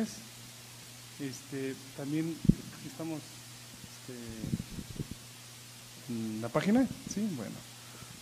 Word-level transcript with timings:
Este, 0.00 1.74
también 1.96 2.36
estamos 2.86 3.20
este, 3.90 4.14
en 6.12 6.40
la 6.40 6.48
página, 6.48 6.86
sí, 7.12 7.28
bueno. 7.36 7.56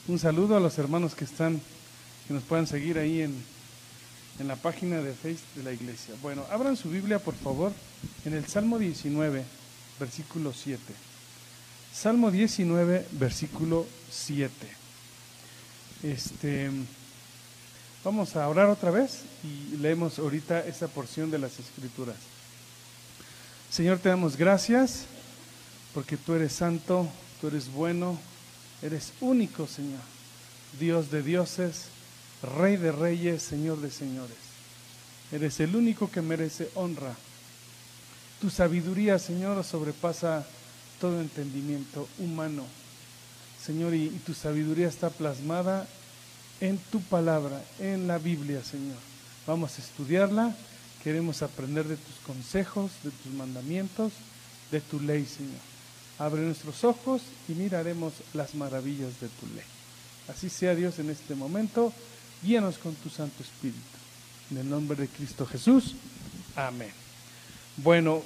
Un 0.09 0.19
saludo 0.19 0.57
a 0.57 0.61
los 0.61 0.79
hermanos 0.79 1.15
que 1.15 1.25
están, 1.25 1.61
que 2.27 2.35
nos 2.35 2.45
puedan 2.45 2.67
seguir 2.67 2.99
ahí 2.99 3.21
en, 3.21 3.35
en 4.39 4.49
la 4.49 4.57
página 4.57 5.03
de 5.03 5.13
Facebook 5.13 5.55
de 5.57 5.63
la 5.65 5.73
iglesia. 5.73 6.15
Bueno, 6.23 6.45
abran 6.51 6.77
su 6.77 6.89
Biblia, 6.89 7.19
por 7.19 7.35
favor, 7.35 7.73
en 8.25 8.33
el 8.33 8.47
Salmo 8.47 8.79
19, 8.79 9.45
versículo 10.01 10.55
7. 10.55 10.81
Salmo 11.93 12.31
19, 12.31 13.07
versículo 13.13 13.87
7. 14.11 14.51
Este, 16.03 16.71
vamos 18.07 18.37
a 18.37 18.49
orar 18.49 18.69
otra 18.69 18.93
vez 18.93 19.23
y 19.43 19.79
leemos 19.79 20.21
ahorita 20.21 20.65
esa 20.65 20.87
porción 20.87 21.29
de 21.29 21.41
las 21.41 21.59
Escrituras. 21.59 22.15
Señor, 23.69 23.99
te 23.99 24.09
damos 24.09 24.37
gracias 24.37 25.07
porque 25.93 26.17
tú 26.17 26.35
eres 26.35 26.53
santo, 26.53 27.09
tú 27.41 27.49
eres 27.49 27.69
bueno, 27.69 28.17
eres 28.81 29.13
único, 29.21 29.67
Señor, 29.67 29.99
Dios 30.79 31.11
de 31.11 31.21
dioses, 31.21 31.87
Rey 32.57 32.77
de 32.77 32.93
reyes, 32.93 33.43
Señor 33.43 33.81
de 33.81 33.91
señores. 33.91 34.37
Eres 35.33 35.59
el 35.59 35.75
único 35.75 36.09
que 36.09 36.23
merece 36.23 36.71
honra. 36.77 37.13
Tu 38.41 38.51
sabiduría, 38.51 39.19
Señor, 39.19 39.65
sobrepasa 39.65 40.47
todo 41.01 41.21
entendimiento 41.21 42.07
humano. 42.19 42.67
Señor, 43.61 43.95
y, 43.95 44.11
tu 44.25 44.33
sabiduría 44.33 44.87
está 44.87 45.11
plasmada 45.11 45.89
en 46.61 46.79
tu 46.79 47.01
palabra, 47.01 47.63
en 47.79 48.07
la 48.07 48.19
Biblia, 48.19 48.63
Señor. 48.63 48.99
Vamos 49.47 49.79
a 49.79 49.83
estudiarla, 49.83 50.57
queremos 51.05 51.43
aprender 51.43 51.87
de 51.87 51.97
tus 51.97 52.17
consejos, 52.27 52.91
de 53.05 53.11
tus 53.11 53.33
mandamientos, 53.33 54.13
de 54.71 54.81
tu 54.81 55.01
ley, 55.01 55.27
Señor. 55.27 55.61
Abre 56.19 56.43
nuestros 56.43 56.83
ojos 56.85 57.23
y 57.49 57.53
miraremos 57.53 58.15
las 58.33 58.55
maravillas 58.55 59.21
de 59.21 59.29
tu 59.29 59.47
ley. 59.55 59.65
Así 60.29 60.49
sea 60.49 60.75
Dios 60.75 60.99
en 60.99 61.11
este 61.11 61.35
momento. 61.35 61.93
Guíanos 62.43 62.79
con 62.79 62.95
tu 62.95 63.11
Santo 63.11 63.43
Espíritu. 63.43 63.79
En 64.51 64.59
el 64.59 64.69
nombre 64.69 64.97
de 64.97 65.09
Cristo 65.09 65.47
Jesús. 65.47 65.95
Amén. 66.57 66.93
Bueno, 67.77 68.23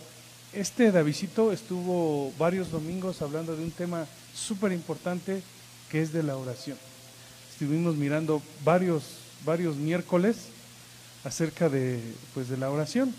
este 0.52 0.92
Davidito 0.92 1.52
estuvo 1.52 2.32
varios 2.38 2.70
domingos 2.70 3.22
hablando 3.22 3.56
de 3.56 3.64
un 3.64 3.70
tema 3.70 4.06
súper 4.34 4.72
importante 4.72 5.42
que 5.90 6.02
es 6.02 6.12
de 6.12 6.22
la 6.22 6.36
oración. 6.36 6.78
Estuvimos 7.60 7.94
mirando 7.94 8.40
varios, 8.64 9.02
varios 9.44 9.76
miércoles 9.76 10.46
acerca 11.24 11.68
de, 11.68 12.00
pues, 12.32 12.48
de 12.48 12.56
la 12.56 12.70
oración. 12.70 13.14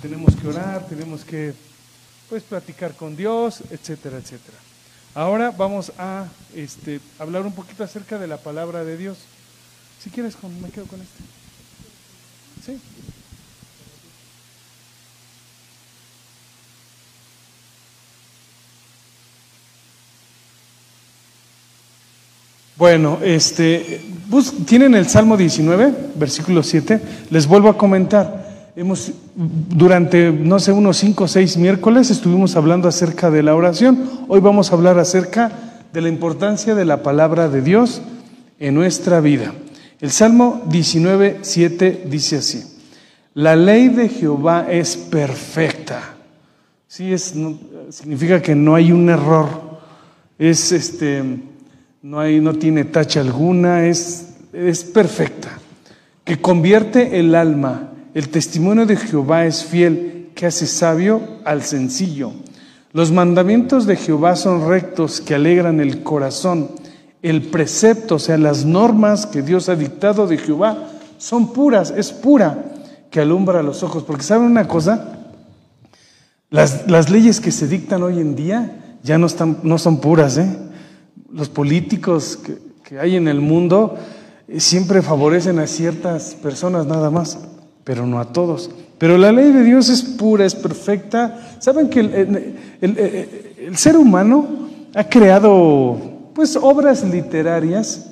Tenemos 0.00 0.34
que 0.34 0.48
orar, 0.48 0.86
tenemos 0.86 1.22
que 1.22 1.52
pues, 2.30 2.42
platicar 2.44 2.94
con 2.94 3.14
Dios, 3.14 3.60
etcétera, 3.70 4.16
etcétera. 4.16 4.56
Ahora 5.14 5.50
vamos 5.50 5.92
a 5.98 6.28
este, 6.54 6.98
hablar 7.18 7.42
un 7.44 7.52
poquito 7.52 7.84
acerca 7.84 8.18
de 8.18 8.26
la 8.26 8.38
palabra 8.38 8.84
de 8.84 8.96
Dios. 8.96 9.18
Si 10.02 10.08
quieres, 10.08 10.34
me 10.62 10.70
quedo 10.70 10.86
con 10.86 11.02
este. 11.02 11.22
¿Sí? 12.64 12.80
Bueno, 22.78 23.18
este, 23.24 24.00
tienen 24.64 24.94
el 24.94 25.08
Salmo 25.08 25.36
19, 25.36 25.92
versículo 26.14 26.62
7. 26.62 27.00
Les 27.28 27.48
vuelvo 27.48 27.70
a 27.70 27.76
comentar. 27.76 28.70
Hemos, 28.76 29.10
durante, 29.34 30.30
no 30.30 30.60
sé, 30.60 30.70
unos 30.70 30.96
5 30.98 31.24
o 31.24 31.26
6 31.26 31.56
miércoles 31.56 32.08
estuvimos 32.12 32.54
hablando 32.54 32.86
acerca 32.86 33.32
de 33.32 33.42
la 33.42 33.56
oración. 33.56 34.08
Hoy 34.28 34.38
vamos 34.38 34.70
a 34.70 34.76
hablar 34.76 34.96
acerca 35.00 35.50
de 35.92 36.02
la 36.02 36.08
importancia 36.08 36.76
de 36.76 36.84
la 36.84 37.02
palabra 37.02 37.48
de 37.48 37.62
Dios 37.62 38.00
en 38.60 38.74
nuestra 38.74 39.18
vida. 39.20 39.52
El 40.00 40.12
Salmo 40.12 40.62
19, 40.68 41.38
7 41.42 42.04
dice 42.08 42.36
así, 42.36 42.62
la 43.34 43.56
ley 43.56 43.88
de 43.88 44.08
Jehová 44.08 44.68
es 44.70 44.96
perfecta. 44.96 46.14
Sí, 46.86 47.12
es, 47.12 47.34
significa 47.90 48.40
que 48.40 48.54
no 48.54 48.76
hay 48.76 48.92
un 48.92 49.10
error, 49.10 49.48
es 50.38 50.70
este, 50.70 51.24
no, 52.02 52.20
hay, 52.20 52.40
no 52.40 52.54
tiene 52.54 52.84
tacha 52.84 53.20
alguna, 53.20 53.86
es, 53.86 54.34
es 54.52 54.84
perfecta, 54.84 55.58
que 56.24 56.40
convierte 56.40 57.18
el 57.18 57.34
alma. 57.34 57.92
El 58.14 58.28
testimonio 58.28 58.86
de 58.86 58.96
Jehová 58.96 59.46
es 59.46 59.64
fiel, 59.64 60.30
que 60.34 60.46
hace 60.46 60.66
sabio 60.66 61.22
al 61.44 61.62
sencillo. 61.62 62.32
Los 62.92 63.12
mandamientos 63.12 63.86
de 63.86 63.96
Jehová 63.96 64.36
son 64.36 64.68
rectos, 64.68 65.20
que 65.20 65.34
alegran 65.34 65.80
el 65.80 66.02
corazón 66.02 66.70
el 67.22 67.42
precepto, 67.42 68.16
o 68.16 68.18
sea, 68.18 68.38
las 68.38 68.64
normas 68.64 69.26
que 69.26 69.42
Dios 69.42 69.68
ha 69.68 69.74
dictado 69.74 70.26
de 70.26 70.38
Jehová 70.38 70.90
son 71.18 71.52
puras, 71.52 71.92
es 71.96 72.12
pura 72.12 72.64
que 73.10 73.20
alumbra 73.20 73.62
los 73.62 73.82
ojos. 73.82 74.04
Porque 74.04 74.22
¿saben 74.22 74.46
una 74.50 74.68
cosa? 74.68 75.18
Las, 76.50 77.10
leyes 77.10 77.40
que 77.40 77.50
se 77.50 77.66
dictan 77.66 78.02
hoy 78.02 78.20
en 78.20 78.36
día 78.36 78.98
ya 79.02 79.18
no, 79.18 79.26
están, 79.26 79.58
no 79.62 79.78
son 79.78 80.00
puras. 80.00 80.38
¿eh? 80.38 80.48
Los 81.32 81.48
políticos 81.48 82.38
que, 82.82 82.98
hay 82.98 83.16
en 83.16 83.28
el 83.28 83.40
mundo 83.40 83.96
eh, 84.48 84.60
siempre 84.60 85.02
favorecen 85.02 85.58
a 85.58 85.66
ciertas 85.66 86.34
personas 86.34 86.86
nada 86.86 87.10
más, 87.10 87.38
pero 87.84 88.06
no 88.06 88.18
a 88.18 88.32
todos. 88.32 88.70
Pero 88.98 89.18
la 89.18 89.30
ley 89.30 89.52
de 89.52 89.62
Dios 89.62 89.88
es 89.90 90.02
pura, 90.02 90.44
es 90.44 90.54
perfecta. 90.54 91.56
¿Saben 91.60 91.88
que 91.88 92.00
el 92.00 93.76
ser 93.76 93.96
humano 93.96 94.68
ha 94.94 95.04
creado 95.04 95.96
pues 96.34 96.56
obras 96.56 97.04
literarias 97.04 98.10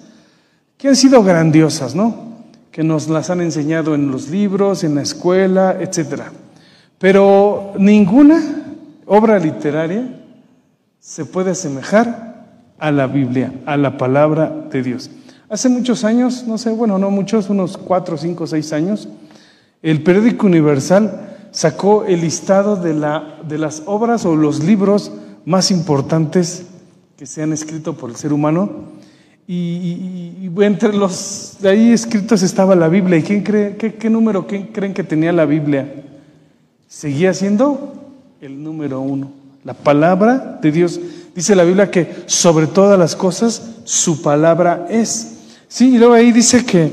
que 0.76 0.88
han 0.88 0.96
sido 0.96 1.22
grandiosas, 1.22 1.94
¿no? 1.94 2.44
Que 2.70 2.82
nos 2.82 3.08
las 3.08 3.30
han 3.30 3.40
enseñado 3.40 3.94
en 3.94 4.10
los 4.10 4.28
libros, 4.28 4.84
en 4.84 4.96
la 4.96 5.02
escuela, 5.02 5.76
etc. 5.80 6.22
Pero 6.98 7.72
ninguna 7.78 8.42
obra 9.06 9.38
literaria 9.38 10.08
se 11.00 11.24
puede 11.24 11.52
asemejar 11.52 12.35
a 12.78 12.90
la 12.90 13.06
Biblia, 13.06 13.52
a 13.66 13.76
la 13.76 13.98
palabra 13.98 14.68
de 14.70 14.82
Dios. 14.82 15.10
Hace 15.48 15.68
muchos 15.68 16.04
años, 16.04 16.44
no 16.46 16.58
sé, 16.58 16.70
bueno, 16.70 16.98
no 16.98 17.10
muchos, 17.10 17.48
unos 17.48 17.76
cuatro, 17.76 18.16
cinco, 18.16 18.46
seis 18.46 18.72
años, 18.72 19.08
el 19.82 20.02
periódico 20.02 20.46
Universal 20.46 21.48
sacó 21.52 22.04
el 22.04 22.20
listado 22.20 22.76
de, 22.76 22.94
la, 22.94 23.38
de 23.48 23.58
las 23.58 23.82
obras 23.86 24.24
o 24.24 24.34
los 24.34 24.64
libros 24.64 25.12
más 25.44 25.70
importantes 25.70 26.66
que 27.16 27.26
se 27.26 27.42
han 27.42 27.52
escrito 27.52 27.96
por 27.96 28.10
el 28.10 28.16
ser 28.16 28.32
humano. 28.32 28.96
Y, 29.48 30.50
entre 30.58 30.92
los 30.92 31.58
de 31.60 31.68
ahí 31.68 31.92
escritos 31.92 32.42
estaba 32.42 32.74
la 32.74 32.88
Biblia. 32.88 33.18
¿Y 33.18 33.22
quién 33.22 33.42
cree, 33.42 33.76
qué, 33.76 34.10
número 34.10 34.46
creen 34.46 34.92
que 34.92 35.04
tenía 35.04 35.32
la 35.32 35.44
Biblia? 35.44 36.04
Seguía 36.88 37.32
siendo 37.32 38.12
el 38.40 38.62
número 38.62 39.00
uno. 39.00 39.30
La 39.64 39.74
palabra 39.74 40.58
de 40.60 40.72
Dios. 40.72 41.00
Dice 41.36 41.54
la 41.54 41.64
Biblia 41.64 41.90
que 41.90 42.24
sobre 42.24 42.66
todas 42.66 42.98
las 42.98 43.14
cosas 43.14 43.62
su 43.84 44.22
palabra 44.22 44.86
es. 44.88 45.34
Sí, 45.68 45.94
y 45.94 45.98
luego 45.98 46.14
ahí 46.14 46.32
dice 46.32 46.64
que 46.64 46.90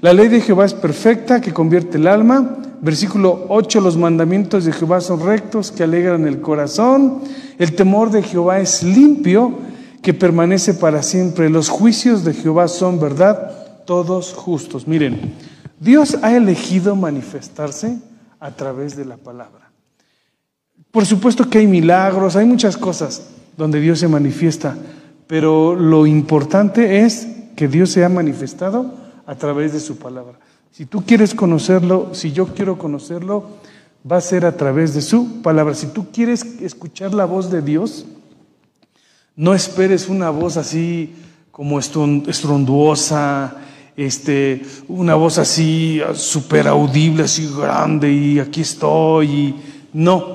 la 0.00 0.12
ley 0.12 0.26
de 0.26 0.40
Jehová 0.40 0.64
es 0.64 0.74
perfecta, 0.74 1.40
que 1.40 1.54
convierte 1.54 1.96
el 1.96 2.08
alma. 2.08 2.56
Versículo 2.80 3.46
8, 3.48 3.80
los 3.80 3.96
mandamientos 3.96 4.64
de 4.64 4.72
Jehová 4.72 5.00
son 5.00 5.24
rectos, 5.24 5.70
que 5.70 5.84
alegran 5.84 6.26
el 6.26 6.40
corazón. 6.40 7.20
El 7.56 7.76
temor 7.76 8.10
de 8.10 8.24
Jehová 8.24 8.58
es 8.58 8.82
limpio, 8.82 9.54
que 10.02 10.12
permanece 10.12 10.74
para 10.74 11.00
siempre. 11.04 11.48
Los 11.48 11.68
juicios 11.68 12.24
de 12.24 12.34
Jehová 12.34 12.66
son 12.66 12.98
verdad, 12.98 13.84
todos 13.86 14.32
justos. 14.32 14.88
Miren, 14.88 15.34
Dios 15.78 16.18
ha 16.20 16.34
elegido 16.34 16.96
manifestarse 16.96 17.98
a 18.40 18.50
través 18.50 18.96
de 18.96 19.04
la 19.04 19.18
palabra. 19.18 19.70
Por 20.90 21.06
supuesto 21.06 21.48
que 21.48 21.58
hay 21.58 21.68
milagros, 21.68 22.34
hay 22.34 22.44
muchas 22.44 22.76
cosas 22.76 23.22
donde 23.56 23.80
Dios 23.80 23.98
se 23.98 24.08
manifiesta, 24.08 24.76
pero 25.26 25.74
lo 25.74 26.06
importante 26.06 27.00
es 27.00 27.28
que 27.56 27.68
Dios 27.68 27.90
se 27.90 28.04
ha 28.04 28.08
manifestado 28.08 28.94
a 29.26 29.34
través 29.36 29.72
de 29.72 29.80
su 29.80 29.96
palabra. 29.96 30.38
Si 30.70 30.86
tú 30.86 31.04
quieres 31.06 31.34
conocerlo, 31.34 32.10
si 32.12 32.32
yo 32.32 32.48
quiero 32.48 32.78
conocerlo, 32.78 33.46
va 34.10 34.16
a 34.16 34.20
ser 34.20 34.44
a 34.44 34.56
través 34.56 34.92
de 34.94 35.02
su 35.02 35.40
palabra. 35.40 35.74
Si 35.74 35.86
tú 35.86 36.08
quieres 36.12 36.44
escuchar 36.60 37.14
la 37.14 37.24
voz 37.24 37.50
de 37.50 37.62
Dios, 37.62 38.06
no 39.36 39.54
esperes 39.54 40.08
una 40.08 40.30
voz 40.30 40.56
así 40.56 41.14
como 41.50 41.78
estronduosa, 41.78 43.56
este, 43.96 44.62
una 44.88 45.14
voz 45.14 45.38
así 45.38 46.00
súper 46.14 46.66
audible, 46.66 47.24
así 47.24 47.48
grande, 47.56 48.12
y 48.12 48.38
aquí 48.40 48.60
estoy. 48.60 49.54
no. 49.92 50.33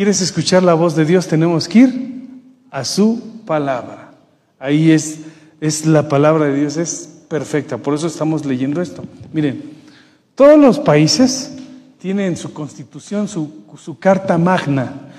Quieres 0.00 0.22
escuchar 0.22 0.62
la 0.62 0.72
voz 0.72 0.96
de 0.96 1.04
Dios, 1.04 1.28
tenemos 1.28 1.68
que 1.68 1.80
ir 1.80 2.30
a 2.70 2.86
su 2.86 3.20
palabra. 3.44 4.12
Ahí 4.58 4.92
es, 4.92 5.18
es 5.60 5.84
la 5.84 6.08
palabra 6.08 6.46
de 6.46 6.58
Dios, 6.58 6.78
es 6.78 7.06
perfecta. 7.28 7.76
Por 7.76 7.92
eso 7.92 8.06
estamos 8.06 8.46
leyendo 8.46 8.80
esto. 8.80 9.04
Miren, 9.30 9.62
todos 10.34 10.58
los 10.58 10.78
países 10.78 11.52
tiene 11.98 12.26
en 12.26 12.38
su 12.38 12.54
constitución 12.54 13.28
su, 13.28 13.52
su 13.76 13.98
carta 13.98 14.38
magna. 14.38 15.12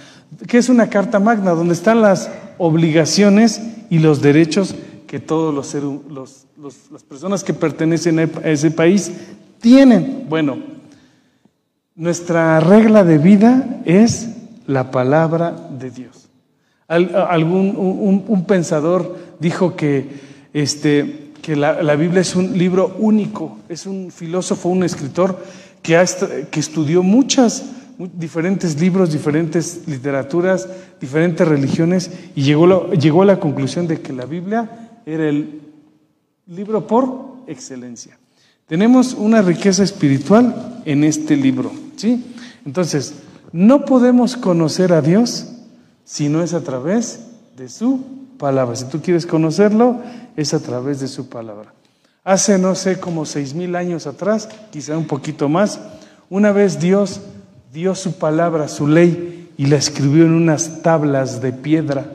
¿Qué 0.48 0.58
es 0.58 0.68
una 0.68 0.90
carta 0.90 1.20
magna? 1.20 1.52
Donde 1.52 1.76
están 1.76 2.02
las 2.02 2.32
obligaciones 2.58 3.62
y 3.92 4.00
los 4.00 4.20
derechos 4.20 4.74
que 5.06 5.20
todos 5.20 5.54
los, 5.54 5.76
los, 6.10 6.48
las 6.92 7.04
personas 7.04 7.44
que 7.44 7.54
pertenecen 7.54 8.18
a 8.18 8.24
ese 8.50 8.72
país 8.72 9.12
tienen. 9.60 10.26
Bueno, 10.28 10.58
nuestra 11.94 12.60
regla 12.62 13.04
de 13.04 13.20
vida 13.20 13.84
es 13.86 14.41
la 14.68 14.92
palabra 14.92 15.52
de 15.52 15.92
Dios. 15.92 16.30
algún, 16.88 18.24
un, 18.28 18.46
pensador 18.46 19.18
dijo 19.40 19.76
que, 19.76 20.10
este, 20.54 21.32
que 21.42 21.56
la, 21.56 21.82
la, 21.82 21.96
Biblia 21.96 22.22
es 22.22 22.36
un 22.36 22.58
libro 22.58 22.96
único, 23.00 23.60
es 23.70 23.86
un 23.86 24.12
filósofo, 24.12 24.70
un 24.70 24.84
escritor 24.84 25.38
que, 25.82 26.04
que 26.50 26.60
estudió 26.60 27.04
muchas 27.04 27.66
diferentes 27.98 28.80
libros, 28.80 29.12
diferentes 29.12 29.82
literaturas, 29.88 30.68
diferentes 31.00 31.48
religiones 31.48 32.12
y 32.36 32.44
llegó, 32.44 32.92
llegó 32.92 33.22
a 33.22 33.26
la 33.26 33.40
conclusión 33.40 33.88
de 33.88 34.02
que 34.02 34.14
la 34.14 34.26
Biblia 34.26 34.90
era 35.06 35.28
el 35.28 35.62
libro 36.48 36.88
por 36.88 37.44
excelencia. 37.48 38.18
Tenemos 38.68 39.14
una 39.14 39.42
riqueza 39.42 39.84
espiritual 39.84 40.82
en 40.86 41.04
este 41.04 41.36
libro, 41.36 41.72
¿sí? 41.96 42.24
Entonces, 42.66 43.14
no 43.54 43.86
podemos 43.86 44.38
conocer 44.38 44.94
a 44.94 45.02
Dios 45.02 45.48
si 46.06 46.30
no 46.30 46.42
es 46.44 46.54
a 46.54 46.62
través 46.62 47.20
de 47.58 47.70
su 47.70 48.04
palabra. 48.38 48.76
Si 48.76 48.86
tú 48.86 49.02
quieres 49.02 49.26
conocerlo, 49.26 50.00
es 50.36 50.54
a 50.54 50.60
través 50.60 51.00
de 51.00 51.08
su 51.08 51.30
palabra. 51.30 51.74
Hace, 52.24 52.58
no 52.58 52.76
sé, 52.76 53.00
como 53.00 53.26
seis 53.26 53.54
mil 53.54 53.76
años 53.76 54.08
atrás, 54.08 54.48
quizá 54.72 54.98
un 54.98 55.08
poquito 55.08 55.50
más, 55.50 55.80
una 56.30 56.52
vez 56.52 56.80
Dios 56.80 57.22
dio 57.74 57.96
su 57.96 58.14
palabra, 58.14 58.68
su 58.68 58.88
ley, 58.88 59.50
y 59.58 59.66
la 59.66 59.78
escribió 59.78 60.26
en 60.26 60.34
unas 60.34 60.82
tablas 60.82 61.42
de 61.42 61.52
piedra. 61.52 62.12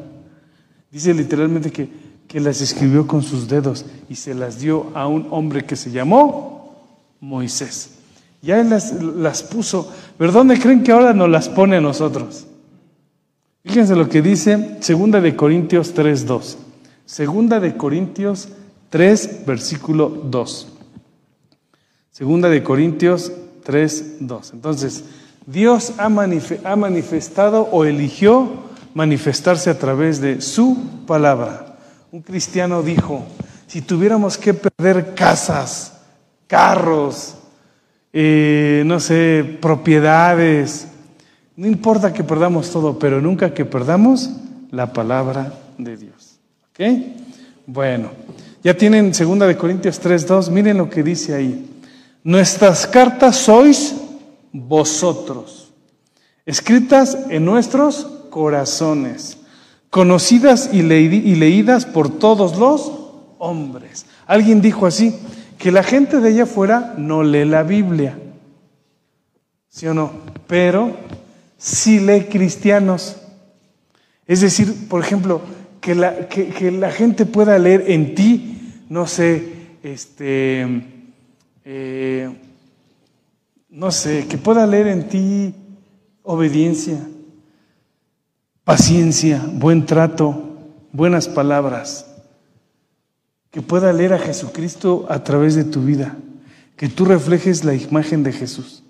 Dice 0.91 1.13
literalmente 1.13 1.71
que, 1.71 1.89
que 2.27 2.41
las 2.41 2.61
escribió 2.61 3.07
con 3.07 3.23
sus 3.23 3.49
dedos 3.49 3.85
y 4.09 4.17
se 4.17 4.35
las 4.35 4.61
dio 4.61 4.87
a 4.95 5.07
un 5.07 5.29
hombre 5.31 5.65
que 5.65 5.77
se 5.77 5.91
llamó 5.91 6.87
Moisés. 7.21 7.96
Ya 8.43 8.61
él 8.61 8.71
las, 8.71 8.93
las 9.03 9.43
puso, 9.43 9.93
pero 10.19 10.33
¿dónde 10.33 10.59
creen 10.59 10.83
que 10.83 10.93
ahora 10.93 11.13
nos 11.13 11.29
las 11.29 11.49
pone 11.49 11.77
a 11.77 11.81
nosotros? 11.81 12.47
Fíjense 13.65 13.97
lo 13.97 14.09
que 14.09 14.23
dice 14.23 14.77
Segunda 14.81 15.21
de 15.21 15.35
Corintios 15.35 15.95
3.2. 15.95 16.57
Segunda 17.05 17.59
de 17.61 17.77
Corintios 17.77 18.49
3, 18.91 19.45
versículo 19.45 20.09
2. 20.09 20.69
Segunda 22.13 22.49
de 22.49 22.63
Corintios 22.63 23.33
3, 23.65 24.17
2. 24.21 24.53
Entonces, 24.55 25.05
Dios 25.47 25.93
ha, 25.99 26.09
manifestado 26.09 27.69
o 27.71 27.85
eligió 27.85 28.51
manifestarse 28.95 29.71
a 29.71 29.79
través 29.79 30.21
de 30.21 30.41
su 30.41 30.77
palabra. 31.07 31.77
Un 32.11 32.23
cristiano 32.23 32.83
dijo, 32.83 33.25
si 33.67 33.83
tuviéramos 33.83 34.39
que 34.39 34.55
perder 34.55 35.15
casas, 35.15 35.93
carros, 36.47 37.35
eh, 38.19 38.83
no 38.87 38.99
sé, 38.99 39.59
propiedades, 39.61 40.89
no 41.55 41.67
importa 41.67 42.15
que 42.15 42.25
perdamos 42.25 42.71
todo, 42.71 42.99
pero 42.99 43.21
nunca 43.21 43.53
que 43.53 43.67
perdamos 43.67 44.31
la 44.71 44.91
palabra 44.95 45.53
de 45.77 45.99
Dios. 45.99 46.39
¿Ok? 46.71 46.81
Bueno, 47.67 48.09
ya 48.65 48.75
tienen 48.75 49.13
2 49.13 49.39
de 49.41 49.57
Corintios 49.59 50.01
3:2, 50.01 50.49
miren 50.49 50.79
lo 50.79 50.89
que 50.89 51.03
dice 51.03 51.35
ahí. 51.35 51.69
Nuestras 52.25 52.87
cartas 52.87 53.37
sois 53.37 53.95
vosotros, 54.51 55.75
escritas 56.47 57.19
en 57.29 57.45
nuestros 57.45 58.07
corazones, 58.31 59.37
conocidas 59.91 60.71
y, 60.73 60.81
leídas 60.81 61.85
por 61.85 62.09
todos 62.09 62.57
los 62.57 62.93
hombres. 63.37 64.07
Alguien 64.27 64.63
dijo 64.63 64.87
así, 64.87 65.15
que 65.59 65.73
la 65.73 65.83
gente 65.83 66.21
de 66.21 66.29
allá 66.29 66.43
afuera 66.45 66.95
no 66.99 67.23
lee 67.23 67.45
la 67.45 67.63
Biblia, 67.63 68.19
¿sí 69.69 69.87
o 69.87 69.95
no? 69.95 70.13
Pero 70.47 70.97
sí 71.57 72.01
lee 72.01 72.27
cristianos. 72.31 73.17
Es 74.27 74.41
decir, 74.41 74.89
por 74.89 75.03
ejemplo, 75.03 75.41
que 75.81 75.95
la, 75.95 76.29
que, 76.29 76.71
la 76.73 76.91
gente 76.91 77.27
pueda 77.27 77.59
leer 77.59 77.85
en 77.89 78.15
ti, 78.15 78.83
no 78.89 79.07
sé, 79.07 79.53
este, 79.83 80.67
eh, 81.65 82.29
no 83.69 83.91
sé, 83.91 84.27
que 84.29 84.37
pueda 84.37 84.67
leer 84.67 84.89
en 84.89 85.09
ti 85.09 85.55
obediencia, 86.23 86.99
paciencia, 88.65 89.41
buen 89.53 89.87
trato, 89.87 90.59
buenas 90.93 91.29
palabras, 91.29 92.16
que 93.57 93.63
pueda 93.63 93.91
leer 93.91 94.13
a 94.13 94.19
Jesucristo 94.19 95.07
a 95.09 95.25
través 95.25 95.55
de 95.55 95.65
tu 95.65 95.81
vida, 95.81 96.15
que 96.77 96.91
tú 96.91 97.07
reflejes 97.07 97.65
la 97.65 97.73
imagen 97.75 98.23
de 98.23 98.31
Jesús. 98.31 98.83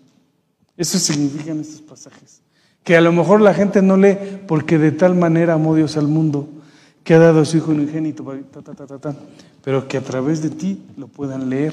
Eso 0.77 0.99
significan 0.99 1.61
estos 1.61 1.83
pasajes. 1.83 2.43
Que 2.83 2.97
a 2.97 3.01
lo 3.01 3.13
mejor 3.13 3.41
la 3.41 3.55
gente 3.55 3.81
no 3.81 3.97
lee 3.97 4.19
porque 4.49 4.77
de 4.77 4.91
tal 4.91 5.15
manera 5.15 5.55
amó 5.55 5.77
Dios 5.77 5.97
al 5.97 6.09
mundo 6.09 6.49
que 7.05 7.15
ha 7.15 7.21
dado 7.21 7.43
a 7.43 7.45
su 7.45 7.59
Hijo 7.59 7.71
unigénito, 7.71 8.25
pero 9.63 9.87
que 9.87 9.99
a 9.99 10.03
través 10.03 10.43
de 10.43 10.51
ti 10.51 10.83
lo 10.97 11.07
puedan 11.07 11.49
leer. 11.49 11.73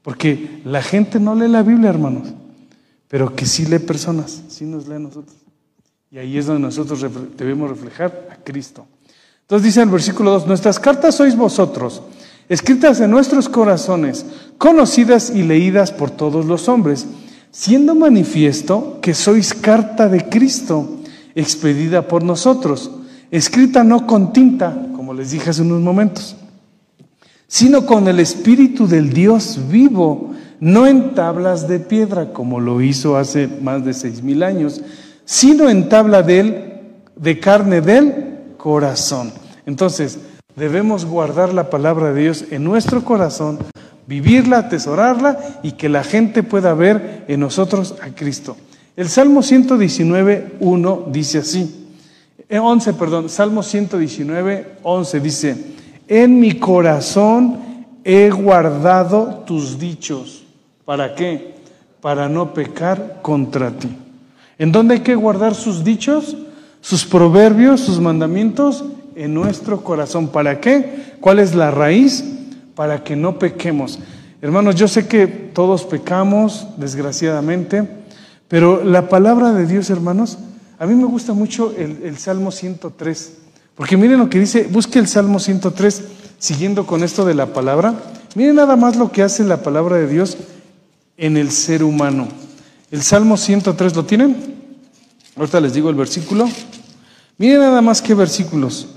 Porque 0.00 0.62
la 0.64 0.80
gente 0.80 1.20
no 1.20 1.34
lee 1.34 1.48
la 1.48 1.62
Biblia, 1.62 1.90
hermanos, 1.90 2.28
pero 3.08 3.36
que 3.36 3.44
sí 3.44 3.66
lee 3.66 3.78
personas, 3.78 4.42
sí 4.48 4.64
nos 4.64 4.88
lee 4.88 4.94
a 4.94 5.00
nosotros. 5.00 5.36
Y 6.10 6.16
ahí 6.16 6.38
es 6.38 6.46
donde 6.46 6.62
nosotros 6.62 7.04
debemos 7.36 7.68
reflejar 7.68 8.28
a 8.32 8.36
Cristo. 8.36 8.86
Entonces 9.50 9.66
dice 9.66 9.82
el 9.82 9.88
versículo 9.88 10.30
2, 10.30 10.46
nuestras 10.46 10.78
cartas 10.78 11.16
sois 11.16 11.36
vosotros, 11.36 12.02
escritas 12.48 13.00
en 13.00 13.10
nuestros 13.10 13.48
corazones, 13.48 14.24
conocidas 14.58 15.30
y 15.34 15.42
leídas 15.42 15.90
por 15.90 16.12
todos 16.12 16.46
los 16.46 16.68
hombres, 16.68 17.08
siendo 17.50 17.96
manifiesto 17.96 19.00
que 19.02 19.12
sois 19.12 19.52
carta 19.52 20.08
de 20.08 20.28
Cristo, 20.28 21.00
expedida 21.34 22.06
por 22.06 22.22
nosotros, 22.22 22.92
escrita 23.32 23.82
no 23.82 24.06
con 24.06 24.32
tinta, 24.32 24.86
como 24.94 25.14
les 25.14 25.32
dije 25.32 25.50
hace 25.50 25.62
unos 25.62 25.80
momentos 25.80 26.36
sino 27.52 27.84
con 27.84 28.06
el 28.06 28.20
Espíritu 28.20 28.86
del 28.86 29.12
Dios 29.12 29.58
vivo, 29.68 30.30
no 30.60 30.86
en 30.86 31.16
tablas 31.16 31.66
de 31.66 31.80
piedra, 31.80 32.32
como 32.32 32.60
lo 32.60 32.80
hizo 32.80 33.16
hace 33.16 33.48
más 33.48 33.84
de 33.84 33.92
seis 33.92 34.22
mil 34.22 34.44
años, 34.44 34.80
sino 35.24 35.68
en 35.68 35.88
tabla 35.88 36.22
de, 36.22 36.38
él, 36.38 36.64
de 37.16 37.40
carne 37.40 37.80
del 37.80 38.54
corazón. 38.56 39.32
Entonces, 39.70 40.18
debemos 40.56 41.04
guardar 41.04 41.54
la 41.54 41.70
palabra 41.70 42.12
de 42.12 42.22
Dios 42.22 42.44
en 42.50 42.64
nuestro 42.64 43.04
corazón, 43.04 43.60
vivirla, 44.08 44.58
atesorarla 44.58 45.60
y 45.62 45.72
que 45.72 45.88
la 45.88 46.02
gente 46.02 46.42
pueda 46.42 46.74
ver 46.74 47.24
en 47.28 47.38
nosotros 47.38 47.94
a 48.02 48.08
Cristo. 48.08 48.56
El 48.96 49.08
Salmo 49.08 49.44
119, 49.44 50.56
1 50.58 51.04
dice 51.12 51.38
así, 51.38 51.86
11, 52.50 52.90
eh, 52.90 52.92
perdón, 52.94 53.28
Salmo 53.28 53.62
119, 53.62 54.78
11 54.82 55.20
dice, 55.20 55.56
en 56.08 56.40
mi 56.40 56.54
corazón 56.54 57.86
he 58.02 58.28
guardado 58.28 59.44
tus 59.46 59.78
dichos. 59.78 60.42
¿Para 60.84 61.14
qué? 61.14 61.54
Para 62.00 62.28
no 62.28 62.52
pecar 62.52 63.20
contra 63.22 63.70
ti. 63.70 63.88
¿En 64.58 64.72
dónde 64.72 64.94
hay 64.94 65.00
que 65.00 65.14
guardar 65.14 65.54
sus 65.54 65.84
dichos? 65.84 66.36
Sus 66.80 67.04
proverbios, 67.04 67.82
sus 67.82 68.00
mandamientos 68.00 68.84
en 69.20 69.34
nuestro 69.34 69.84
corazón. 69.84 70.28
¿Para 70.28 70.60
qué? 70.60 71.14
¿Cuál 71.20 71.40
es 71.40 71.54
la 71.54 71.70
raíz? 71.70 72.24
Para 72.74 73.04
que 73.04 73.16
no 73.16 73.38
pequemos. 73.38 73.98
Hermanos, 74.40 74.76
yo 74.76 74.88
sé 74.88 75.06
que 75.06 75.26
todos 75.26 75.84
pecamos, 75.84 76.66
desgraciadamente, 76.78 77.86
pero 78.48 78.82
la 78.82 79.10
palabra 79.10 79.52
de 79.52 79.66
Dios, 79.66 79.90
hermanos, 79.90 80.38
a 80.78 80.86
mí 80.86 80.94
me 80.94 81.04
gusta 81.04 81.34
mucho 81.34 81.74
el, 81.76 82.16
Salmo 82.16 82.50
103. 82.50 83.32
Porque 83.74 83.98
miren 83.98 84.18
lo 84.18 84.30
que 84.30 84.40
dice, 84.40 84.66
busque 84.70 84.98
el 84.98 85.06
Salmo 85.06 85.38
103, 85.38 86.02
siguiendo 86.38 86.86
con 86.86 87.04
esto 87.04 87.26
de 87.26 87.34
la 87.34 87.52
palabra. 87.52 87.94
Miren 88.34 88.56
nada 88.56 88.76
más 88.76 88.96
lo 88.96 89.12
que 89.12 89.22
hace 89.22 89.44
la 89.44 89.62
palabra 89.62 89.96
de 89.96 90.08
Dios 90.08 90.38
en 91.18 91.36
el 91.36 91.50
ser 91.50 91.84
humano. 91.84 92.28
El 92.90 93.02
Salmo 93.02 93.36
103, 93.36 93.94
¿lo 93.94 94.06
tienen? 94.06 94.54
Ahorita 95.36 95.60
les 95.60 95.74
digo 95.74 95.90
el 95.90 95.96
versículo. 95.96 96.48
Miren 97.36 97.60
nada 97.60 97.82
más 97.82 98.00
qué 98.00 98.14
versículos. 98.14 98.88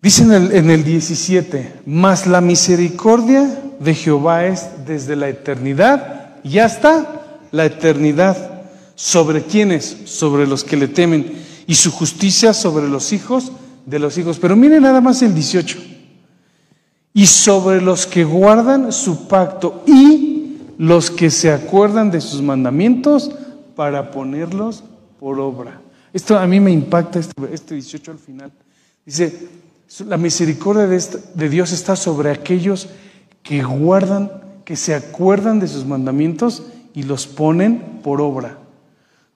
Dice 0.00 0.22
en 0.22 0.32
el, 0.32 0.52
en 0.52 0.70
el 0.70 0.84
17, 0.84 1.80
mas 1.86 2.26
la 2.26 2.40
misericordia 2.40 3.62
de 3.80 3.94
Jehová 3.94 4.46
es 4.46 4.86
desde 4.86 5.16
la 5.16 5.28
eternidad 5.28 6.36
y 6.44 6.58
hasta 6.58 7.40
la 7.50 7.66
eternidad. 7.66 8.62
¿Sobre 8.94 9.42
quiénes? 9.42 9.96
Sobre 10.06 10.46
los 10.46 10.64
que 10.64 10.76
le 10.76 10.88
temen 10.88 11.32
y 11.68 11.74
su 11.74 11.92
justicia 11.92 12.54
sobre 12.54 12.88
los 12.88 13.12
hijos 13.12 13.52
de 13.86 13.98
los 13.98 14.18
hijos. 14.18 14.38
Pero 14.38 14.56
mire 14.56 14.80
nada 14.80 15.00
más 15.00 15.22
el 15.22 15.34
18. 15.34 15.78
Y 17.14 17.26
sobre 17.26 17.80
los 17.80 18.06
que 18.06 18.24
guardan 18.24 18.92
su 18.92 19.28
pacto 19.28 19.84
y 19.86 20.56
los 20.78 21.10
que 21.10 21.30
se 21.30 21.52
acuerdan 21.52 22.10
de 22.10 22.20
sus 22.20 22.40
mandamientos 22.40 23.30
para 23.76 24.10
ponerlos 24.10 24.82
por 25.20 25.38
obra. 25.40 25.80
Esto 26.12 26.38
a 26.38 26.46
mí 26.46 26.58
me 26.58 26.70
impacta, 26.70 27.18
este, 27.18 27.32
este 27.52 27.74
18 27.74 28.12
al 28.12 28.18
final. 28.18 28.52
Dice, 29.04 29.48
la 30.06 30.18
misericordia 30.18 30.86
de, 30.86 31.48
Dios 31.48 31.72
está 31.72 31.96
sobre 31.96 32.30
aquellos 32.30 32.88
que 33.42 33.62
guardan, 33.62 34.30
que 34.64 34.76
se 34.76 34.94
acuerdan 34.94 35.60
de 35.60 35.68
sus 35.68 35.86
mandamientos 35.86 36.62
y 36.94 37.04
los 37.04 37.26
ponen 37.26 38.00
por 38.02 38.20
obra. 38.20 38.58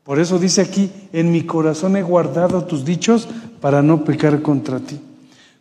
Por 0.04 0.18
eso 0.18 0.38
dice 0.38 0.60
aquí, 0.60 0.90
en 1.12 1.32
mi 1.32 1.42
corazón 1.42 1.96
he 1.96 2.02
guardado 2.02 2.64
tus 2.64 2.84
dichos 2.84 3.28
para 3.60 3.82
no 3.82 4.04
pecar 4.04 4.42
contra 4.42 4.80
ti. 4.80 5.00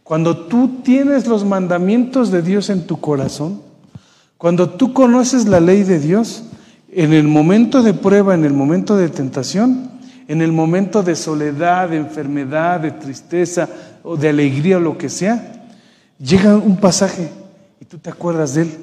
Cuando 0.04 0.36
tú 0.48 0.82
tienes 0.84 1.28
los 1.28 1.46
mandamientos 1.46 2.32
de 2.32 2.42
Dios 2.42 2.70
en 2.70 2.86
tu 2.86 3.00
corazón, 3.00 3.62
cuando 4.38 4.72
tú 4.72 4.94
conoces 4.94 5.46
la 5.48 5.60
ley 5.60 5.84
de 5.84 6.00
Dios, 6.00 6.44
en 6.92 7.14
el 7.14 7.28
momento 7.28 7.82
de 7.82 7.94
prueba, 7.94 8.34
en 8.34 8.44
el 8.44 8.54
momento 8.54 8.98
de 8.98 9.08
tentación, 9.08 9.90
en 10.28 10.42
el 10.42 10.52
momento 10.52 11.04
de 11.04 11.16
soledad, 11.16 11.90
de 11.90 11.98
enfermedad, 11.98 12.80
de 12.82 12.92
tristeza 12.92 13.70
o 14.04 14.18
de 14.18 14.30
alegría 14.30 14.78
o 14.78 14.80
lo 14.80 14.98
que 14.98 15.10
sea, 15.10 15.68
llega 16.20 16.56
un 16.56 16.78
pasaje 16.78 17.30
y 17.80 17.86
tú 17.86 17.98
te 17.98 18.10
acuerdas 18.10 18.56
de 18.56 18.64
él. 18.64 18.78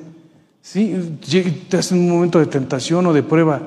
¿Sí? 0.63 1.19
Estás 1.31 1.93
en 1.93 1.99
un 1.99 2.11
momento 2.11 2.39
de 2.39 2.47
tentación 2.47 3.07
o 3.07 3.13
de 3.13 3.23
prueba 3.23 3.63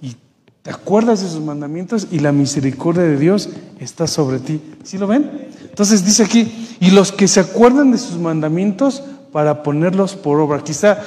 y 0.00 0.16
te 0.62 0.70
acuerdas 0.70 1.22
de 1.22 1.28
sus 1.28 1.42
mandamientos 1.42 2.08
y 2.10 2.20
la 2.20 2.32
misericordia 2.32 3.02
de 3.02 3.18
Dios 3.18 3.50
está 3.80 4.06
sobre 4.06 4.38
ti. 4.38 4.60
¿Sí 4.82 4.98
lo 4.98 5.06
ven? 5.06 5.48
Entonces 5.62 6.04
dice 6.04 6.24
aquí, 6.24 6.76
y 6.80 6.90
los 6.90 7.12
que 7.12 7.28
se 7.28 7.40
acuerdan 7.40 7.90
de 7.90 7.98
sus 7.98 8.18
mandamientos 8.18 9.02
para 9.32 9.62
ponerlos 9.62 10.16
por 10.16 10.40
obra. 10.40 10.62
Quizá 10.64 10.98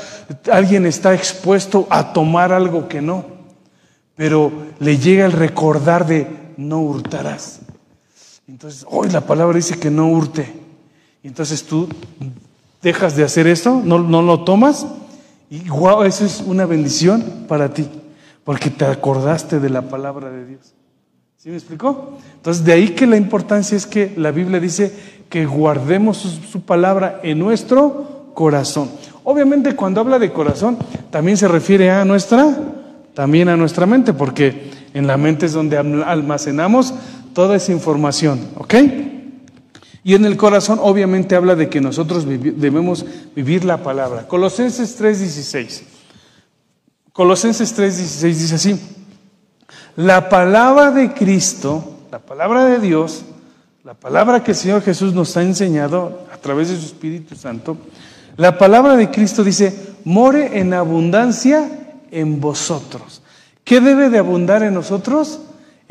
alguien 0.51 0.85
está 0.85 1.13
expuesto 1.13 1.87
a 1.89 2.13
tomar 2.13 2.51
algo 2.51 2.87
que 2.87 3.01
no, 3.01 3.25
pero 4.15 4.51
le 4.79 4.97
llega 4.97 5.25
el 5.25 5.31
recordar 5.31 6.05
de 6.05 6.27
no 6.57 6.81
hurtarás. 6.81 7.60
Entonces, 8.51 8.85
hoy 8.89 9.09
la 9.09 9.21
palabra 9.21 9.55
dice 9.55 9.79
que 9.79 9.89
no 9.89 10.09
hurte. 10.09 10.51
Entonces 11.23 11.63
tú 11.63 11.87
dejas 12.81 13.15
de 13.15 13.23
hacer 13.23 13.47
eso, 13.47 13.81
no, 13.81 13.99
no 13.99 14.21
lo 14.21 14.43
tomas, 14.43 14.85
y 15.49 15.69
wow, 15.69 16.03
eso 16.03 16.25
es 16.25 16.43
una 16.45 16.65
bendición 16.65 17.45
para 17.47 17.73
ti, 17.73 17.87
porque 18.43 18.69
te 18.69 18.83
acordaste 18.83 19.61
de 19.61 19.69
la 19.69 19.83
palabra 19.83 20.29
de 20.29 20.45
Dios. 20.45 20.73
¿Sí 21.37 21.47
me 21.47 21.55
explicó? 21.55 22.17
Entonces, 22.35 22.65
de 22.65 22.73
ahí 22.73 22.89
que 22.89 23.07
la 23.07 23.15
importancia 23.15 23.77
es 23.77 23.87
que 23.87 24.13
la 24.17 24.31
Biblia 24.31 24.59
dice 24.59 24.93
que 25.29 25.45
guardemos 25.45 26.17
su, 26.17 26.61
palabra 26.61 27.21
en 27.23 27.39
nuestro 27.39 28.31
corazón. 28.33 28.89
Obviamente, 29.23 29.77
cuando 29.77 30.01
habla 30.01 30.19
de 30.19 30.33
corazón, 30.33 30.77
también 31.09 31.37
se 31.37 31.47
refiere 31.47 31.89
a 31.89 32.03
nuestra, 32.03 32.53
también 33.13 33.47
a 33.47 33.55
nuestra 33.55 33.85
mente, 33.85 34.11
porque 34.11 34.71
en 34.93 35.07
la 35.07 35.15
mente 35.15 35.45
es 35.45 35.53
donde 35.53 35.77
almacenamos 35.77 36.93
toda 37.33 37.55
esa 37.55 37.71
información, 37.71 38.39
¿ok? 38.55 38.75
Y 40.03 40.15
en 40.15 40.25
el 40.25 40.35
corazón, 40.35 40.79
obviamente, 40.81 41.35
habla 41.35 41.55
de 41.55 41.69
que 41.69 41.79
nosotros 41.79 42.25
debemos 42.25 43.05
vivir 43.35 43.65
la 43.65 43.83
palabra. 43.83 44.27
Colosenses 44.27 44.99
3:16. 44.99 45.83
Colosenses 47.13 47.77
3:16 47.77 48.39
dice 48.39 48.55
así. 48.55 48.79
La 49.95 50.29
palabra 50.29 50.91
de 50.91 51.13
Cristo, 51.13 51.99
la 52.11 52.19
palabra 52.19 52.65
de 52.65 52.79
Dios, 52.79 53.23
la 53.83 53.93
palabra 53.93 54.43
que 54.43 54.51
el 54.51 54.57
Señor 54.57 54.81
Jesús 54.81 55.13
nos 55.13 55.35
ha 55.37 55.43
enseñado 55.43 56.25
a 56.33 56.37
través 56.37 56.69
de 56.69 56.77
su 56.77 56.85
Espíritu 56.85 57.35
Santo, 57.35 57.77
la 58.37 58.57
palabra 58.57 58.95
de 58.95 59.11
Cristo 59.11 59.43
dice, 59.43 59.95
more 60.03 60.59
en 60.59 60.73
abundancia 60.73 61.69
en 62.09 62.39
vosotros. 62.39 63.21
¿Qué 63.63 63.81
debe 63.81 64.09
de 64.09 64.17
abundar 64.17 64.63
en 64.63 64.73
nosotros? 64.73 65.41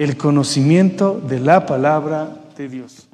El 0.01 0.17
conocimiento 0.17 1.21
de 1.29 1.41
la 1.41 1.67
palabra 1.67 2.37
de 2.57 2.69
Dios. 2.69 3.09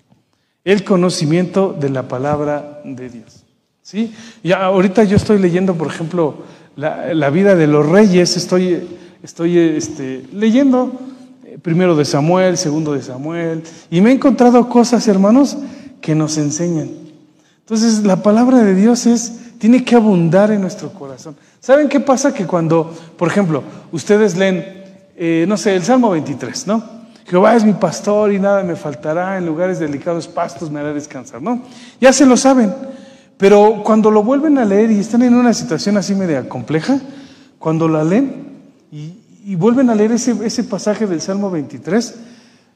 El 0.64 0.84
conocimiento 0.84 1.76
de 1.78 1.90
la 1.90 2.06
palabra 2.06 2.80
de 2.84 3.10
Dios. 3.10 3.44
¿Sí? 3.82 4.14
Ya 4.42 4.64
ahorita 4.64 5.02
yo 5.04 5.16
estoy 5.16 5.38
leyendo, 5.38 5.74
por 5.74 5.88
ejemplo, 5.88 6.44
la, 6.76 7.12
la 7.12 7.30
vida 7.30 7.56
de 7.56 7.66
los 7.66 7.86
reyes, 7.88 8.36
estoy 8.36 8.86
estoy 9.26 9.58
este, 9.58 10.24
leyendo 10.32 10.92
eh, 11.44 11.58
primero 11.60 11.96
de 11.96 12.04
Samuel, 12.04 12.56
segundo 12.56 12.92
de 12.92 13.02
Samuel, 13.02 13.64
y 13.90 14.00
me 14.00 14.10
he 14.10 14.14
encontrado 14.14 14.68
cosas, 14.68 15.08
hermanos, 15.08 15.56
que 16.00 16.14
nos 16.14 16.38
enseñan. 16.38 16.90
Entonces, 17.58 18.04
la 18.04 18.22
palabra 18.22 18.62
de 18.62 18.74
Dios 18.76 19.06
es, 19.06 19.32
tiene 19.58 19.84
que 19.84 19.96
abundar 19.96 20.52
en 20.52 20.60
nuestro 20.60 20.92
corazón. 20.92 21.34
¿Saben 21.58 21.88
qué 21.88 21.98
pasa? 21.98 22.32
Que 22.32 22.46
cuando, 22.46 22.94
por 23.16 23.26
ejemplo, 23.26 23.64
ustedes 23.90 24.36
leen, 24.36 24.84
eh, 25.16 25.46
no 25.48 25.56
sé, 25.56 25.74
el 25.74 25.82
Salmo 25.82 26.10
23, 26.10 26.66
¿no? 26.66 26.84
Jehová 27.24 27.56
es 27.56 27.64
mi 27.64 27.72
pastor 27.72 28.32
y 28.32 28.38
nada 28.38 28.62
me 28.62 28.76
faltará, 28.76 29.38
en 29.38 29.46
lugares 29.46 29.78
delicados 29.78 30.28
pastos 30.28 30.70
me 30.70 30.78
hará 30.78 30.92
descansar, 30.92 31.42
¿no? 31.42 31.62
Ya 32.00 32.12
se 32.12 32.26
lo 32.26 32.36
saben, 32.36 32.72
pero 33.36 33.82
cuando 33.82 34.10
lo 34.10 34.22
vuelven 34.22 34.58
a 34.58 34.64
leer 34.64 34.90
y 34.90 35.00
están 35.00 35.22
en 35.22 35.34
una 35.34 35.52
situación 35.52 35.96
así 35.96 36.14
media 36.14 36.48
compleja, 36.48 37.00
cuando 37.58 37.88
la 37.88 38.04
leen, 38.04 38.46
y, 38.92 39.54
vuelven 39.56 39.90
a 39.90 39.94
leer 39.94 40.12
ese, 40.12 40.36
ese 40.44 40.64
pasaje 40.64 41.06
del 41.06 41.20
Salmo 41.20 41.50
23, 41.50 42.14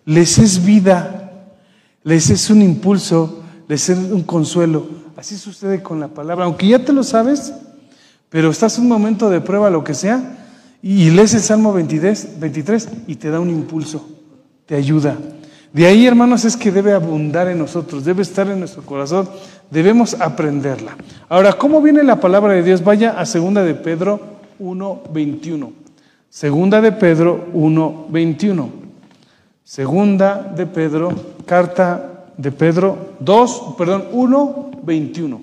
les 0.07 0.39
es 0.39 0.65
vida, 0.65 1.33
les 2.03 2.31
es 2.31 2.49
un 2.49 2.63
impulso, 2.63 3.43
les 3.69 3.89
es 3.89 3.99
un 3.99 4.23
consuelo. 4.23 4.87
Así 5.17 5.37
sucede 5.37 5.83
con 5.83 6.01
la 6.01 6.09
palabra, 6.09 6.47
aunque 6.47 6.69
ya 6.69 6.79
te 6.85 6.93
lo 6.93 7.03
sabes, 7.03 7.53
pero 8.31 8.51
estás 8.51 8.79
en 8.79 8.85
un 8.85 8.89
momento 8.89 9.29
de 9.29 9.41
prueba, 9.41 9.69
lo 9.69 9.85
que 9.85 9.95
sea, 9.95 10.40
y 10.83 11.11
lees 11.11 11.35
el 11.35 11.41
Salmo 11.41 11.73
23, 11.73 12.41
23 12.41 12.89
y 13.07 13.17
te 13.17 13.31
da 13.31 13.41
un 13.41 13.51
impulso, 13.51 14.09
te 14.67 14.75
ayuda. 14.75 15.17
De 15.73 15.87
ahí, 15.87 16.07
hermanos, 16.07 16.45
es 16.45 16.57
que 16.57 16.73
debe 16.73 16.93
abundar 16.93 17.49
en 17.49 17.59
nosotros, 17.59 18.05
debe 18.05 18.23
estar 18.23 18.49
en 18.49 18.59
nuestro 18.59 18.83
corazón, 18.83 19.29
debemos 19.71 20.15
aprenderla. 20.15 20.97
Ahora, 21.29 21.53
¿cómo 21.53 21.81
viene 21.81 22.03
la 22.03 22.21
palabra 22.21 22.55
de 22.55 22.63
Dios? 22.63 22.83
Vaya 22.83 23.21
a 23.21 23.27
segunda 23.27 23.63
de 23.63 23.75
Pedro 23.75 24.21
1, 24.59 25.03
21. 25.13 25.73
Segunda 26.29 26.81
de 26.81 26.93
Pedro 26.93 27.47
1.21. 27.53 28.71
Segunda 29.65 30.43
de 30.57 30.67
Pedro, 30.67 31.13
carta 31.47 32.25
de 32.37 32.51
Pedro 32.51 33.15
2, 33.21 33.75
perdón, 33.77 34.05
1.21. 34.13 35.41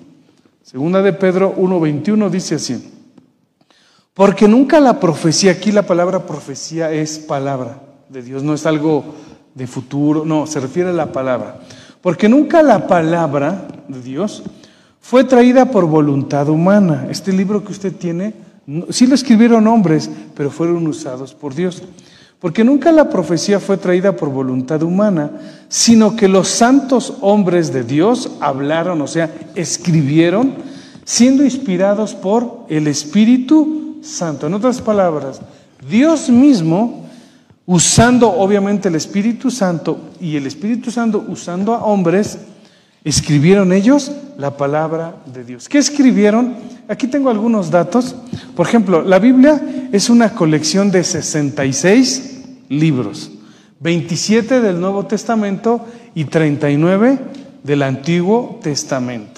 Segunda 0.62 1.00
de 1.00 1.12
Pedro 1.14 1.54
1.21 1.56 2.28
dice 2.28 2.56
así. 2.56 2.97
Porque 4.18 4.48
nunca 4.48 4.80
la 4.80 4.98
profecía, 4.98 5.52
aquí 5.52 5.70
la 5.70 5.84
palabra 5.84 6.26
profecía 6.26 6.90
es 6.90 7.20
palabra 7.20 7.80
de 8.08 8.20
Dios, 8.20 8.42
no 8.42 8.52
es 8.52 8.66
algo 8.66 9.04
de 9.54 9.68
futuro, 9.68 10.24
no, 10.24 10.44
se 10.48 10.58
refiere 10.58 10.90
a 10.90 10.92
la 10.92 11.12
palabra. 11.12 11.60
Porque 12.00 12.28
nunca 12.28 12.60
la 12.64 12.88
palabra 12.88 13.68
de 13.86 14.02
Dios 14.02 14.42
fue 15.00 15.22
traída 15.22 15.66
por 15.66 15.86
voluntad 15.86 16.48
humana. 16.48 17.06
Este 17.08 17.32
libro 17.32 17.62
que 17.62 17.70
usted 17.70 17.94
tiene 17.94 18.34
Sí 18.90 19.06
lo 19.06 19.14
escribieron 19.14 19.68
hombres, 19.68 20.10
pero 20.34 20.50
fueron 20.50 20.84
usados 20.88 21.32
por 21.32 21.54
Dios. 21.54 21.80
Porque 22.40 22.64
nunca 22.64 22.90
la 22.90 23.08
profecía 23.08 23.60
fue 23.60 23.76
traída 23.76 24.16
por 24.16 24.30
voluntad 24.30 24.82
humana, 24.82 25.30
sino 25.68 26.16
que 26.16 26.26
los 26.26 26.48
santos 26.48 27.18
hombres 27.20 27.72
de 27.72 27.84
Dios 27.84 28.32
hablaron, 28.40 29.00
o 29.00 29.06
sea, 29.06 29.32
escribieron, 29.54 30.54
siendo 31.04 31.44
inspirados 31.44 32.16
por 32.16 32.66
el 32.68 32.88
Espíritu 32.88 33.87
Santo. 34.08 34.46
En 34.46 34.54
otras 34.54 34.80
palabras, 34.80 35.40
Dios 35.88 36.28
mismo, 36.30 37.06
usando 37.66 38.30
obviamente 38.30 38.88
el 38.88 38.94
Espíritu 38.94 39.50
Santo 39.50 40.10
y 40.20 40.36
el 40.36 40.46
Espíritu 40.46 40.90
Santo 40.90 41.24
usando 41.28 41.74
a 41.74 41.84
hombres, 41.84 42.38
escribieron 43.04 43.72
ellos 43.72 44.10
la 44.36 44.56
palabra 44.56 45.16
de 45.26 45.44
Dios. 45.44 45.68
¿Qué 45.68 45.78
escribieron? 45.78 46.56
Aquí 46.88 47.06
tengo 47.06 47.30
algunos 47.30 47.70
datos. 47.70 48.16
Por 48.56 48.66
ejemplo, 48.66 49.02
la 49.02 49.18
Biblia 49.18 49.60
es 49.92 50.10
una 50.10 50.30
colección 50.34 50.90
de 50.90 51.04
66 51.04 52.44
libros, 52.68 53.30
27 53.80 54.60
del 54.60 54.80
Nuevo 54.80 55.06
Testamento 55.06 55.84
y 56.14 56.24
39 56.24 57.18
del 57.62 57.82
Antiguo 57.82 58.58
Testamento. 58.62 59.37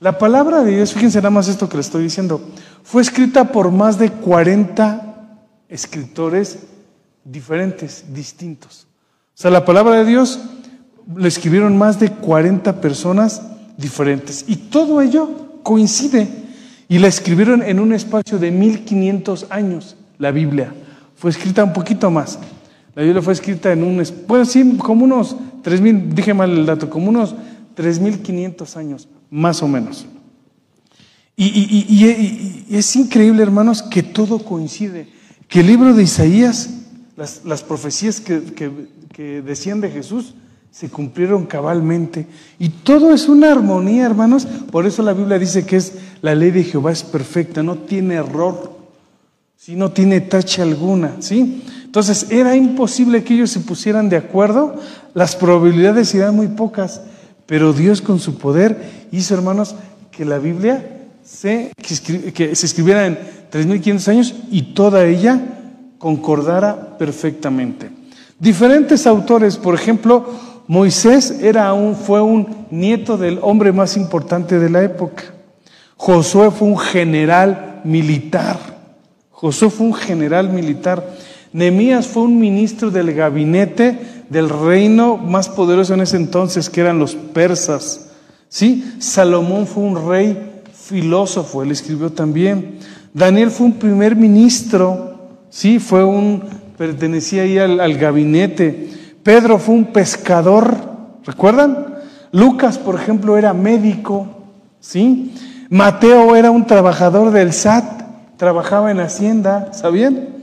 La 0.00 0.16
palabra 0.16 0.62
de 0.62 0.76
Dios, 0.76 0.94
fíjense 0.94 1.18
nada 1.18 1.30
más 1.30 1.48
esto 1.48 1.68
que 1.68 1.76
le 1.76 1.80
estoy 1.80 2.04
diciendo, 2.04 2.40
fue 2.84 3.02
escrita 3.02 3.50
por 3.50 3.72
más 3.72 3.98
de 3.98 4.10
40 4.10 5.36
escritores 5.68 6.60
diferentes, 7.24 8.04
distintos. 8.12 8.86
O 9.34 9.40
sea, 9.40 9.50
la 9.50 9.64
palabra 9.64 9.96
de 9.96 10.04
Dios 10.04 10.38
le 11.16 11.26
escribieron 11.26 11.76
más 11.76 11.98
de 11.98 12.10
40 12.10 12.80
personas 12.80 13.42
diferentes 13.76 14.44
y 14.46 14.56
todo 14.56 15.00
ello 15.00 15.60
coincide 15.64 16.28
y 16.88 16.98
la 16.98 17.08
escribieron 17.08 17.62
en 17.62 17.80
un 17.80 17.92
espacio 17.92 18.38
de 18.38 18.52
1500 18.52 19.46
años, 19.50 19.96
la 20.18 20.30
Biblia. 20.30 20.72
Fue 21.16 21.30
escrita 21.30 21.64
un 21.64 21.72
poquito 21.72 22.08
más. 22.10 22.38
La 22.94 23.02
Biblia 23.02 23.20
fue 23.20 23.32
escrita 23.32 23.72
en 23.72 23.82
un, 23.82 24.02
pues 24.26 24.48
sí, 24.48 24.76
como 24.78 25.04
unos 25.04 25.36
3000, 25.62 26.14
dije 26.14 26.34
mal 26.34 26.50
el 26.50 26.66
dato, 26.66 26.88
como 26.88 27.08
unos 27.08 27.34
3500 27.74 28.76
años, 28.76 29.08
más 29.30 29.62
o 29.62 29.68
menos. 29.68 30.06
Y, 31.36 32.66
es 32.70 32.96
increíble, 32.96 33.42
hermanos, 33.42 33.82
que 33.82 34.02
todo 34.02 34.40
coincide. 34.40 35.08
Que 35.46 35.60
el 35.60 35.68
libro 35.68 35.94
de 35.94 36.02
Isaías, 36.02 36.70
las, 37.16 37.62
profecías 37.62 38.20
que, 38.20 38.42
que 39.12 39.42
decían 39.42 39.80
de 39.80 39.90
Jesús, 39.90 40.34
se 40.70 40.90
cumplieron 40.90 41.46
cabalmente. 41.46 42.26
Y 42.58 42.68
todo 42.68 43.12
es 43.12 43.28
una 43.28 43.50
armonía, 43.50 44.06
hermanos. 44.06 44.46
Por 44.70 44.86
eso 44.86 45.02
la 45.02 45.12
Biblia 45.12 45.38
dice 45.38 45.64
que 45.64 45.76
es 45.76 45.94
la 46.22 46.34
ley 46.34 46.50
de 46.50 46.64
Jehová 46.64 46.92
es 46.92 47.02
perfecta, 47.02 47.62
no 47.62 47.76
tiene 47.78 48.14
error, 48.14 48.76
¿sí? 49.56 49.76
no 49.76 49.90
tiene 49.92 50.20
tacha 50.20 50.62
alguna. 50.62 51.16
¿sí? 51.20 51.62
Entonces 51.84 52.26
era 52.30 52.54
imposible 52.56 53.24
que 53.24 53.34
ellos 53.34 53.50
se 53.50 53.60
pusieran 53.60 54.08
de 54.08 54.16
acuerdo, 54.16 54.76
las 55.14 55.36
probabilidades 55.36 56.14
eran 56.14 56.36
muy 56.36 56.48
pocas, 56.48 57.02
pero 57.48 57.72
Dios 57.72 58.02
con 58.02 58.20
su 58.20 58.36
poder 58.36 59.06
hizo, 59.10 59.32
hermanos, 59.32 59.74
que 60.10 60.26
la 60.26 60.36
Biblia 60.36 61.06
se, 61.24 61.72
que, 62.34 62.54
se 62.54 62.66
escribiera 62.66 63.06
en 63.06 63.18
3.500 63.50 64.08
años 64.08 64.34
y 64.50 64.74
toda 64.74 65.06
ella 65.06 65.40
concordara 65.96 66.98
perfectamente. 66.98 67.90
Diferentes 68.38 69.06
autores, 69.06 69.56
por 69.56 69.74
ejemplo, 69.74 70.26
Moisés 70.66 71.30
era 71.40 71.72
un, 71.72 71.96
fue 71.96 72.20
un 72.20 72.66
nieto 72.70 73.16
del 73.16 73.38
hombre 73.40 73.72
más 73.72 73.96
importante 73.96 74.58
de 74.58 74.68
la 74.68 74.82
época. 74.82 75.24
Josué 75.96 76.50
fue 76.50 76.68
un 76.68 76.78
general 76.78 77.80
militar. 77.82 78.58
Josué 79.30 79.70
fue 79.70 79.86
un 79.86 79.94
general 79.94 80.50
militar. 80.50 81.02
Nemías 81.52 82.06
fue 82.06 82.22
un 82.22 82.38
ministro 82.38 82.90
del 82.90 83.12
gabinete 83.14 83.98
del 84.28 84.48
reino 84.48 85.16
más 85.16 85.48
poderoso 85.48 85.94
en 85.94 86.00
ese 86.00 86.16
entonces, 86.16 86.68
que 86.68 86.80
eran 86.80 86.98
los 86.98 87.14
persas. 87.14 88.10
¿Sí? 88.48 88.94
Salomón 88.98 89.66
fue 89.66 89.82
un 89.82 90.08
rey 90.08 90.62
filósofo, 90.72 91.62
él 91.62 91.70
escribió 91.70 92.10
también. 92.10 92.78
Daniel 93.12 93.50
fue 93.50 93.66
un 93.66 93.74
primer 93.74 94.16
ministro, 94.16 95.18
¿sí? 95.50 95.78
Fue 95.78 96.04
un, 96.04 96.42
pertenecía 96.76 97.42
ahí 97.42 97.58
al, 97.58 97.80
al 97.80 97.98
gabinete. 97.98 98.90
Pedro 99.22 99.58
fue 99.58 99.74
un 99.74 99.86
pescador, 99.86 100.76
¿recuerdan? 101.24 101.94
Lucas, 102.32 102.78
por 102.78 102.94
ejemplo, 102.94 103.36
era 103.36 103.52
médico, 103.52 104.26
¿sí? 104.80 105.34
Mateo 105.70 106.36
era 106.36 106.50
un 106.50 106.66
trabajador 106.66 107.30
del 107.30 107.52
SAT, 107.52 108.38
trabajaba 108.38 108.90
en 108.90 109.00
Hacienda, 109.00 109.72
¿sabían? 109.72 110.37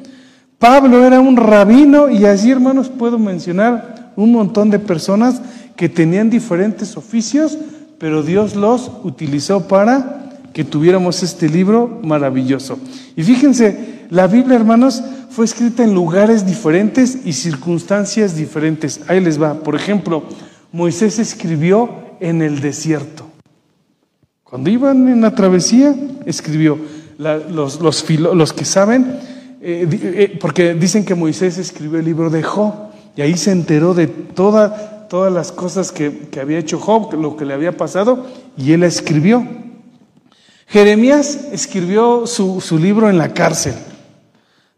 Pablo 0.59 1.05
era 1.05 1.19
un 1.19 1.37
rabino 1.37 2.09
y 2.09 2.25
así, 2.25 2.51
hermanos, 2.51 2.89
puedo 2.89 3.19
mencionar 3.19 4.13
un 4.15 4.31
montón 4.31 4.69
de 4.69 4.79
personas 4.79 5.41
que 5.75 5.89
tenían 5.89 6.29
diferentes 6.29 6.95
oficios, 6.97 7.57
pero 7.97 8.23
Dios 8.23 8.55
los 8.55 8.91
utilizó 9.03 9.67
para 9.67 10.29
que 10.53 10.63
tuviéramos 10.63 11.21
este 11.21 11.49
libro 11.49 11.99
maravilloso. 12.01 12.79
Y 13.15 13.23
fíjense, 13.23 14.05
la 14.09 14.27
Biblia, 14.27 14.55
hermanos, 14.55 15.03
fue 15.29 15.43
escrita 15.43 15.83
en 15.83 15.93
lugares 15.93 16.45
diferentes 16.45 17.19
y 17.25 17.33
circunstancias 17.33 18.37
diferentes. 18.37 19.01
Ahí 19.07 19.19
les 19.19 19.41
va. 19.41 19.55
Por 19.55 19.75
ejemplo, 19.75 20.23
Moisés 20.71 21.19
escribió 21.19 21.89
en 22.21 22.41
el 22.41 22.61
desierto. 22.61 23.25
Cuando 24.45 24.69
iban 24.69 25.09
en 25.09 25.19
la 25.19 25.35
travesía, 25.35 25.93
escribió. 26.25 26.79
los, 27.17 27.81
los, 27.81 28.53
que 28.53 28.63
saben, 28.63 29.19
eh, 29.67 29.89
eh, 29.91 30.37
porque 30.39 30.75
dicen 30.75 31.03
que 31.03 31.15
Moisés 31.15 31.57
escribió 31.57 31.97
el 31.97 32.05
libro 32.05 32.29
de 32.29 32.43
Job, 32.43 32.71
y 33.15 33.21
ahí 33.21 33.35
se 33.35 33.51
enteró 33.51 33.95
de 33.95 34.05
toda, 34.05 35.07
todas 35.07 35.33
las 35.33 35.51
cosas 35.51 35.91
que, 35.91 36.27
que 36.29 36.39
había 36.39 36.59
hecho 36.59 36.77
Job, 36.77 37.11
lo 37.15 37.35
que 37.35 37.45
le 37.45 37.55
había 37.55 37.75
pasado, 37.75 38.27
y 38.55 38.73
él 38.73 38.81
la 38.81 38.87
escribió. 38.87 39.43
Jeremías 40.67 41.47
escribió 41.51 42.27
su, 42.27 42.61
su 42.61 42.77
libro 42.77 43.09
en 43.09 43.17
la 43.17 43.33
cárcel. 43.33 43.73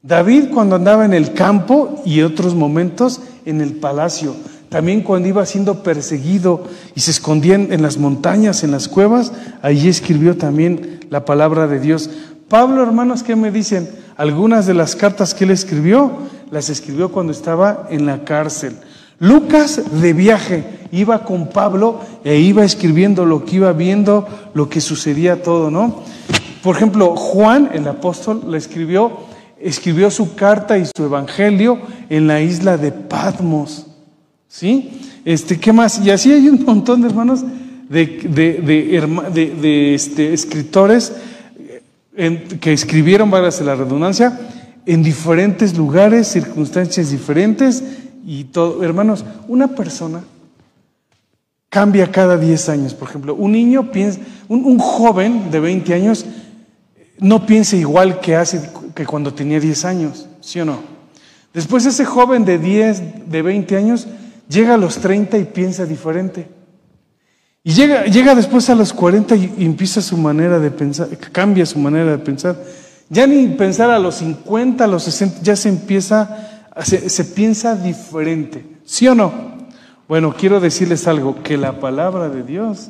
David 0.01 0.51
cuando 0.53 0.77
andaba 0.77 1.03
en 1.03 1.13
el 1.13 1.33
campo 1.33 2.01
y 2.05 2.21
otros 2.21 2.55
momentos 2.55 3.19
en 3.45 3.59
el 3.59 3.73
palacio. 3.73 4.35
También 4.69 5.01
cuando 5.01 5.27
iba 5.27 5.45
siendo 5.45 5.83
perseguido 5.83 6.63
y 6.95 7.01
se 7.01 7.11
escondía 7.11 7.55
en 7.55 7.81
las 7.81 7.97
montañas, 7.97 8.63
en 8.63 8.71
las 8.71 8.87
cuevas, 8.87 9.33
allí 9.61 9.89
escribió 9.89 10.37
también 10.37 11.01
la 11.09 11.25
palabra 11.25 11.67
de 11.67 11.79
Dios. 11.81 12.09
Pablo, 12.49 12.81
hermanos, 12.81 13.23
¿qué 13.23 13.35
me 13.35 13.51
dicen? 13.51 13.89
Algunas 14.15 14.65
de 14.65 14.73
las 14.73 14.95
cartas 14.95 15.33
que 15.33 15.43
él 15.43 15.51
escribió, 15.51 16.11
las 16.49 16.69
escribió 16.69 17.11
cuando 17.11 17.33
estaba 17.33 17.87
en 17.89 18.05
la 18.05 18.23
cárcel. 18.23 18.77
Lucas 19.19 19.81
de 20.01 20.13
viaje 20.13 20.63
iba 20.91 21.25
con 21.25 21.49
Pablo 21.49 21.99
e 22.23 22.39
iba 22.39 22.63
escribiendo 22.63 23.25
lo 23.25 23.43
que 23.43 23.57
iba 23.57 23.73
viendo, 23.73 24.27
lo 24.53 24.69
que 24.69 24.79
sucedía 24.79 25.43
todo, 25.43 25.69
¿no? 25.69 26.03
Por 26.63 26.77
ejemplo, 26.77 27.17
Juan, 27.17 27.69
el 27.73 27.85
apóstol, 27.87 28.43
le 28.49 28.57
escribió, 28.57 29.11
escribió 29.59 30.09
su 30.09 30.35
carta 30.35 30.77
y 30.77 30.85
su 30.85 31.03
evangelio 31.03 31.79
en 32.09 32.27
la 32.27 32.39
isla 32.39 32.77
de 32.77 32.93
Patmos, 32.93 33.87
¿sí? 34.47 35.01
Este, 35.25 35.59
¿qué 35.59 35.73
más? 35.73 35.99
Y 35.99 36.11
así 36.11 36.31
hay 36.31 36.47
un 36.47 36.63
montón 36.63 37.01
de 37.01 37.09
hermanos 37.09 37.43
de, 37.89 38.05
de, 39.33 39.93
este, 39.93 40.33
escritores 40.33 41.13
que 42.59 42.73
escribieron, 42.73 43.29
válgase 43.29 43.63
la 43.63 43.75
redundancia, 43.75 44.39
en 44.87 45.03
diferentes 45.03 45.77
lugares, 45.77 46.27
circunstancias 46.27 47.11
diferentes 47.11 47.83
y 48.25 48.45
todo. 48.45 48.83
Hermanos, 48.83 49.23
una 49.47 49.67
persona 49.67 50.23
cambia 51.69 52.11
cada 52.11 52.37
10 52.37 52.69
años. 52.69 52.93
Por 52.95 53.09
ejemplo, 53.09 53.35
un 53.35 53.51
niño 53.51 53.91
piensa, 53.91 54.19
un, 54.47 54.79
joven 54.79 55.51
de 55.51 55.59
20 55.59 55.93
años 55.93 56.25
no 57.19 57.45
piensa 57.45 57.75
igual 57.75 58.19
que 58.19 58.35
hace 58.35 58.69
que 58.95 59.05
cuando 59.05 59.33
tenía 59.33 59.59
10 59.59 59.85
años, 59.85 60.27
¿sí 60.41 60.59
o 60.59 60.65
no? 60.65 60.79
Después 61.53 61.85
ese 61.85 62.05
joven 62.05 62.45
de 62.45 62.57
10, 62.57 63.29
de 63.29 63.41
20 63.41 63.75
años 63.75 64.07
llega 64.49 64.73
a 64.75 64.77
los 64.77 64.97
30 64.97 65.37
y 65.37 65.45
piensa 65.45 65.85
diferente. 65.85 66.56
Y 67.67 67.73
llega, 67.73 68.05
llega 68.05 68.33
después 68.33 68.69
a 68.69 68.75
los 68.75 68.93
40 68.93 69.35
y, 69.35 69.53
empieza 69.59 70.01
su 70.01 70.15
manera 70.15 70.57
de 70.57 70.71
pensar, 70.71 71.09
cambia 71.33 71.65
su 71.65 71.77
manera 71.77 72.11
de 72.11 72.17
pensar. 72.17 72.55
Ya 73.09 73.27
ni 73.27 73.45
pensar 73.49 73.91
a 73.91 73.99
los 73.99 74.15
50, 74.15 74.85
a 74.85 74.87
los 74.87 75.03
60, 75.03 75.41
ya 75.41 75.53
se 75.57 75.67
empieza 75.67 76.47
se, 76.83 77.25
piensa 77.25 77.75
diferente, 77.75 78.65
¿sí 78.85 79.05
o 79.07 79.15
no? 79.15 79.31
Bueno, 80.07 80.33
quiero 80.33 80.61
decirles 80.61 81.07
algo, 81.07 81.43
que 81.43 81.57
la 81.57 81.79
palabra 81.81 82.29
de 82.29 82.43
Dios, 82.43 82.89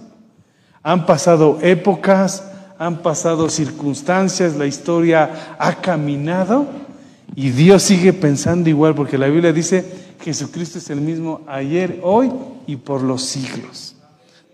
han 0.84 1.08
pasado 1.08 1.58
épocas, 1.64 2.44
han 2.78 2.98
pasado 3.02 3.50
circunstancias, 3.50 4.56
la 4.56 4.68
historia 4.68 5.56
ha 5.58 5.76
caminado 5.82 6.68
y 7.36 7.50
Dios 7.50 7.82
sigue 7.82 8.14
pensando 8.14 8.70
igual, 8.70 8.94
porque 8.94 9.18
la 9.18 9.28
Biblia 9.28 9.52
dice, 9.52 9.84
Jesucristo 10.22 10.78
es 10.78 10.90
el 10.92 11.02
mismo 11.02 11.42
ayer, 11.48 12.00
hoy 12.04 12.32
y 12.68 12.76
por 12.76 13.02
los 13.02 13.24
siglos. 13.24 13.97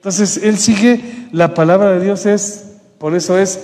Entonces, 0.03 0.35
Él 0.43 0.57
sigue, 0.57 1.29
la 1.31 1.53
palabra 1.53 1.93
de 1.93 2.03
Dios 2.03 2.25
es, 2.25 2.65
por 2.97 3.15
eso 3.15 3.37
es, 3.37 3.61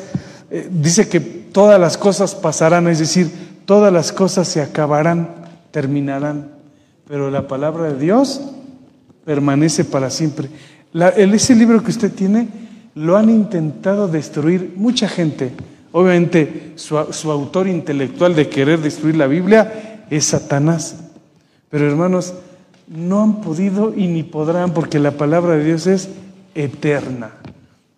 eh, 0.50 0.70
dice 0.72 1.10
que 1.10 1.20
todas 1.20 1.78
las 1.78 1.98
cosas 1.98 2.34
pasarán, 2.34 2.88
es 2.88 3.00
decir, 3.00 3.30
todas 3.66 3.92
las 3.92 4.14
cosas 4.14 4.48
se 4.48 4.62
acabarán 4.62 5.40
terminarán, 5.72 6.52
pero 7.08 7.30
la 7.30 7.48
palabra 7.48 7.92
de 7.92 8.00
Dios 8.00 8.42
permanece 9.26 9.84
para 9.86 10.10
siempre. 10.10 10.50
ese 10.94 11.56
libro 11.56 11.84
que 11.84 11.92
usted 11.92 12.12
tiene 12.12 12.48
lo 12.96 13.18
han 13.18 13.30
intentado 13.30 14.08
destruir 14.08 14.74
mucha 14.76 15.08
gente. 15.08 15.52
Obviamente 15.92 16.74
su, 16.76 16.98
autor 16.98 17.68
intelectual 17.68 18.36
de 18.36 18.50
querer 18.50 18.80
destruir 18.80 19.18
la 19.18 19.28
Biblia 19.28 20.06
es 20.10 20.26
Satanás. 20.26 20.96
Pero 21.70 21.88
hermanos, 21.88 22.34
no 22.88 23.22
han 23.22 23.42
podido 23.42 23.94
y 23.96 24.08
ni 24.08 24.24
podrán 24.24 24.74
porque 24.74 25.00
la 25.00 25.12
palabra 25.12 25.56
de 25.56 25.64
Dios 25.64 25.86
es 25.86 26.10
eterna. 26.64 27.32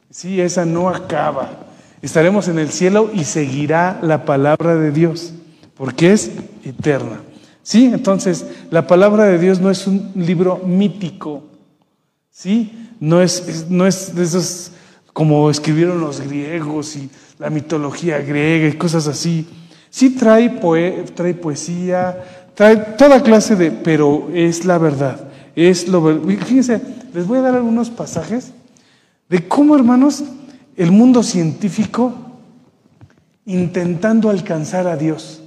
Sí, 0.09 0.39
esa 0.39 0.65
no 0.65 0.89
acaba. 0.89 1.49
Estaremos 2.01 2.47
en 2.47 2.59
el 2.59 2.71
cielo 2.71 3.11
y 3.13 3.23
seguirá 3.23 3.99
la 4.01 4.25
palabra 4.25 4.75
de 4.75 4.91
Dios 4.91 5.33
porque 5.75 6.11
es 6.11 6.31
eterna. 6.63 7.21
¿Sí? 7.63 7.85
Entonces, 7.85 8.45
la 8.69 8.87
palabra 8.87 9.25
de 9.25 9.37
Dios 9.37 9.59
no 9.59 9.69
es 9.69 9.85
un 9.87 10.11
libro 10.15 10.61
mítico, 10.65 11.43
¿sí? 12.29 12.89
No 12.99 13.21
es, 13.21 13.67
no 13.69 13.85
es 13.85 14.15
de 14.15 14.23
esos 14.23 14.71
como 15.13 15.49
escribieron 15.49 16.01
los 16.01 16.21
griegos 16.21 16.95
y 16.95 17.09
la 17.37 17.49
mitología 17.49 18.19
griega 18.19 18.67
y 18.67 18.73
cosas 18.73 19.07
así. 19.07 19.47
Sí 19.89 20.11
trae, 20.11 20.49
trae 21.13 21.33
poesía, 21.33 22.17
trae 22.55 22.77
toda 22.97 23.21
clase 23.21 23.55
de, 23.55 23.71
pero 23.71 24.29
es 24.33 24.65
la 24.65 24.77
verdad, 24.77 25.30
es 25.55 25.87
lo 25.87 26.21
Fíjense, 26.21 26.81
les 27.13 27.27
voy 27.27 27.39
a 27.39 27.41
dar 27.41 27.55
algunos 27.55 27.89
pasajes 27.89 28.51
de 29.29 29.47
cómo, 29.47 29.75
hermanos, 29.75 30.23
el 30.75 30.91
mundo 30.91 31.23
científico 31.23 32.13
intentando 33.45 34.29
alcanzar 34.29 34.87
a 34.87 34.97
Dios 34.97 35.41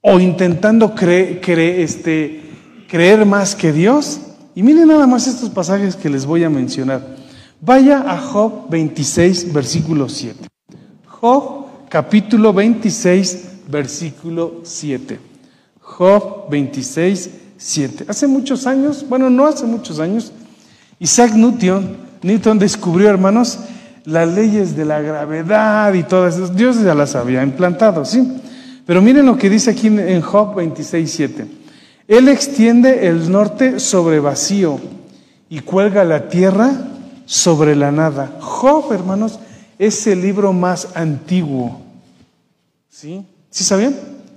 o 0.00 0.18
intentando 0.18 0.94
este, 0.96 2.42
creer 2.88 3.26
más 3.26 3.54
que 3.54 3.72
Dios. 3.72 4.20
Y 4.54 4.62
miren 4.62 4.88
nada 4.88 5.06
más 5.06 5.26
estos 5.26 5.50
pasajes 5.50 5.96
que 5.96 6.10
les 6.10 6.26
voy 6.26 6.44
a 6.44 6.50
mencionar. 6.50 7.16
Vaya 7.60 8.04
a 8.10 8.18
Job 8.18 8.70
26, 8.70 9.52
versículo 9.52 10.08
7. 10.08 10.48
Job 11.06 11.66
capítulo 11.88 12.52
26, 12.52 13.48
versículo 13.68 14.60
7. 14.62 15.18
Job 15.80 16.48
26, 16.50 17.30
7. 17.60 18.06
Hace 18.08 18.26
muchos 18.26 18.66
años, 18.66 19.04
bueno, 19.06 19.28
no 19.28 19.46
hace 19.46 19.66
muchos 19.66 20.00
años, 20.00 20.32
Isaac 20.98 21.34
Newton, 21.34 21.96
Newton 22.22 22.58
descubrió, 22.58 23.10
hermanos, 23.10 23.58
las 24.04 24.32
leyes 24.32 24.74
de 24.76 24.86
la 24.86 25.02
gravedad 25.02 25.92
y 25.92 26.02
todas 26.02 26.36
esas. 26.36 26.56
Dios 26.56 26.80
ya 26.82 26.94
las 26.94 27.14
había 27.14 27.42
implantado, 27.42 28.04
¿sí? 28.06 28.40
Pero 28.86 29.02
miren 29.02 29.26
lo 29.26 29.36
que 29.36 29.50
dice 29.50 29.70
aquí 29.70 29.88
en 29.88 30.20
Job 30.22 30.54
26, 30.56 31.10
7. 31.10 31.46
Él 32.08 32.28
extiende 32.28 33.06
el 33.08 33.30
norte 33.30 33.78
sobre 33.78 34.20
vacío 34.20 34.80
y 35.48 35.60
cuelga 35.60 36.02
la 36.04 36.28
tierra 36.28 36.72
sobre 37.26 37.76
la 37.76 37.92
nada. 37.92 38.38
Job, 38.40 38.90
hermanos, 38.92 39.38
es 39.78 40.06
el 40.06 40.22
libro 40.22 40.52
más 40.52 40.96
antiguo. 40.96 41.80
¿Sí? 42.88 43.24
¿Sí 43.50 43.64
sabían? 43.64 43.94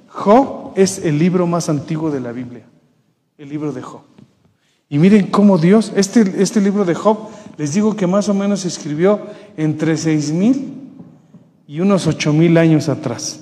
Job 0.07 0.73
es 0.75 0.99
el 0.99 1.17
libro 1.17 1.47
más 1.47 1.69
antiguo 1.69 2.11
de 2.11 2.19
la 2.19 2.31
Biblia, 2.31 2.63
el 3.37 3.49
libro 3.49 3.71
de 3.71 3.81
Job. 3.81 4.01
Y 4.89 4.99
miren 4.99 5.27
cómo 5.27 5.57
Dios, 5.57 5.91
este, 5.95 6.41
este 6.41 6.61
libro 6.61 6.85
de 6.85 6.93
Job, 6.93 7.29
les 7.57 7.73
digo 7.73 7.95
que 7.95 8.07
más 8.07 8.29
o 8.29 8.33
menos 8.33 8.61
se 8.61 8.67
escribió 8.67 9.21
entre 9.57 9.97
seis 9.97 10.31
mil 10.31 10.73
y 11.67 11.79
unos 11.79 12.07
ocho 12.07 12.33
mil 12.33 12.57
años 12.57 12.89
atrás. 12.89 13.39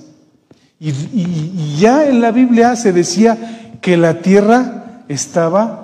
y 0.78 1.76
ya 1.78 2.06
en 2.08 2.20
la 2.20 2.30
Biblia 2.30 2.74
se 2.76 2.92
decía 2.92 3.76
que 3.80 3.96
la 3.96 4.20
tierra 4.20 5.04
estaba 5.08 5.82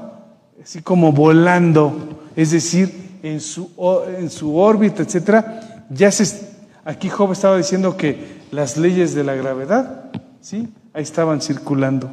así 0.69 0.83
como 0.83 1.13
volando, 1.13 2.21
es 2.37 2.51
decir, 2.51 3.19
en 3.23 3.41
su, 3.41 3.71
en 4.19 4.29
su 4.29 4.57
órbita, 4.57 5.03
etcétera, 5.03 5.87
ya 5.89 6.11
se, 6.11 6.47
aquí 6.85 7.09
Job 7.09 7.33
estaba 7.33 7.57
diciendo 7.57 7.97
que 7.97 8.39
las 8.51 8.77
leyes 8.77 9.15
de 9.15 9.25
la 9.25 9.35
gravedad, 9.35 10.11
¿sí? 10.41 10.69
Ahí 10.93 11.03
estaban 11.03 11.41
circulando. 11.41 12.11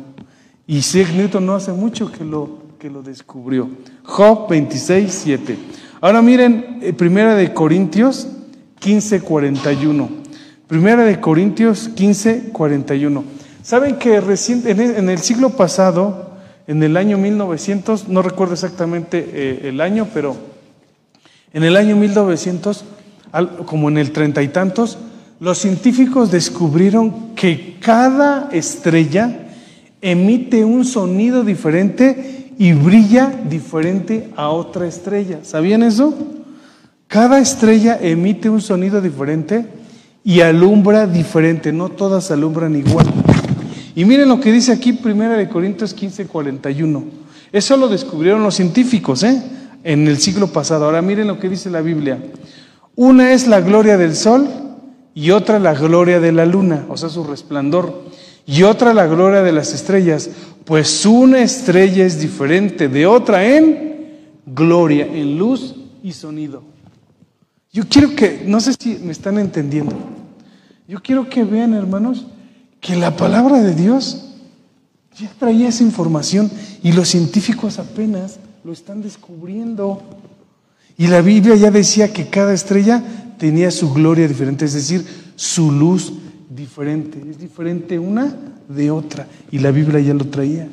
Y 0.67 0.77
Isaac 0.77 1.09
Newton 1.15 1.45
no 1.45 1.55
hace 1.55 1.71
mucho 1.71 2.11
que 2.11 2.23
lo, 2.23 2.59
que 2.79 2.89
lo 2.89 3.03
descubrió. 3.03 3.69
Job 4.03 4.49
26, 4.49 5.11
7. 5.11 5.57
Ahora 6.01 6.21
miren, 6.21 6.79
eh, 6.81 6.93
Primera 6.93 7.35
de 7.35 7.53
Corintios 7.53 8.27
15, 8.79 9.21
41. 9.21 10.09
Primera 10.67 11.03
de 11.03 11.19
Corintios 11.19 11.89
15, 11.89 12.49
41. 12.51 13.23
Saben 13.61 13.97
que 13.97 14.19
recién, 14.21 14.63
en 14.65 15.09
el 15.09 15.19
siglo 15.19 15.51
pasado, 15.51 16.31
en 16.67 16.81
el 16.81 16.97
año 16.97 17.17
1900, 17.17 18.07
no 18.07 18.21
recuerdo 18.21 18.53
exactamente 18.53 19.29
eh, 19.33 19.69
el 19.69 19.81
año, 19.81 20.07
pero 20.13 20.35
en 21.53 21.63
el 21.63 21.77
año 21.77 21.95
1900, 21.95 22.85
como 23.65 23.89
en 23.89 23.97
el 23.97 24.11
treinta 24.11 24.41
y 24.41 24.47
tantos, 24.47 24.97
los 25.39 25.59
científicos 25.59 26.31
descubrieron 26.31 27.35
que 27.35 27.77
cada 27.79 28.49
estrella 28.51 29.44
emite 30.05 30.63
un 30.63 30.85
sonido 30.85 31.43
diferente 31.43 32.53
y 32.59 32.73
brilla 32.73 33.33
diferente 33.49 34.29
a 34.35 34.49
otra 34.49 34.85
estrella. 34.85 35.39
¿Sabían 35.41 35.81
eso? 35.81 36.13
Cada 37.07 37.39
estrella 37.39 37.97
emite 37.99 38.47
un 38.47 38.61
sonido 38.61 39.01
diferente 39.01 39.65
y 40.23 40.41
alumbra 40.41 41.07
diferente, 41.07 41.73
no 41.73 41.89
todas 41.89 42.29
alumbran 42.29 42.75
igual. 42.75 43.07
Y 43.95 44.05
miren 44.05 44.29
lo 44.29 44.39
que 44.39 44.51
dice 44.51 44.71
aquí, 44.71 44.93
Primera 44.93 45.37
de 45.37 45.49
Corintios 45.49 45.95
15, 45.95 46.27
41. 46.27 47.03
Eso 47.51 47.75
lo 47.75 47.87
descubrieron 47.87 48.43
los 48.43 48.53
científicos, 48.53 49.23
¿eh? 49.23 49.41
en 49.83 50.07
el 50.07 50.19
siglo 50.19 50.47
pasado. 50.47 50.85
Ahora 50.85 51.01
miren 51.01 51.25
lo 51.25 51.39
que 51.39 51.49
dice 51.49 51.71
la 51.71 51.81
Biblia. 51.81 52.19
Una 52.95 53.33
es 53.33 53.47
la 53.47 53.59
gloria 53.59 53.97
del 53.97 54.15
sol 54.15 54.47
y 55.15 55.31
otra 55.31 55.57
la 55.57 55.73
gloria 55.73 56.19
de 56.19 56.31
la 56.31 56.45
luna, 56.45 56.85
o 56.89 56.97
sea, 56.97 57.09
su 57.09 57.23
resplandor, 57.23 58.04
y 58.45 58.63
otra 58.63 58.93
la 58.93 59.07
gloria 59.07 59.41
de 59.41 59.51
las 59.51 59.73
estrellas, 59.73 60.29
pues 60.65 61.05
una 61.05 61.41
estrella 61.41 62.05
es 62.05 62.19
diferente 62.19 62.87
de 62.87 63.05
otra 63.05 63.45
en 63.45 63.95
gloria, 64.45 65.07
en 65.07 65.37
luz 65.37 65.75
y 66.03 66.11
sonido. 66.11 66.63
Yo 67.71 67.83
quiero 67.89 68.15
que, 68.15 68.43
no 68.45 68.59
sé 68.59 68.73
si 68.79 68.95
me 68.95 69.11
están 69.11 69.37
entendiendo, 69.37 69.95
yo 70.87 71.01
quiero 71.01 71.27
que 71.27 71.43
vean, 71.43 71.73
hermanos, 71.73 72.27
que 72.79 72.95
la 72.95 73.17
palabra 73.17 73.61
de 73.61 73.73
Dios 73.73 74.25
ya 75.17 75.31
traía 75.39 75.69
esa 75.69 75.83
información 75.83 76.51
y 76.83 76.91
los 76.91 77.09
científicos 77.09 77.79
apenas 77.79 78.39
lo 78.63 78.71
están 78.71 79.01
descubriendo. 79.01 80.03
Y 80.97 81.07
la 81.07 81.21
Biblia 81.21 81.55
ya 81.55 81.71
decía 81.71 82.13
que 82.13 82.29
cada 82.29 82.53
estrella 82.53 83.03
tenía 83.37 83.71
su 83.71 83.91
gloria 83.93 84.27
diferente, 84.27 84.65
es 84.65 84.73
decir, 84.73 85.05
su 85.35 85.71
luz 85.71 86.13
diferente. 86.49 87.21
Es 87.29 87.39
diferente 87.39 87.97
una 87.99 88.35
de 88.67 88.91
otra. 88.91 89.27
Y 89.51 89.59
la 89.59 89.71
Biblia 89.71 89.99
ya 89.99 90.13
lo 90.13 90.25
traía. 90.25 90.67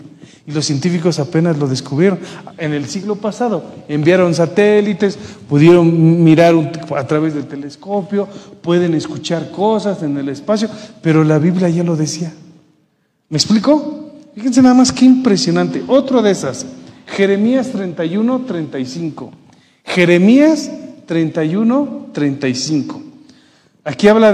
Y 0.46 0.52
los 0.52 0.64
científicos 0.64 1.18
apenas 1.18 1.58
lo 1.58 1.68
descubrieron. 1.68 2.18
En 2.58 2.72
el 2.72 2.86
siglo 2.86 3.16
pasado 3.16 3.64
enviaron 3.88 4.34
satélites, 4.34 5.16
pudieron 5.48 6.24
mirar 6.24 6.54
a 6.96 7.06
través 7.06 7.34
del 7.34 7.46
telescopio, 7.46 8.28
pueden 8.60 8.94
escuchar 8.94 9.50
cosas 9.50 10.02
en 10.02 10.16
el 10.16 10.28
espacio, 10.28 10.68
pero 11.00 11.22
la 11.22 11.38
Biblia 11.38 11.68
ya 11.68 11.84
lo 11.84 11.96
decía. 11.96 12.32
¿Me 13.28 13.36
explico? 13.36 14.10
Fíjense 14.34 14.62
nada 14.62 14.74
más 14.74 14.92
qué 14.92 15.04
impresionante. 15.04 15.82
Otro 15.86 16.22
de 16.22 16.32
esas. 16.32 16.66
Jeremías 17.06 17.70
31, 17.70 18.40
35. 18.40 19.30
Jeremías 19.84 20.70
31, 21.06 22.10
35. 22.12 23.02
Aquí 23.84 24.08
habla 24.08 24.32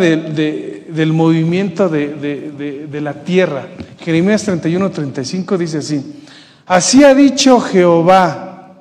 del 0.88 1.12
movimiento 1.12 1.88
de, 1.88 3.00
la 3.00 3.14
tierra. 3.24 3.66
Jeremías 4.00 4.42
31, 4.44 4.90
35 4.90 5.58
dice 5.58 5.78
así. 5.78 6.24
Así 6.66 7.04
ha 7.04 7.14
dicho 7.14 7.60
Jehová, 7.60 8.72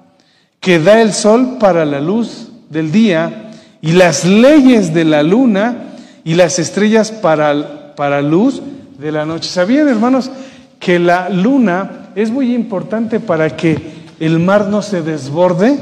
que 0.60 0.80
da 0.80 1.02
el 1.02 1.14
sol 1.14 1.58
para 1.60 1.86
la 1.86 2.00
luz 2.00 2.50
del 2.70 2.92
día 2.92 3.52
y 3.82 3.92
las 3.92 4.26
leyes 4.26 4.94
de 4.94 5.06
la 5.06 5.24
luna 5.24 5.94
y 6.24 6.36
las 6.36 6.60
estrellas 6.60 7.12
para, 7.12 7.96
para 7.96 8.22
luz 8.22 8.62
de 8.98 9.12
la 9.12 9.26
noche. 9.26 9.50
¿Sabían, 9.50 9.88
hermanos, 9.88 10.32
que 10.80 11.00
la 11.00 11.30
luna 11.30 12.10
es 12.16 12.32
muy 12.32 12.54
importante 12.54 13.20
para 13.20 13.56
que 13.56 13.78
el 14.20 14.40
mar 14.40 14.68
no 14.68 14.82
se 14.82 15.02
desborde, 15.02 15.78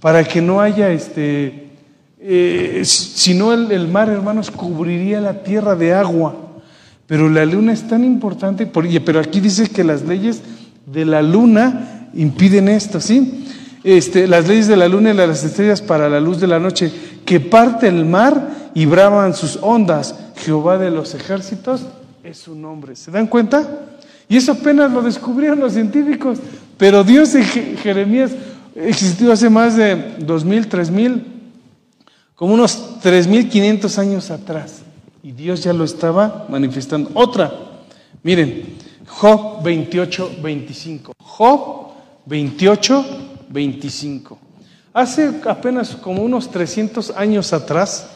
para 0.00 0.24
que 0.24 0.40
no 0.40 0.60
haya 0.60 0.90
este, 0.90 1.67
eh, 2.20 2.82
si 2.84 3.34
no 3.34 3.52
el, 3.52 3.88
mar, 3.88 4.08
hermanos, 4.08 4.50
cubriría 4.50 5.20
la 5.20 5.42
tierra 5.42 5.76
de 5.76 5.94
agua. 5.94 6.34
Pero 7.06 7.28
la 7.28 7.46
luna 7.46 7.72
es 7.72 7.88
tan 7.88 8.04
importante, 8.04 8.66
pero 8.66 9.20
aquí 9.20 9.40
dice 9.40 9.68
que 9.68 9.84
las 9.84 10.02
leyes 10.02 10.42
de 10.86 11.04
la 11.04 11.22
luna 11.22 12.08
impiden 12.14 12.68
esto, 12.68 13.00
¿sí? 13.00 13.46
Este, 13.84 14.26
las 14.26 14.46
leyes 14.48 14.66
de 14.66 14.76
la 14.76 14.88
luna 14.88 15.12
y 15.12 15.14
las 15.14 15.44
estrellas 15.44 15.80
para 15.80 16.08
la 16.08 16.20
luz 16.20 16.40
de 16.40 16.46
la 16.46 16.58
noche, 16.58 16.92
que 17.24 17.40
parte 17.40 17.88
el 17.88 18.04
mar 18.04 18.70
y 18.74 18.84
braman 18.86 19.34
sus 19.34 19.58
ondas. 19.62 20.14
Jehová 20.36 20.78
de 20.78 20.90
los 20.90 21.14
ejércitos 21.14 21.86
es 22.22 22.38
su 22.38 22.54
nombre. 22.54 22.96
¿Se 22.96 23.10
dan 23.10 23.26
cuenta? 23.26 23.86
Y 24.28 24.36
eso 24.36 24.52
apenas 24.52 24.92
lo 24.92 25.00
descubrieron 25.02 25.60
los 25.60 25.72
científicos. 25.72 26.38
Pero 26.76 27.04
Dios 27.04 27.34
en 27.34 27.44
Jeremías 27.78 28.32
existió 28.76 29.32
hace 29.32 29.48
más 29.48 29.76
de 29.76 30.16
dos 30.18 30.44
mil, 30.44 30.68
tres 30.68 30.90
mil, 30.90 31.37
como 32.38 32.54
unos 32.54 33.00
tres 33.02 33.26
mil 33.26 33.48
quinientos 33.48 33.98
años 33.98 34.30
atrás. 34.30 34.82
Y 35.24 35.32
Dios 35.32 35.64
ya 35.64 35.72
lo 35.72 35.82
estaba 35.82 36.46
manifestando. 36.48 37.10
Otra, 37.14 37.52
miren, 38.22 38.76
Job 39.08 39.60
28, 39.64 40.36
25. 40.40 41.12
Job 41.18 41.88
28, 42.26 43.06
25. 43.48 44.38
Hace 44.94 45.32
apenas 45.48 45.96
como 45.96 46.22
unos 46.22 46.48
300 46.48 47.10
años 47.16 47.52
atrás, 47.52 48.10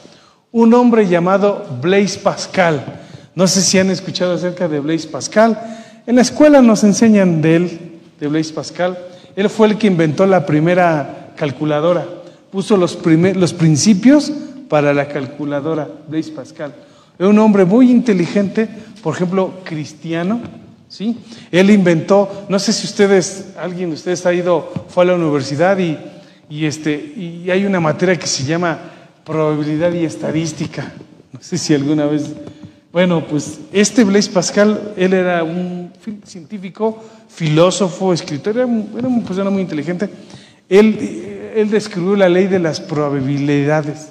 un 0.52 0.72
hombre 0.72 1.08
llamado 1.08 1.66
Blaise 1.80 2.16
Pascal, 2.16 3.00
no 3.34 3.48
sé 3.48 3.60
si 3.60 3.80
han 3.80 3.90
escuchado 3.90 4.34
acerca 4.34 4.68
de 4.68 4.78
Blaise 4.78 5.08
Pascal, 5.08 5.60
en 6.06 6.14
la 6.14 6.22
escuela 6.22 6.62
nos 6.62 6.84
enseñan 6.84 7.42
de 7.42 7.56
él, 7.56 8.00
de 8.20 8.28
Blaise 8.28 8.52
Pascal. 8.52 8.98
Él 9.34 9.50
fue 9.50 9.66
el 9.66 9.78
que 9.78 9.88
inventó 9.88 10.26
la 10.26 10.46
primera 10.46 11.32
calculadora, 11.36 12.21
puso 12.52 12.76
los, 12.76 12.98
los 13.04 13.52
principios 13.52 14.32
para 14.68 14.94
la 14.94 15.08
calculadora, 15.08 15.88
Blaise 16.08 16.30
Pascal. 16.30 16.74
Era 17.18 17.28
un 17.28 17.38
hombre 17.38 17.64
muy 17.64 17.90
inteligente, 17.90 18.68
por 19.02 19.16
ejemplo, 19.16 19.60
cristiano, 19.64 20.40
¿sí? 20.88 21.18
Él 21.50 21.70
inventó, 21.70 22.46
no 22.48 22.58
sé 22.58 22.72
si 22.72 22.86
ustedes, 22.86 23.54
alguien 23.58 23.88
de 23.88 23.96
ustedes 23.96 24.24
ha 24.26 24.32
ido, 24.32 24.72
fue 24.88 25.04
a 25.04 25.08
la 25.08 25.14
universidad 25.14 25.78
y, 25.78 25.98
y, 26.48 26.66
este, 26.66 26.92
y 26.94 27.50
hay 27.50 27.64
una 27.64 27.80
materia 27.80 28.16
que 28.16 28.26
se 28.26 28.44
llama 28.44 28.78
probabilidad 29.24 29.92
y 29.92 30.04
estadística. 30.04 30.92
No 31.32 31.40
sé 31.42 31.58
si 31.58 31.74
alguna 31.74 32.06
vez 32.06 32.30
bueno, 32.92 33.26
pues 33.26 33.58
este 33.72 34.04
Blaise 34.04 34.28
Pascal, 34.28 34.92
él 34.98 35.14
era 35.14 35.42
un 35.42 35.90
científico, 36.26 37.02
filósofo, 37.26 38.12
escritor, 38.12 38.54
era, 38.54 38.66
una 38.66 39.24
persona 39.24 39.48
muy 39.48 39.62
inteligente. 39.62 40.10
Él, 40.68 41.31
él 41.54 41.70
describió 41.70 42.16
la 42.16 42.28
ley 42.28 42.46
de 42.46 42.58
las 42.58 42.80
probabilidades. 42.80 44.10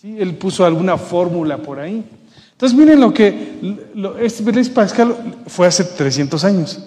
¿sí? 0.00 0.16
Él 0.18 0.34
puso 0.36 0.64
alguna 0.64 0.96
fórmula 0.96 1.58
por 1.58 1.78
ahí. 1.78 2.04
Entonces 2.52 2.78
miren 2.78 3.00
lo 3.00 3.14
que 3.14 3.78
este 4.20 4.42
Blaise 4.42 4.68
Pascal 4.68 5.16
fue 5.46 5.66
hace 5.66 5.82
300 5.82 6.44
años 6.44 6.78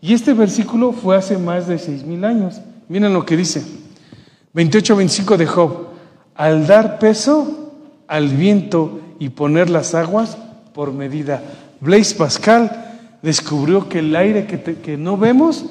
y 0.00 0.14
este 0.14 0.34
versículo 0.34 0.92
fue 0.92 1.16
hace 1.16 1.38
más 1.38 1.68
de 1.68 1.78
6000 1.78 2.24
años. 2.24 2.60
Miren 2.88 3.12
lo 3.12 3.24
que 3.24 3.36
dice. 3.36 3.62
28-25 4.52 5.36
de 5.36 5.46
Job. 5.46 5.86
Al 6.34 6.66
dar 6.66 6.98
peso 6.98 7.70
al 8.08 8.28
viento 8.28 9.00
y 9.20 9.30
poner 9.30 9.70
las 9.70 9.94
aguas 9.94 10.36
por 10.74 10.92
medida. 10.92 11.42
Blaise 11.80 12.14
Pascal 12.14 12.98
descubrió 13.22 13.88
que 13.88 14.00
el 14.00 14.14
aire 14.16 14.46
que, 14.46 14.60
que 14.60 14.96
no 14.96 15.16
vemos, 15.16 15.64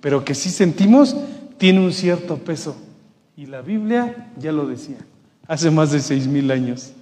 pero 0.00 0.24
que 0.24 0.34
sí 0.34 0.50
sentimos, 0.50 1.16
tiene 1.58 1.80
un 1.80 1.92
cierto 1.92 2.36
peso. 2.36 2.76
Y 3.40 3.46
la 3.46 3.62
Biblia 3.62 4.28
ya 4.36 4.52
lo 4.52 4.66
decía, 4.66 4.98
hace 5.48 5.70
más 5.70 5.92
de 5.92 6.00
seis 6.00 6.26
mil 6.26 6.50
años. 6.50 6.92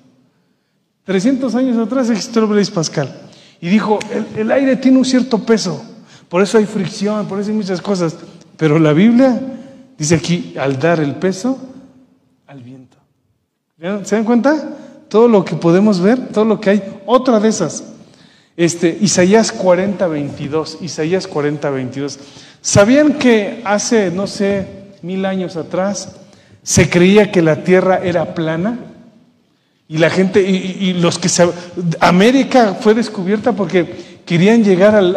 300 1.03 1.53
años 1.57 1.77
atrás 1.77 2.11
existió 2.11 2.46
Blaise 2.46 2.70
Pascal 2.70 3.12
y 3.61 3.68
dijo, 3.68 3.98
el, 4.37 4.48
aire 4.53 4.77
tiene 4.77 4.98
un 4.98 5.05
cierto 5.05 5.40
peso, 5.40 5.85
por 6.29 6.40
eso 6.40 6.57
hay 6.57 6.64
fricción, 6.64 7.27
por 7.27 7.40
eso 7.40 7.51
hay 7.51 7.57
muchas 7.57 7.83
cosas, 7.83 8.16
pero 8.57 8.79
la 8.79 8.92
Biblia 8.92 9.40
dice 9.98 10.14
aquí, 10.14 10.55
al 10.57 10.79
dar 10.79 11.01
el 11.01 11.16
peso 11.16 11.59
al 12.46 12.62
viento. 12.62 12.98
¿Se 14.05 14.14
dan 14.14 14.24
cuenta? 14.24 14.77
Todo 15.09 15.27
lo 15.27 15.44
que 15.44 15.57
podemos 15.57 15.98
ver, 15.98 16.29
todo 16.29 16.44
lo 16.44 16.61
que 16.61 16.70
hay, 16.70 17.01
otra 17.05 17.40
de 17.40 17.48
esas. 17.48 17.83
Este, 18.57 18.96
Isaías 19.01 19.51
40, 19.51 20.07
22, 20.07 20.79
Isaías 20.83 21.27
40, 21.27 21.68
22. 21.68 22.20
¿Sabían 22.61 23.14
que 23.14 23.61
hace, 23.64 24.12
no 24.12 24.29
sé, 24.29 24.68
mil 25.03 25.24
años 25.24 25.57
atrás 25.57 26.14
se 26.69 26.91
creía 26.91 27.33
que 27.33 27.41
la 27.41 27.65
tierra 27.65 27.99
era 28.05 28.35
plana? 28.35 28.79
Y 29.89 29.97
la 29.97 30.11
gente, 30.11 30.43
y, 30.43 30.93
los 30.93 31.19
que 31.19 31.31
se, 31.31 31.49
América 31.99 32.77
fue 32.79 32.93
descubierta 32.93 33.53
porque 33.53 34.21
querían 34.27 34.63
llegar 34.63 34.95
al, 34.95 35.17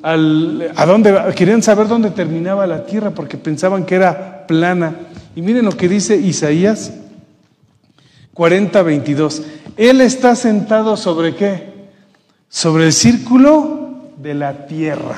al, 0.00 0.72
a 0.74 0.86
dónde, 0.86 1.14
querían 1.36 1.62
saber 1.62 1.86
dónde 1.86 2.08
terminaba 2.08 2.66
la 2.66 2.86
tierra 2.86 3.10
porque 3.10 3.36
pensaban 3.36 3.84
que 3.84 3.96
era 3.96 4.46
plana. 4.46 4.96
Y 5.36 5.42
miren 5.42 5.66
lo 5.66 5.76
que 5.76 5.86
dice 5.86 6.16
Isaías 6.16 6.94
40, 8.32 8.80
22. 8.80 9.42
Él 9.76 10.00
está 10.00 10.34
sentado 10.34 10.96
sobre 10.96 11.34
qué? 11.34 11.74
Sobre 12.48 12.86
el 12.86 12.94
círculo 12.94 14.12
de 14.16 14.32
la 14.32 14.66
tierra. 14.66 15.14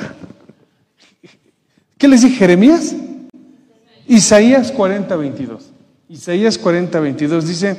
¿Qué 1.98 2.08
les 2.08 2.22
dije, 2.22 2.34
Jeremías? 2.34 2.96
Isaías 4.06 4.72
40, 4.72 5.14
22. 5.16 5.70
Isaías 6.08 6.58
40, 6.58 7.00
22 7.00 7.46
dice, 7.46 7.76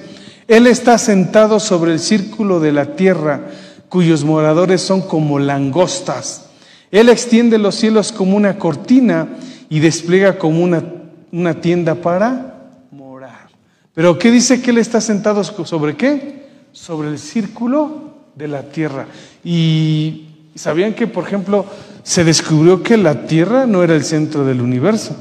Él 0.48 0.68
está 0.68 0.98
sentado 0.98 1.60
sobre 1.60 1.92
el 1.92 2.00
círculo 2.00 2.60
de 2.60 2.72
la 2.72 2.96
tierra, 2.96 3.42
cuyos 3.90 4.24
moradores 4.24 4.82
son 4.82 5.02
como 5.02 5.40
langostas. 5.40 6.46
Él 6.92 7.10
extiende 7.10 7.58
los 7.58 7.76
cielos 7.76 8.12
como 8.12 8.38
una 8.38 8.58
cortina 8.58 9.28
y 9.70 9.80
despliega 9.80 10.38
como 10.38 10.64
una, 10.64 10.84
una 11.32 11.62
tienda 11.62 11.96
para 11.96 12.70
morar. 12.92 13.50
Pero 13.94 14.18
¿qué 14.18 14.32
dice 14.32 14.62
que 14.62 14.72
Él 14.72 14.78
está 14.78 15.02
sentado 15.02 15.44
sobre 15.44 15.96
qué? 15.96 16.48
Sobre 16.72 17.10
el 17.10 17.20
círculo 17.20 18.14
de 18.36 18.48
la 18.48 18.64
tierra. 18.64 19.08
Y 19.44 20.28
sabían 20.56 20.94
que, 20.94 21.08
por 21.08 21.26
ejemplo, 21.26 21.66
se 22.04 22.24
descubrió 22.24 22.84
que 22.84 22.98
la 22.98 23.26
Tierra 23.26 23.66
no 23.66 23.84
era 23.84 23.96
el 23.96 24.04
centro 24.04 24.46
del 24.46 24.62
universo. 24.62 25.16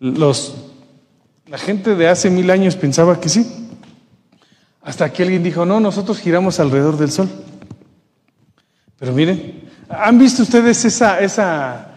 Los, 0.00 0.54
la 1.46 1.58
gente 1.58 1.94
de 1.94 2.08
hace 2.08 2.30
mil 2.30 2.50
años 2.50 2.74
pensaba 2.74 3.20
que 3.20 3.28
sí. 3.28 3.46
Hasta 4.82 5.12
que 5.12 5.22
alguien 5.22 5.42
dijo, 5.42 5.66
no, 5.66 5.78
nosotros 5.78 6.18
giramos 6.18 6.58
alrededor 6.58 6.96
del 6.96 7.10
Sol. 7.10 7.28
Pero 8.98 9.12
miren, 9.12 9.68
¿han 9.90 10.18
visto 10.18 10.42
ustedes 10.42 10.84
esa, 10.86 11.20
esa 11.20 11.90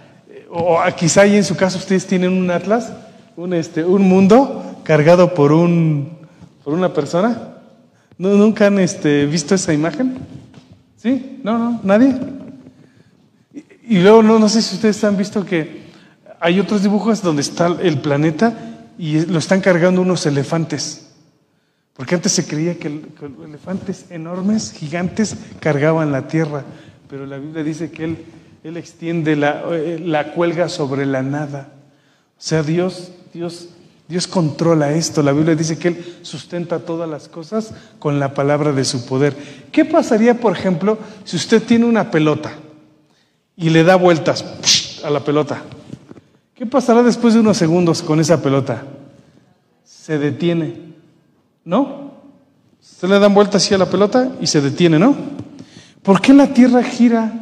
o 0.49 0.79
quizá 0.97 1.21
ahí 1.21 1.37
en 1.37 1.45
su 1.45 1.55
caso 1.55 1.77
ustedes 1.77 2.05
tienen 2.05 2.33
un 2.33 2.51
atlas, 2.51 2.91
un, 3.37 3.53
este, 3.53 3.85
un 3.85 4.01
mundo 4.03 4.81
cargado 4.83 5.33
por, 5.33 5.53
un, 5.53 6.17
por 6.63 6.73
una 6.73 6.93
persona? 6.93 7.53
¿Nunca 8.17 8.67
han 8.67 8.79
este, 8.79 9.25
visto 9.25 9.55
esa 9.55 9.73
imagen? 9.73 10.17
¿Sí? 10.97 11.39
¿No, 11.41 11.57
no? 11.57 11.79
¿Nadie? 11.83 12.15
Y 13.87 13.99
luego, 13.99 14.21
no, 14.21 14.39
no 14.39 14.49
sé 14.49 14.61
si 14.61 14.75
ustedes 14.75 15.01
han 15.05 15.15
visto 15.15 15.45
que 15.45 15.82
hay 16.43 16.59
otros 16.59 16.83
dibujos 16.83 17.21
donde 17.21 17.41
está 17.41 17.67
el 17.81 17.99
planeta 18.01 18.53
y 18.97 19.25
lo 19.25 19.39
están 19.39 19.61
cargando 19.61 20.01
unos 20.01 20.25
elefantes. 20.25 21.07
Porque 21.93 22.15
antes 22.15 22.33
se 22.33 22.45
creía 22.45 22.77
que, 22.77 23.01
elefantes 23.45 24.07
enormes, 24.09 24.73
gigantes, 24.73 25.35
cargaban 25.59 26.11
la 26.11 26.27
tierra. 26.27 26.63
Pero 27.09 27.25
la 27.25 27.37
Biblia 27.37 27.63
dice 27.63 27.91
que 27.91 28.03
Él, 28.03 28.17
él 28.63 28.77
extiende 28.77 29.35
la, 29.35 29.63
eh, 29.71 29.99
la 30.03 30.33
cuelga 30.33 30.67
sobre 30.69 31.05
la 31.05 31.21
nada. 31.21 31.69
O 32.37 32.41
sea, 32.41 32.61
Dios, 32.61 33.11
Dios, 33.33 33.69
Dios 34.07 34.27
controla 34.27 34.91
esto. 34.91 35.23
La 35.23 35.31
Biblia 35.31 35.55
dice 35.55 35.77
que 35.77 35.87
Él 35.87 36.17
sustenta 36.23 36.79
todas 36.79 37.09
las 37.09 37.29
cosas 37.29 37.73
con 37.99 38.19
la 38.19 38.33
palabra 38.33 38.73
de 38.73 38.83
su 38.83 39.05
poder. 39.05 39.35
¿Qué 39.71 39.85
pasaría, 39.85 40.39
por 40.39 40.57
ejemplo, 40.57 40.97
si 41.23 41.37
usted 41.37 41.63
tiene 41.63 41.85
una 41.85 42.11
pelota? 42.11 42.51
y 43.55 43.69
le 43.69 43.83
da 43.83 43.95
vueltas 43.95 44.43
a 45.03 45.09
la 45.09 45.23
pelota. 45.23 45.61
¿Qué 46.63 46.69
pasará 46.69 47.03
después 47.03 47.33
de 47.33 47.41
unos 47.41 47.57
segundos 47.57 48.01
con 48.01 48.21
esa 48.21 48.41
pelota? 48.41 48.85
Se 49.83 50.17
detiene, 50.17 50.93
¿no? 51.65 52.13
Se 52.79 53.05
le 53.05 53.19
dan 53.19 53.33
vueltas 53.33 53.61
así 53.61 53.73
a 53.73 53.77
la 53.77 53.89
pelota 53.89 54.31
y 54.39 54.47
se 54.47 54.61
detiene, 54.61 54.97
¿no? 54.97 55.13
¿Por 56.01 56.21
qué 56.21 56.33
la 56.33 56.53
Tierra 56.53 56.81
gira 56.81 57.33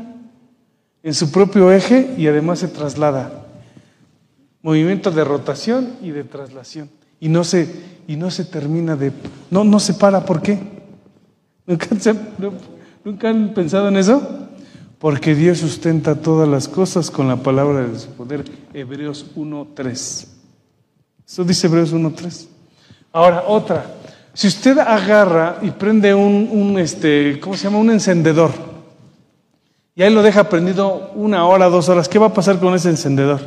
en 1.04 1.14
su 1.14 1.32
propio 1.32 1.72
eje 1.72 2.16
y 2.18 2.26
además 2.26 2.58
se 2.58 2.68
traslada? 2.68 3.46
Movimiento 4.64 5.12
de 5.12 5.24
rotación 5.24 5.98
y 6.02 6.10
de 6.10 6.24
traslación. 6.24 6.90
Y 7.20 7.30
no 7.30 7.44
se, 7.44 7.70
y 8.08 8.16
no 8.16 8.32
se 8.32 8.44
termina 8.44 8.96
de... 8.96 9.12
No, 9.52 9.64
no 9.64 9.80
se 9.80 9.94
para, 9.94 10.26
¿por 10.26 10.42
qué? 10.42 10.58
¿Nunca 13.06 13.30
han 13.30 13.54
pensado 13.54 13.88
en 13.88 13.98
eso? 13.98 14.41
Porque 15.02 15.34
Dios 15.34 15.58
sustenta 15.58 16.22
todas 16.22 16.48
las 16.48 16.68
cosas 16.68 17.10
con 17.10 17.28
la 17.28 17.38
palabra 17.38 17.88
de 17.88 17.98
su 17.98 18.08
poder. 18.10 18.46
Hebreos 18.72 19.26
1.3. 19.36 20.28
Eso 21.28 21.44
dice 21.44 21.66
Hebreos 21.66 21.92
1.3. 21.92 22.46
Ahora, 23.12 23.46
otra. 23.48 23.96
Si 24.36 24.48
usted 24.48 24.78
agarra 24.78 25.58
y 25.64 25.72
prende 25.72 26.14
un, 26.14 26.78
este, 26.78 27.40
¿cómo 27.40 27.58
se 27.58 27.64
llama? 27.64 27.80
Un 27.80 27.90
encendedor. 27.90 28.52
Y 29.96 30.04
ahí 30.04 30.14
lo 30.14 30.22
deja 30.22 30.48
prendido 30.48 31.10
una 31.16 31.48
hora, 31.48 31.68
dos 31.68 31.90
horas. 31.90 32.08
¿Qué 32.08 32.20
va 32.20 32.28
a 32.28 32.34
pasar 32.34 32.60
con 32.60 32.76
ese 32.76 32.90
encendedor? 32.90 33.42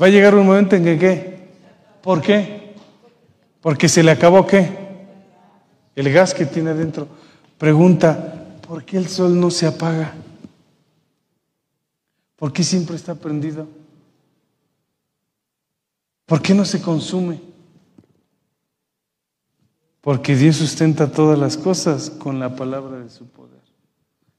Va 0.00 0.06
a 0.06 0.10
llegar 0.10 0.36
un 0.36 0.46
momento 0.46 0.76
en 0.76 0.84
que, 0.84 0.96
¿qué? 0.96 1.48
¿Por 2.00 2.22
qué? 2.22 2.76
Porque 3.60 3.88
se 3.88 4.04
le 4.04 4.12
acabó, 4.12 4.46
¿qué? 4.46 4.70
El 5.96 6.12
gas 6.12 6.34
que 6.34 6.46
tiene 6.46 6.70
adentro. 6.70 7.08
Pregunta, 7.58 8.43
¿Por 8.74 8.84
qué 8.84 8.96
el 8.96 9.06
sol 9.06 9.38
no 9.38 9.52
se 9.52 9.68
apaga? 9.68 10.12
¿Por 12.34 12.52
qué 12.52 12.64
siempre 12.64 12.96
está 12.96 13.14
prendido? 13.14 13.68
¿Por 16.26 16.42
qué 16.42 16.54
no 16.54 16.64
se 16.64 16.82
consume? 16.82 17.40
Porque 20.00 20.34
Dios 20.34 20.56
sustenta 20.56 21.12
todas 21.12 21.38
las 21.38 21.56
cosas 21.56 22.10
con 22.10 22.40
la 22.40 22.56
palabra 22.56 22.98
de 22.98 23.10
su 23.10 23.28
poder. 23.28 23.60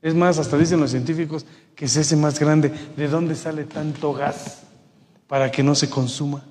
Es 0.01 0.13
más, 0.13 0.37
hasta 0.37 0.57
dicen 0.57 0.81
los 0.81 0.91
científicos 0.91 1.45
que 1.73 1.85
es 1.85 1.95
ese 1.95 2.17
más 2.17 2.37
grande. 2.37 2.73
¿De 2.97 3.07
dónde 3.07 3.35
sale 3.35 3.63
tanto 3.63 4.11
gas 4.11 4.63
para 5.27 5.49
que 5.49 5.63
no 5.63 5.75
se 5.75 5.89
consuma? 5.89 6.43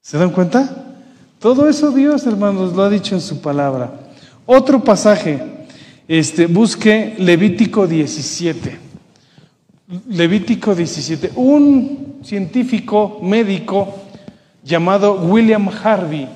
¿Se 0.00 0.18
dan 0.18 0.30
cuenta? 0.30 0.96
Todo 1.38 1.68
eso 1.68 1.92
Dios, 1.92 2.26
hermanos, 2.26 2.74
lo 2.74 2.82
ha 2.82 2.90
dicho 2.90 3.14
en 3.14 3.20
su 3.20 3.40
palabra. 3.40 4.00
Otro 4.46 4.82
pasaje, 4.82 5.59
este, 6.10 6.46
busque 6.46 7.14
Levítico 7.18 7.86
17. 7.86 8.78
Levítico 10.08 10.74
17. 10.74 11.30
Un 11.36 12.18
científico 12.24 13.20
médico 13.22 13.94
llamado 14.64 15.20
William 15.22 15.68
Harvey, 15.68 16.28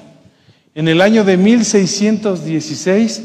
en 0.77 0.87
el 0.87 1.01
año 1.01 1.25
de 1.25 1.37
1616, 1.37 3.23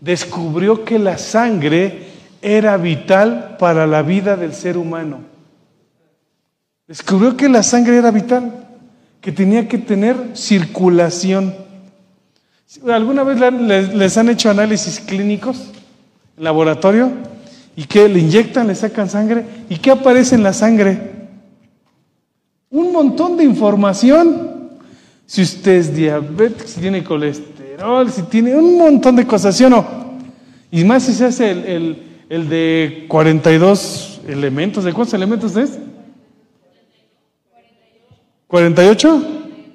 descubrió 0.00 0.84
que 0.84 0.98
la 0.98 1.16
sangre 1.16 2.08
era 2.42 2.76
vital 2.76 3.56
para 3.60 3.86
la 3.86 4.02
vida 4.02 4.36
del 4.36 4.52
ser 4.52 4.76
humano. 4.76 5.20
Descubrió 6.88 7.36
que 7.36 7.48
la 7.48 7.62
sangre 7.62 7.98
era 7.98 8.10
vital, 8.10 8.66
que 9.20 9.30
tenía 9.30 9.68
que 9.68 9.78
tener 9.78 10.16
circulación. 10.32 11.54
¿Alguna 12.90 13.22
vez 13.22 13.38
les 13.94 14.18
han 14.18 14.28
hecho 14.28 14.50
análisis 14.50 14.98
clínicos? 14.98 15.70
Laboratorio 16.36 17.10
y 17.76 17.84
que 17.84 18.08
le 18.08 18.20
inyectan, 18.20 18.66
le 18.66 18.74
sacan 18.74 19.08
sangre 19.08 19.44
y 19.68 19.76
¿qué 19.76 19.90
aparece 19.90 20.34
en 20.34 20.42
la 20.42 20.52
sangre? 20.52 21.14
un 22.74 22.92
montón 22.92 23.36
de 23.36 23.44
información. 23.44 24.50
Si 25.26 25.42
usted 25.42 25.72
es 25.76 25.94
diabético, 25.94 26.66
si 26.66 26.80
tiene 26.80 27.02
colesterol, 27.04 28.10
si 28.10 28.22
tiene 28.24 28.54
un 28.56 28.76
montón 28.76 29.16
de 29.16 29.26
cosas, 29.26 29.56
¿sí 29.56 29.64
o 29.64 29.70
no? 29.70 29.86
Y 30.70 30.84
más 30.84 31.04
si 31.04 31.14
se 31.14 31.26
hace 31.26 31.50
el, 31.50 32.02
el 32.28 32.48
de 32.48 33.06
42 33.08 34.20
elementos. 34.26 34.84
¿De 34.84 34.92
cuántos 34.92 35.14
elementos 35.14 35.56
es? 35.56 35.78
48. 38.48 39.22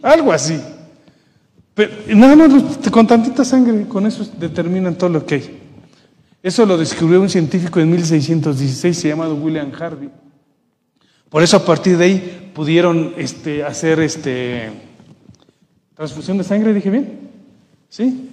Algo 0.03 0.33
así. 0.33 0.59
Pero 1.73 1.91
nada 2.15 2.35
más 2.35 2.51
con 2.91 3.07
tantita 3.07 3.45
sangre, 3.45 3.87
con 3.87 4.05
eso 4.05 4.29
determinan 4.37 4.95
todo 4.95 5.09
lo 5.09 5.25
que 5.25 5.35
hay. 5.35 5.59
Eso 6.41 6.65
lo 6.65 6.77
descubrió 6.77 7.21
un 7.21 7.29
científico 7.29 7.79
en 7.79 7.91
1616 7.91 9.03
llamado 9.03 9.35
William 9.35 9.71
Harvey. 9.77 10.09
Por 11.29 11.43
eso 11.43 11.57
a 11.57 11.65
partir 11.65 11.97
de 11.97 12.05
ahí 12.05 12.51
pudieron 12.53 13.13
este, 13.17 13.63
hacer 13.63 13.99
este, 13.99 14.71
transfusión 15.95 16.37
de 16.37 16.43
sangre, 16.43 16.73
dije 16.73 16.89
bien, 16.89 17.19
¿sí? 17.89 18.29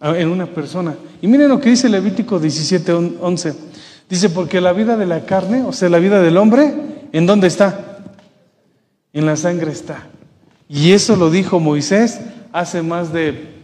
En 0.00 0.28
una 0.28 0.46
persona. 0.46 0.94
Y 1.22 1.26
miren 1.26 1.48
lo 1.48 1.58
que 1.60 1.70
dice 1.70 1.88
Levítico 1.88 2.38
17, 2.38 2.92
11. 2.92 3.54
Dice, 4.08 4.30
porque 4.30 4.60
la 4.60 4.72
vida 4.72 4.96
de 4.96 5.06
la 5.06 5.24
carne, 5.24 5.62
o 5.62 5.72
sea, 5.72 5.88
la 5.88 5.98
vida 5.98 6.22
del 6.22 6.36
hombre, 6.36 6.72
¿en 7.12 7.26
dónde 7.26 7.46
está? 7.46 8.04
En 9.12 9.26
la 9.26 9.36
sangre 9.36 9.72
está. 9.72 10.06
Y 10.68 10.92
eso 10.92 11.16
lo 11.16 11.30
dijo 11.30 11.60
Moisés 11.60 12.20
hace 12.52 12.82
más 12.82 13.12
de, 13.12 13.54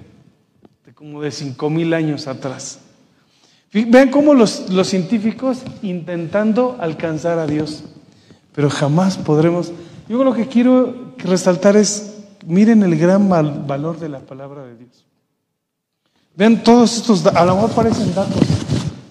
como 0.94 1.22
de 1.22 1.30
cinco 1.30 1.70
mil 1.70 1.94
años 1.94 2.26
atrás. 2.26 2.80
Vean 3.74 4.10
cómo 4.10 4.34
los, 4.34 4.70
los 4.70 4.87
científicos 4.87 5.62
intentando 5.82 6.76
alcanzar 6.78 7.40
a 7.40 7.46
Dios, 7.46 7.82
pero 8.54 8.70
jamás 8.70 9.18
podremos. 9.18 9.72
Yo 10.08 10.22
lo 10.22 10.32
que 10.32 10.46
quiero 10.46 11.12
resaltar 11.18 11.76
es, 11.76 12.18
miren 12.46 12.84
el 12.84 12.96
gran 12.96 13.28
valor 13.28 13.98
de 13.98 14.08
la 14.08 14.20
palabra 14.20 14.64
de 14.64 14.76
Dios. 14.76 15.04
Vean 16.37 16.62
todos 16.62 16.96
estos, 16.96 17.26
a 17.26 17.44
lo 17.44 17.56
mejor 17.56 17.70
parecen 17.72 18.14
datos, 18.14 18.42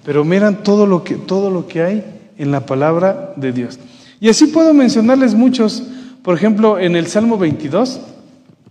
pero 0.06 0.24
miran 0.24 0.64
todo 0.64 0.86
lo 0.86 1.04
que, 1.04 1.16
todo 1.16 1.50
lo 1.50 1.68
que 1.68 1.82
hay 1.82 2.04
en 2.38 2.52
la 2.52 2.66
palabra 2.66 3.34
de 3.36 3.52
Dios. 3.52 3.80
Y 4.22 4.30
así 4.30 4.48
puedo 4.48 4.74
mencionarles 4.74 5.36
muchos. 5.36 5.84
Por 6.22 6.38
ejemplo, 6.38 6.80
en 6.80 6.96
el 6.96 7.08
Salmo 7.08 7.38
22 7.38 8.00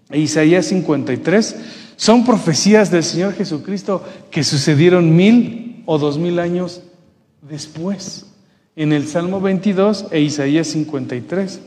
e 0.09 0.21
Isaías 0.21 0.67
53 0.67 1.57
son 1.97 2.25
profecías 2.25 2.91
del 2.91 3.05
Señor 3.05 3.35
Jesucristo 3.35 4.03
que 4.31 4.43
sucedieron 4.43 5.15
mil 5.15 5.62
o 5.93 5.99
dos 5.99 6.17
mil 6.17 6.39
años 6.39 6.81
después. 7.43 8.25
En 8.77 8.95
el 8.95 9.07
Salmo 9.07 9.43
22 9.43 10.07
e 10.11 10.21
Isaías 10.21 10.69
53. 10.69 11.61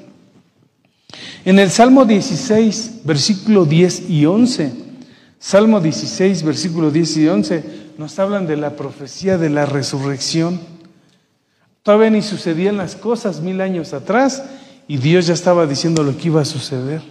En 1.45 1.59
el 1.59 1.69
Salmo 1.69 2.05
16, 2.05 3.01
versículo 3.03 3.65
10 3.65 4.09
y 4.09 4.25
11. 4.25 4.73
Salmo 5.37 5.79
16, 5.79 6.41
versículo 6.41 6.89
10 6.89 7.17
y 7.17 7.27
11, 7.27 7.63
nos 7.99 8.17
hablan 8.17 8.47
de 8.47 8.57
la 8.57 8.75
profecía 8.75 9.37
de 9.37 9.51
la 9.51 9.67
resurrección. 9.67 10.59
Todavía 11.83 12.09
ni 12.09 12.23
sucedían 12.23 12.77
las 12.77 12.95
cosas 12.95 13.41
mil 13.41 13.61
años 13.61 13.93
atrás 13.93 14.43
y 14.87 14.97
Dios 14.97 15.27
ya 15.27 15.35
estaba 15.35 15.67
diciendo 15.67 16.01
lo 16.01 16.17
que 16.17 16.29
iba 16.29 16.41
a 16.41 16.45
suceder. 16.45 17.03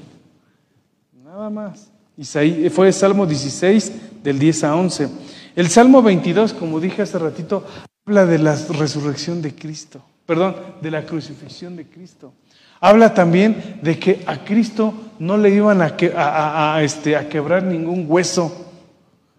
Nada 1.24 1.48
más. 1.48 1.92
Isaí, 2.16 2.68
fue 2.70 2.88
el 2.88 2.92
Salmo 2.92 3.24
16 3.24 3.92
del 4.24 4.40
10 4.40 4.64
a 4.64 4.74
11. 4.74 5.08
El 5.56 5.68
Salmo 5.68 6.02
22, 6.02 6.52
como 6.52 6.80
dije 6.80 7.02
hace 7.02 7.18
ratito, 7.18 7.64
habla 8.06 8.26
de 8.26 8.38
la 8.38 8.56
resurrección 8.70 9.40
de 9.40 9.54
Cristo, 9.54 10.02
perdón, 10.26 10.56
de 10.80 10.90
la 10.90 11.04
crucifixión 11.04 11.76
de 11.76 11.86
Cristo. 11.86 12.32
Habla 12.80 13.14
también 13.14 13.78
de 13.80 13.98
que 13.98 14.24
a 14.26 14.44
Cristo 14.44 14.92
no 15.18 15.36
le 15.38 15.50
iban 15.50 15.80
a, 15.80 16.82
este, 16.82 17.16
a 17.16 17.28
quebrar 17.28 17.62
ningún 17.62 18.06
hueso 18.08 18.66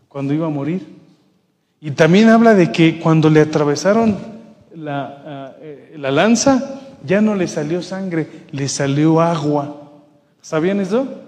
cuando 0.07 0.33
iba 0.33 0.47
a 0.47 0.49
morir. 0.49 0.95
Y 1.81 1.91
también 1.91 2.29
habla 2.29 2.55
de 2.55 2.71
que 2.71 2.99
cuando 2.99 3.29
le 3.29 3.41
atravesaron 3.41 4.17
la, 4.73 5.55
eh, 5.59 5.95
la 5.97 6.11
lanza, 6.11 6.81
ya 7.05 7.21
no 7.21 7.35
le 7.35 7.47
salió 7.47 7.83
sangre, 7.83 8.45
le 8.51 8.67
salió 8.67 9.21
agua. 9.21 9.91
¿Sabían 10.41 10.79
eso? 10.79 11.24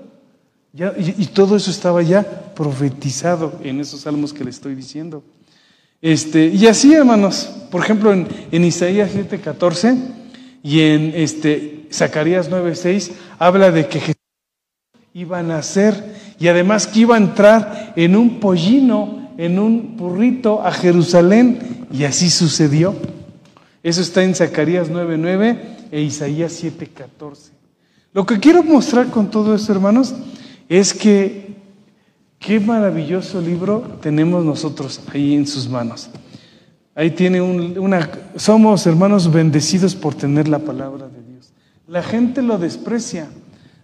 Y, 0.97 1.25
todo 1.27 1.55
eso 1.55 1.71
estaba 1.71 2.03
ya 2.03 2.23
profetizado 2.53 3.59
en 3.63 3.79
esos 3.79 4.01
salmos 4.01 4.31
que 4.31 4.43
le 4.43 4.51
estoy 4.51 4.75
diciendo. 4.75 5.23
Este, 6.01 6.47
y 6.47 6.67
así, 6.67 6.93
hermanos, 6.93 7.49
por 7.71 7.81
ejemplo, 7.81 8.13
en, 8.13 8.27
en 8.51 8.63
Isaías 8.63 9.11
7:14 9.15 9.97
y 10.61 10.81
en 10.81 11.13
este, 11.15 11.87
Zacarías 11.91 12.51
9:6 12.51 13.11
habla 13.39 13.71
de 13.71 13.87
que 13.87 13.99
Jesús 13.99 14.15
iba 15.13 15.39
a 15.39 15.43
nacer 15.43 16.15
y 16.39 16.47
además 16.47 16.85
que 16.85 16.99
iba 16.99 17.15
a 17.15 17.19
entrar 17.19 17.93
en 17.95 18.15
un 18.15 18.39
pollino, 18.39 19.31
en 19.37 19.57
un 19.57 19.97
burrito 19.97 20.61
a 20.63 20.71
Jerusalén, 20.71 21.87
y 21.91 22.03
así 22.03 22.29
sucedió. 22.29 22.95
Eso 23.81 24.01
está 24.01 24.23
en 24.23 24.35
Zacarías 24.35 24.91
9:9 24.91 25.57
e 25.91 26.01
Isaías 26.01 26.61
7:14. 26.61 27.51
Lo 28.13 28.25
que 28.25 28.39
quiero 28.39 28.61
mostrar 28.63 29.07
con 29.07 29.31
todo 29.31 29.55
esto, 29.55 29.71
hermanos, 29.71 30.13
es 30.69 30.93
que 30.93 31.55
qué 32.39 32.59
maravilloso 32.59 33.41
libro 33.41 33.97
tenemos 34.01 34.43
nosotros 34.43 35.01
ahí 35.13 35.35
en 35.35 35.47
sus 35.47 35.69
manos. 35.69 36.09
Ahí 36.95 37.11
tiene 37.11 37.41
una... 37.41 38.09
Somos 38.35 38.85
hermanos 38.87 39.31
bendecidos 39.31 39.95
por 39.95 40.15
tener 40.15 40.47
la 40.47 40.59
palabra 40.59 41.07
de 41.07 41.21
Dios. 41.31 41.53
La 41.87 42.01
gente 42.01 42.41
lo 42.41 42.57
desprecia, 42.57 43.27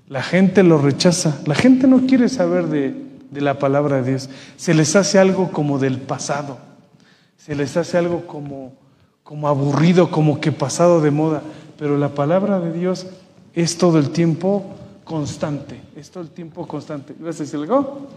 la 0.08 0.24
gente 0.24 0.64
lo 0.64 0.78
rechaza, 0.78 1.40
la 1.46 1.56
gente 1.56 1.88
no 1.88 2.08
quiere 2.08 2.28
saber 2.28 2.68
de, 2.68 2.96
de 3.30 3.42
la 3.42 3.60
palabra 3.60 4.02
de 4.02 4.12
Dios. 4.12 4.30
Se 4.58 4.74
les 4.74 4.96
hace 4.96 5.20
algo 5.20 5.52
como 5.52 5.78
del 5.80 6.00
pasado, 6.00 6.58
se 7.38 7.56
les 7.56 7.78
hace 7.78 7.98
algo 7.98 8.26
como 8.26 8.84
como 9.24 9.48
aburrido, 9.48 10.12
como 10.12 10.40
que 10.40 10.52
pasado 10.52 11.02
de 11.02 11.12
moda, 11.12 11.42
pero 11.80 11.98
la 11.98 12.10
palabra 12.10 12.60
de 12.60 12.74
Dios 12.74 13.08
es 13.54 13.78
todo 13.78 13.98
el 13.98 14.10
tiempo 14.10 14.66
constante, 15.04 15.82
es 15.96 16.10
todo 16.10 16.24
el 16.24 16.30
tiempo 16.32 16.68
constante. 16.68 17.14
¿Vas 17.20 17.40
a 17.40 17.44
decir 17.44 17.60
algo? 17.60 18.08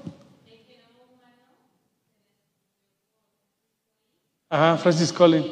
Ajá, 4.49 4.77
Francis 4.79 5.13
Collins. 5.13 5.47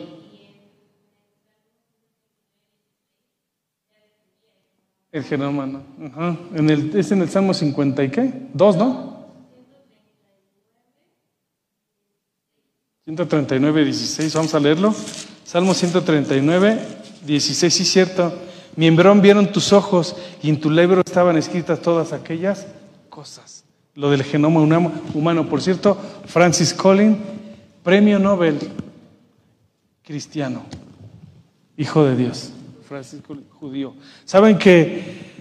El 5.11 5.23
genoma, 5.23 5.67
¿no? 5.67 5.83
Ajá. 6.07 6.37
En 6.55 6.71
el, 6.71 6.97
es 6.97 7.13
en 7.13 7.23
el 7.23 7.29
Salmo 7.29 7.55
50 7.55 8.03
y 8.03 8.11
qué? 8.11 8.49
Dos, 8.53 8.77
¿no? 8.77 9.15
139, 13.05 13.85
16, 13.85 14.35
vamos 14.35 14.55
a 14.55 14.61
leerlo. 14.61 14.95
Salmo 15.45 15.75
139, 15.75 16.81
16, 17.27 17.75
sí 17.75 17.85
cierto. 17.85 18.33
Mi 18.77 18.87
embrión 18.87 19.21
vieron 19.21 19.53
tus 19.53 19.73
ojos 19.73 20.17
y 20.43 20.49
en 20.49 20.61
tu 20.61 20.71
libro 20.71 21.03
estaban 21.05 21.37
escritas 21.37 21.81
todas 21.81 22.13
aquellas 22.13 22.67
cosas. 23.09 23.65
Lo 23.95 24.11
del 24.11 24.25
genoma 24.25 24.61
humano, 25.15 25.49
por 25.49 25.63
cierto, 25.63 25.97
Francis 26.27 26.75
Collins, 26.75 27.19
premio 27.85 28.19
Nobel 28.19 28.59
cristiano, 30.03 30.65
hijo 31.77 32.05
de 32.05 32.17
Dios, 32.17 32.51
Francis 32.89 33.21
Collins, 33.27 33.47
judío. 33.53 33.95
Saben 34.25 34.59
que 34.59 35.33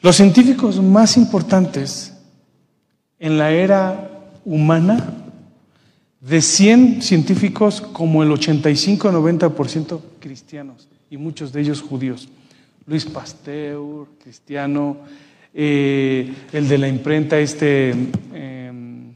los 0.00 0.16
científicos 0.16 0.80
más 0.82 1.16
importantes 1.16 2.14
en 3.18 3.38
la 3.38 3.50
era 3.50 4.10
humana 4.44 5.14
de 6.20 6.42
100 6.42 7.02
científicos, 7.02 7.80
como 7.80 8.22
el 8.22 8.30
85-90% 8.30 10.00
cristianos 10.20 10.88
y 11.10 11.16
muchos 11.16 11.52
de 11.52 11.60
ellos 11.62 11.80
judíos. 11.80 12.28
Luis 12.88 13.04
Pasteur, 13.04 14.06
cristiano, 14.22 14.96
eh, 15.52 16.34
el 16.52 16.68
de 16.68 16.78
la 16.78 16.88
imprenta, 16.88 17.38
este 17.38 17.90
em, 18.32 19.12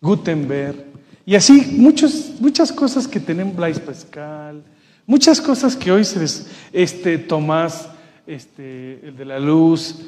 Gutenberg, 0.00 0.86
y 1.24 1.36
así 1.36 1.76
muchas 1.78 2.72
cosas 2.72 3.06
que 3.06 3.20
tenemos, 3.20 3.54
Blaise 3.54 3.78
Pascal, 3.78 4.64
muchas 5.06 5.40
cosas 5.40 5.76
que 5.76 5.92
hoy 5.92 6.04
se 6.04 6.18
les, 6.18 6.48
este 6.72 7.18
Tomás, 7.18 7.88
este, 8.26 9.00
el 9.06 9.16
de 9.16 9.24
la 9.24 9.38
luz, 9.38 10.00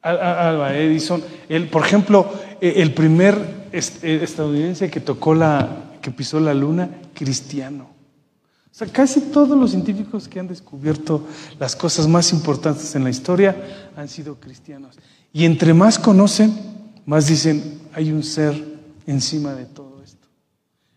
Alba 0.00 0.76
Edison, 0.76 1.20
el, 1.48 1.66
por 1.66 1.84
ejemplo, 1.84 2.32
eh, 2.60 2.74
el 2.76 2.94
primer 2.94 3.36
eh, 3.72 4.20
estadounidense 4.22 4.88
que 4.88 5.00
tocó 5.00 5.34
la, 5.34 5.96
que 6.00 6.12
pisó 6.12 6.38
la 6.38 6.54
luna, 6.54 6.88
cristiano. 7.12 7.97
O 8.70 8.74
sea, 8.78 8.86
casi 8.86 9.20
todos 9.20 9.58
los 9.58 9.70
científicos 9.70 10.28
que 10.28 10.38
han 10.38 10.46
descubierto 10.46 11.26
las 11.58 11.74
cosas 11.74 12.06
más 12.06 12.32
importantes 12.32 12.94
en 12.94 13.04
la 13.04 13.10
historia 13.10 13.90
han 13.96 14.08
sido 14.08 14.36
cristianos. 14.36 14.96
Y 15.32 15.44
entre 15.44 15.74
más 15.74 15.98
conocen, 15.98 16.54
más 17.06 17.26
dicen, 17.26 17.80
hay 17.92 18.12
un 18.12 18.22
ser 18.22 18.54
encima 19.06 19.54
de 19.54 19.64
todo 19.64 20.02
esto. 20.02 20.28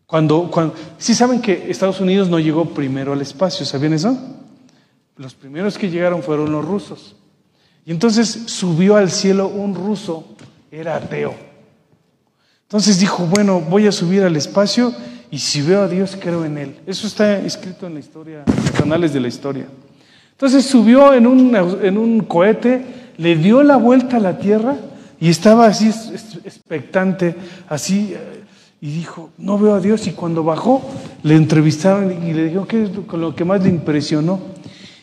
Cuando, 0.06 0.52
cuando, 0.52 0.76
sí 0.98 1.16
saben 1.16 1.42
que 1.42 1.72
Estados 1.72 2.02
Unidos 2.02 2.30
no 2.30 2.40
llegó 2.40 2.74
primero 2.74 3.14
al 3.14 3.22
espacio, 3.22 3.66
¿sabían 3.66 3.94
eso? 3.94 4.18
Los 5.16 5.34
primeros 5.34 5.78
que 5.78 5.90
llegaron 5.90 6.22
fueron 6.22 6.52
los 6.52 6.66
rusos. 6.66 7.16
Y 7.86 7.92
entonces 7.92 8.28
subió 8.46 8.96
al 8.96 9.10
cielo 9.10 9.48
un 9.48 9.74
ruso, 9.74 10.26
era 10.72 10.96
ateo. 10.98 11.34
Entonces 12.64 13.00
dijo, 13.00 13.26
bueno, 13.26 13.60
voy 13.60 13.88
a 13.88 13.92
subir 13.92 14.24
al 14.24 14.36
espacio 14.36 14.94
y 15.32 15.40
si 15.40 15.62
veo 15.62 15.82
a 15.82 15.88
Dios, 15.88 16.18
creo 16.20 16.44
en 16.44 16.58
Él. 16.58 16.76
Eso 16.86 17.08
está 17.08 17.40
escrito 17.40 17.88
en 17.88 17.94
la 17.94 18.02
historia, 18.02 18.44
en 18.46 18.56
los 18.56 18.72
canales 18.72 19.14
de 19.14 19.22
la 19.22 19.30
historia. 19.30 19.66
Entonces 20.34 20.66
subió 20.66 21.14
en 21.14 21.26
un, 21.26 21.56
en 21.56 21.98
un 21.98 22.20
cohete, 22.22 22.84
le 23.18 23.38
dio 23.38 23.64
la 23.64 23.78
vuelta 23.78 24.18
a 24.18 24.20
la 24.20 24.38
Tierra 24.38 24.76
y 25.20 25.30
estaba 25.30 25.68
así 25.68 25.88
expectante, 26.44 27.36
así, 27.70 28.14
y 28.82 28.92
dijo, 28.92 29.30
no 29.38 29.58
veo 29.58 29.76
a 29.76 29.80
Dios. 29.80 30.06
Y 30.08 30.12
cuando 30.12 30.44
bajó, 30.44 30.82
le 31.24 31.36
entrevistaron 31.36 32.28
y 32.28 32.34
le 32.34 32.50
dijo, 32.50 32.68
¿qué 32.68 32.84
es 32.84 32.90
lo 33.14 33.34
que 33.34 33.46
más 33.46 33.64
le 33.64 33.70
impresionó? 33.70 34.42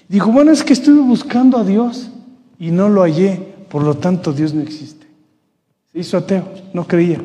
Dijo, 0.09 0.31
bueno, 0.31 0.51
es 0.51 0.63
que 0.63 0.73
estuve 0.75 1.01
buscando 1.01 1.57
a 1.57 1.65
Dios 1.65 2.11
y 2.59 2.71
no 2.71 2.89
lo 2.89 3.03
hallé, 3.03 3.41
por 3.71 3.83
lo 3.83 3.95
tanto 3.95 4.33
Dios 4.33 4.53
no 4.53 4.61
existe. 4.61 5.07
Se 5.93 6.01
hizo 6.01 6.19
ateo, 6.19 6.53
no 6.75 6.87
creía. 6.87 7.23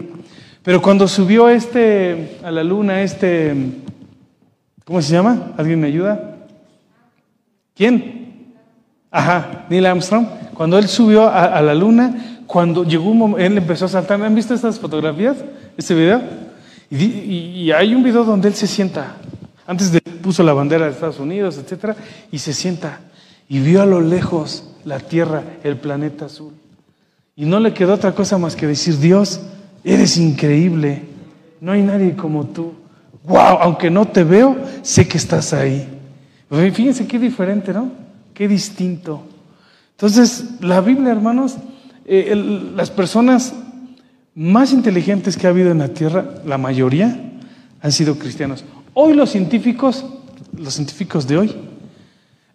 Pero 0.63 0.81
cuando 0.81 1.07
subió 1.07 1.49
este 1.49 2.39
a 2.41 2.49
la 2.49 2.63
luna, 2.63 3.01
este, 3.01 3.53
¿cómo 4.85 5.01
se 5.01 5.11
llama? 5.11 5.53
¿Alguien 5.57 5.81
me 5.81 5.87
ayuda? 5.87 6.37
¿Quién? 7.75 8.53
Ajá, 9.11 9.65
Neil 9.69 9.85
Armstrong. 9.85 10.25
Cuando 10.53 10.77
él 10.77 10.87
subió 10.87 11.27
a, 11.27 11.61
la 11.61 11.75
luna, 11.75 12.39
cuando 12.47 12.85
llegó 12.85 13.09
un 13.09 13.17
momento, 13.17 13.45
él 13.45 13.57
empezó 13.57 13.85
a 13.85 13.89
saltar. 13.89 14.21
¿Han 14.21 14.35
visto 14.35 14.53
estas 14.53 14.79
fotografías? 14.79 15.37
¿Este 15.75 15.93
video? 15.93 16.21
Y, 16.89 17.71
hay 17.71 17.93
un 17.93 18.03
video 18.03 18.23
donde 18.23 18.47
él 18.47 18.53
se 18.53 18.67
sienta. 18.67 19.17
Antes 19.67 19.91
de 19.91 19.99
puso 19.99 20.43
la 20.43 20.53
bandera 20.53 20.85
de 20.85 20.91
Estados 20.91 21.19
Unidos, 21.19 21.57
etcétera, 21.57 21.95
y 22.31 22.39
se 22.39 22.53
sienta 22.53 23.01
y 23.49 23.59
vio 23.59 23.81
a 23.81 23.85
lo 23.85 23.99
lejos 23.99 24.69
la 24.85 24.99
Tierra, 24.99 25.43
el 25.63 25.75
planeta 25.75 26.25
azul. 26.25 26.53
Y 27.35 27.45
no 27.45 27.59
le 27.59 27.73
quedó 27.73 27.93
otra 27.93 28.13
cosa 28.13 28.37
más 28.37 28.55
que 28.55 28.67
decir, 28.67 28.97
Dios, 28.99 29.41
eres 29.83 30.17
increíble, 30.17 31.01
no 31.61 31.71
hay 31.71 31.81
nadie 31.81 32.15
como 32.15 32.45
tú. 32.45 32.73
Wow, 33.25 33.59
aunque 33.61 33.89
no 33.89 34.05
te 34.07 34.23
veo, 34.23 34.57
sé 34.81 35.07
que 35.07 35.17
estás 35.17 35.53
ahí. 35.53 35.87
Fíjense 36.49 37.07
qué 37.07 37.17
diferente, 37.17 37.73
¿no? 37.73 37.91
Qué 38.33 38.47
distinto. 38.47 39.23
Entonces, 39.91 40.61
la 40.61 40.81
Biblia, 40.81 41.11
hermanos, 41.11 41.55
eh, 42.05 42.35
las 42.75 42.91
personas 42.91 43.53
más 44.35 44.73
inteligentes 44.73 45.37
que 45.37 45.47
ha 45.47 45.51
habido 45.51 45.71
en 45.71 45.79
la 45.79 45.89
tierra, 45.89 46.35
la 46.45 46.57
mayoría, 46.57 47.31
han 47.81 47.91
sido 47.91 48.17
cristianos. 48.17 48.65
Hoy 48.93 49.13
los 49.13 49.29
científicos, 49.29 50.05
los 50.57 50.73
científicos 50.73 51.27
de 51.27 51.37
hoy, 51.37 51.55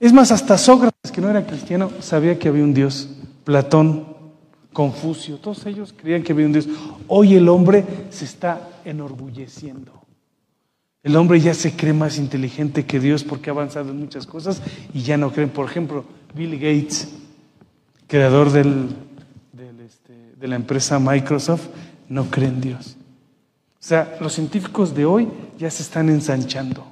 es 0.00 0.12
más, 0.12 0.30
hasta 0.30 0.58
Sócrates, 0.58 1.10
que 1.12 1.20
no 1.20 1.28
era 1.28 1.46
cristiano, 1.46 1.90
sabía 2.00 2.38
que 2.38 2.48
había 2.48 2.62
un 2.62 2.74
Dios. 2.74 3.08
Platón, 3.44 4.04
Confucio, 4.78 5.38
todos 5.38 5.66
ellos 5.66 5.92
creían 5.92 6.22
que 6.22 6.30
había 6.30 6.46
un 6.46 6.52
Dios. 6.52 6.68
Hoy 7.08 7.34
el 7.34 7.48
hombre 7.48 7.84
se 8.10 8.24
está 8.24 8.78
enorgulleciendo. 8.84 9.90
El 11.02 11.16
hombre 11.16 11.40
ya 11.40 11.52
se 11.52 11.74
cree 11.74 11.92
más 11.92 12.16
inteligente 12.16 12.86
que 12.86 13.00
Dios 13.00 13.24
porque 13.24 13.50
ha 13.50 13.54
avanzado 13.54 13.90
en 13.90 13.98
muchas 13.98 14.24
cosas 14.24 14.62
y 14.94 15.02
ya 15.02 15.16
no 15.16 15.32
creen. 15.32 15.50
Por 15.50 15.68
ejemplo, 15.68 16.04
Bill 16.32 16.52
Gates, 16.60 17.12
creador 18.06 18.56
este, 18.56 20.12
de 20.38 20.46
la 20.46 20.54
empresa 20.54 21.00
Microsoft, 21.00 21.66
no 22.08 22.30
cree 22.30 22.46
en 22.46 22.60
Dios. 22.60 22.96
O 23.80 23.84
sea, 23.84 24.16
los 24.20 24.32
científicos 24.32 24.94
de 24.94 25.06
hoy 25.06 25.26
ya 25.58 25.72
se 25.72 25.82
están 25.82 26.08
ensanchando, 26.08 26.86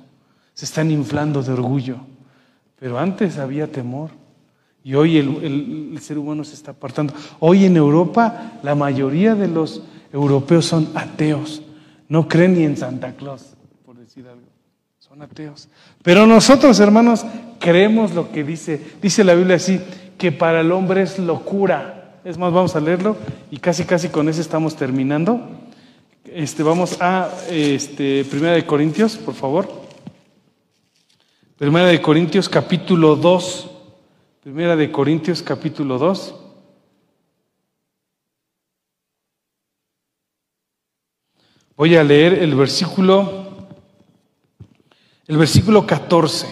se 0.54 0.64
están 0.64 0.90
inflando 0.90 1.40
de 1.40 1.52
orgullo. 1.52 1.98
Pero 2.80 2.98
antes 2.98 3.38
había 3.38 3.70
temor. 3.70 4.10
Y 4.86 4.94
hoy 4.94 5.16
el, 5.16 5.92
el, 5.92 5.98
ser 6.00 6.16
humano 6.16 6.44
se 6.44 6.54
está 6.54 6.70
apartando. 6.70 7.12
Hoy 7.40 7.64
en 7.64 7.76
Europa 7.76 8.52
la 8.62 8.76
mayoría 8.76 9.34
de 9.34 9.48
los 9.48 9.82
europeos 10.12 10.66
son 10.66 10.90
ateos. 10.94 11.60
No 12.08 12.28
creen 12.28 12.54
ni 12.54 12.62
en 12.62 12.76
Santa 12.76 13.10
Claus 13.16 13.56
algo. 14.18 14.46
Son 15.00 15.20
ateos. 15.22 15.68
Pero 16.04 16.24
nosotros, 16.24 16.78
hermanos, 16.78 17.26
creemos 17.58 18.14
lo 18.14 18.30
que 18.30 18.44
dice. 18.44 18.80
Dice 19.02 19.24
la 19.24 19.34
Biblia 19.34 19.56
así, 19.56 19.80
que 20.16 20.30
para 20.30 20.60
el 20.60 20.70
hombre 20.70 21.02
es 21.02 21.18
locura. 21.18 22.20
Es 22.24 22.38
más, 22.38 22.52
vamos 22.52 22.76
a 22.76 22.80
leerlo 22.80 23.16
y 23.50 23.56
casi, 23.56 23.86
casi 23.86 24.08
con 24.08 24.28
eso 24.28 24.40
estamos 24.40 24.76
terminando. 24.76 25.50
Este, 26.24 26.62
vamos 26.62 26.96
a 27.00 27.28
este, 27.50 28.24
Primera 28.24 28.54
de 28.54 28.64
Corintios, 28.64 29.16
por 29.16 29.34
favor. 29.34 29.68
Primera 31.58 31.88
de 31.88 32.00
Corintios 32.00 32.48
capítulo 32.48 33.16
2. 33.16 33.70
Primera 34.46 34.76
de 34.76 34.92
Corintios 34.92 35.42
capítulo 35.42 35.98
2. 35.98 36.34
Voy 41.76 41.96
a 41.96 42.04
leer 42.04 42.34
el 42.34 42.54
versículo 42.54 43.66
el 45.26 45.36
versículo 45.36 45.84
14. 45.84 46.46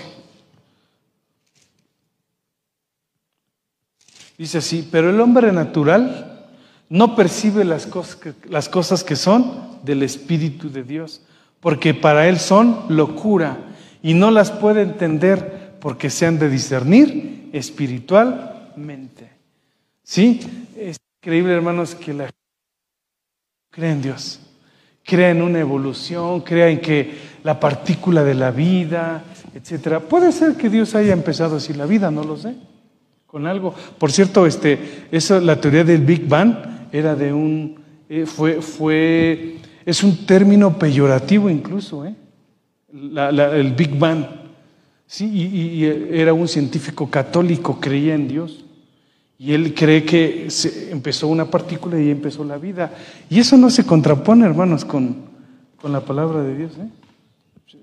Dice 4.39 4.59
así, 4.59 4.89
pero 4.91 5.11
el 5.11 5.21
hombre 5.21 5.53
natural 5.53 6.49
no 6.89 7.15
percibe 7.15 7.65
las 7.65 7.87
cosas, 7.87 8.17
que, 8.17 8.35
las 8.51 8.69
cosas 8.69 9.05
que 9.05 9.15
son 9.15 9.79
del 9.85 10.03
Espíritu 10.03 10.69
de 10.69 10.83
Dios, 10.83 11.23
porque 11.61 11.95
para 11.95 12.27
él 12.27 12.41
son 12.41 12.87
locura 12.89 13.57
y 14.03 14.15
no 14.15 14.33
las 14.33 14.51
puede 14.51 14.83
entender 14.83 15.64
porque 15.85 16.09
se 16.09 16.25
han 16.25 16.39
de 16.39 16.49
discernir 16.49 17.51
espiritualmente. 17.53 19.29
¿Sí? 20.03 20.41
Es 20.79 20.97
increíble, 21.21 21.53
hermanos, 21.53 21.95
que 21.95 22.15
la 22.15 22.25
gente 22.25 22.39
cree 23.71 23.93
en 23.93 24.01
Dios 24.01 24.41
crea 25.05 25.31
en 25.31 25.43
una 25.43 25.61
evolución, 25.61 26.41
crea 26.41 26.71
en 26.71 26.81
que 26.81 27.13
la 27.43 27.61
partícula 27.61 28.25
de 28.25 28.35
la 28.35 28.51
vida, 28.51 29.23
etcétera. 29.55 30.01
Puede 30.01 30.33
ser 30.33 30.55
que 30.55 30.71
Dios 30.71 30.95
haya 30.95 31.13
empezado 31.13 31.57
así 31.57 31.75
la 31.75 31.85
vida, 31.85 32.11
no 32.11 32.25
lo 32.25 32.37
sé, 32.37 32.55
con 33.27 33.47
algo. 33.47 33.75
Por 33.99 34.11
cierto, 34.11 34.47
este, 34.47 35.07
eso, 35.13 35.41
la 35.41 35.61
teoría 35.61 35.85
del 35.85 36.01
Big 36.01 36.27
Bang 36.27 36.89
era 36.91 37.15
de 37.15 37.33
un, 37.33 37.79
eh, 38.09 38.25
fue, 38.25 38.63
fue, 38.63 39.57
es 39.85 40.03
un 40.03 40.25
término 40.25 40.79
peyorativo 40.79 41.51
incluso, 41.51 42.07
¿eh? 42.07 42.15
el 42.91 43.73
Big 43.75 43.99
Bang. 43.99 44.44
Sí, 45.07 45.27
y 45.27 45.85
era 45.85 46.33
un 46.33 46.49
científico 46.49 47.09
católico, 47.09 47.79
creía 47.81 48.15
en 48.15 48.29
Dios. 48.29 48.65
Y 49.39 49.53
él 49.53 49.75
cree 49.75 50.05
que 50.05 50.49
se 50.51 50.91
empezó 50.91 51.29
una 51.29 51.51
partícula 51.51 52.01
y 52.01 52.11
empezó 52.11 52.45
la 52.45 52.57
vida. 52.57 52.93
Y 53.29 53.41
eso 53.41 53.57
no 53.57 53.69
se 53.69 53.85
contrapone, 53.85 54.47
hermanos, 54.47 54.85
con, 54.85 55.17
con 55.81 55.93
la 55.93 56.01
palabra 56.01 56.43
de 56.43 56.57
Dios. 56.57 56.73
¿eh? 56.79 56.89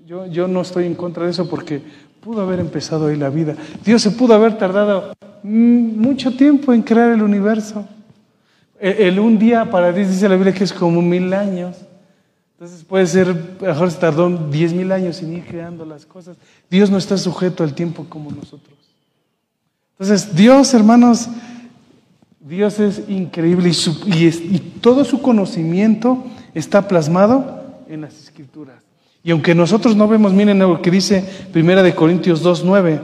Yo, 0.06 0.26
yo 0.26 0.48
no 0.48 0.62
estoy 0.62 0.86
en 0.86 0.94
contra 0.94 1.24
de 1.24 1.30
eso 1.30 1.48
porque 1.48 1.82
pudo 2.20 2.40
haber 2.40 2.58
empezado 2.58 3.08
ahí 3.08 3.16
la 3.16 3.28
vida. 3.28 3.54
Dios 3.84 4.00
se 4.02 4.10
pudo 4.10 4.34
haber 4.34 4.56
tardado 4.56 5.12
mm, 5.42 6.00
mucho 6.00 6.34
tiempo 6.34 6.72
en 6.72 6.82
crear 6.82 7.10
el 7.12 7.22
universo. 7.22 7.86
E, 8.80 9.08
el, 9.08 9.20
un 9.20 9.38
día 9.38 9.70
para 9.70 9.92
Dios 9.92 10.08
dice 10.08 10.28
la 10.28 10.36
Biblia 10.36 10.54
que 10.54 10.64
es 10.64 10.72
como 10.72 11.02
mil 11.02 11.32
años. 11.34 11.76
Entonces 12.62 12.84
puede 12.84 13.08
ser, 13.08 13.56
mejor 13.60 13.90
se 13.90 13.98
tardó 13.98 14.30
diez 14.30 14.72
mil 14.72 14.92
años 14.92 15.20
en 15.20 15.32
ir 15.32 15.44
creando 15.44 15.84
las 15.84 16.06
cosas. 16.06 16.36
Dios 16.70 16.92
no 16.92 16.96
está 16.96 17.18
sujeto 17.18 17.64
al 17.64 17.74
tiempo 17.74 18.06
como 18.08 18.30
nosotros. 18.30 18.78
Entonces, 19.98 20.36
Dios, 20.36 20.72
hermanos, 20.72 21.28
Dios 22.38 22.78
es 22.78 23.02
increíble 23.08 23.68
y, 23.68 24.58
todo 24.80 25.04
su 25.04 25.20
conocimiento 25.20 26.22
está 26.54 26.86
plasmado 26.86 27.64
en 27.88 28.02
las 28.02 28.16
escrituras. 28.22 28.80
Y 29.24 29.32
aunque 29.32 29.56
nosotros 29.56 29.96
no 29.96 30.06
vemos, 30.06 30.32
miren 30.32 30.60
lo 30.60 30.80
que 30.80 30.92
dice 30.92 31.28
Primera 31.52 31.82
de 31.82 31.96
Corintios 31.96 32.44
2.9, 32.44 33.00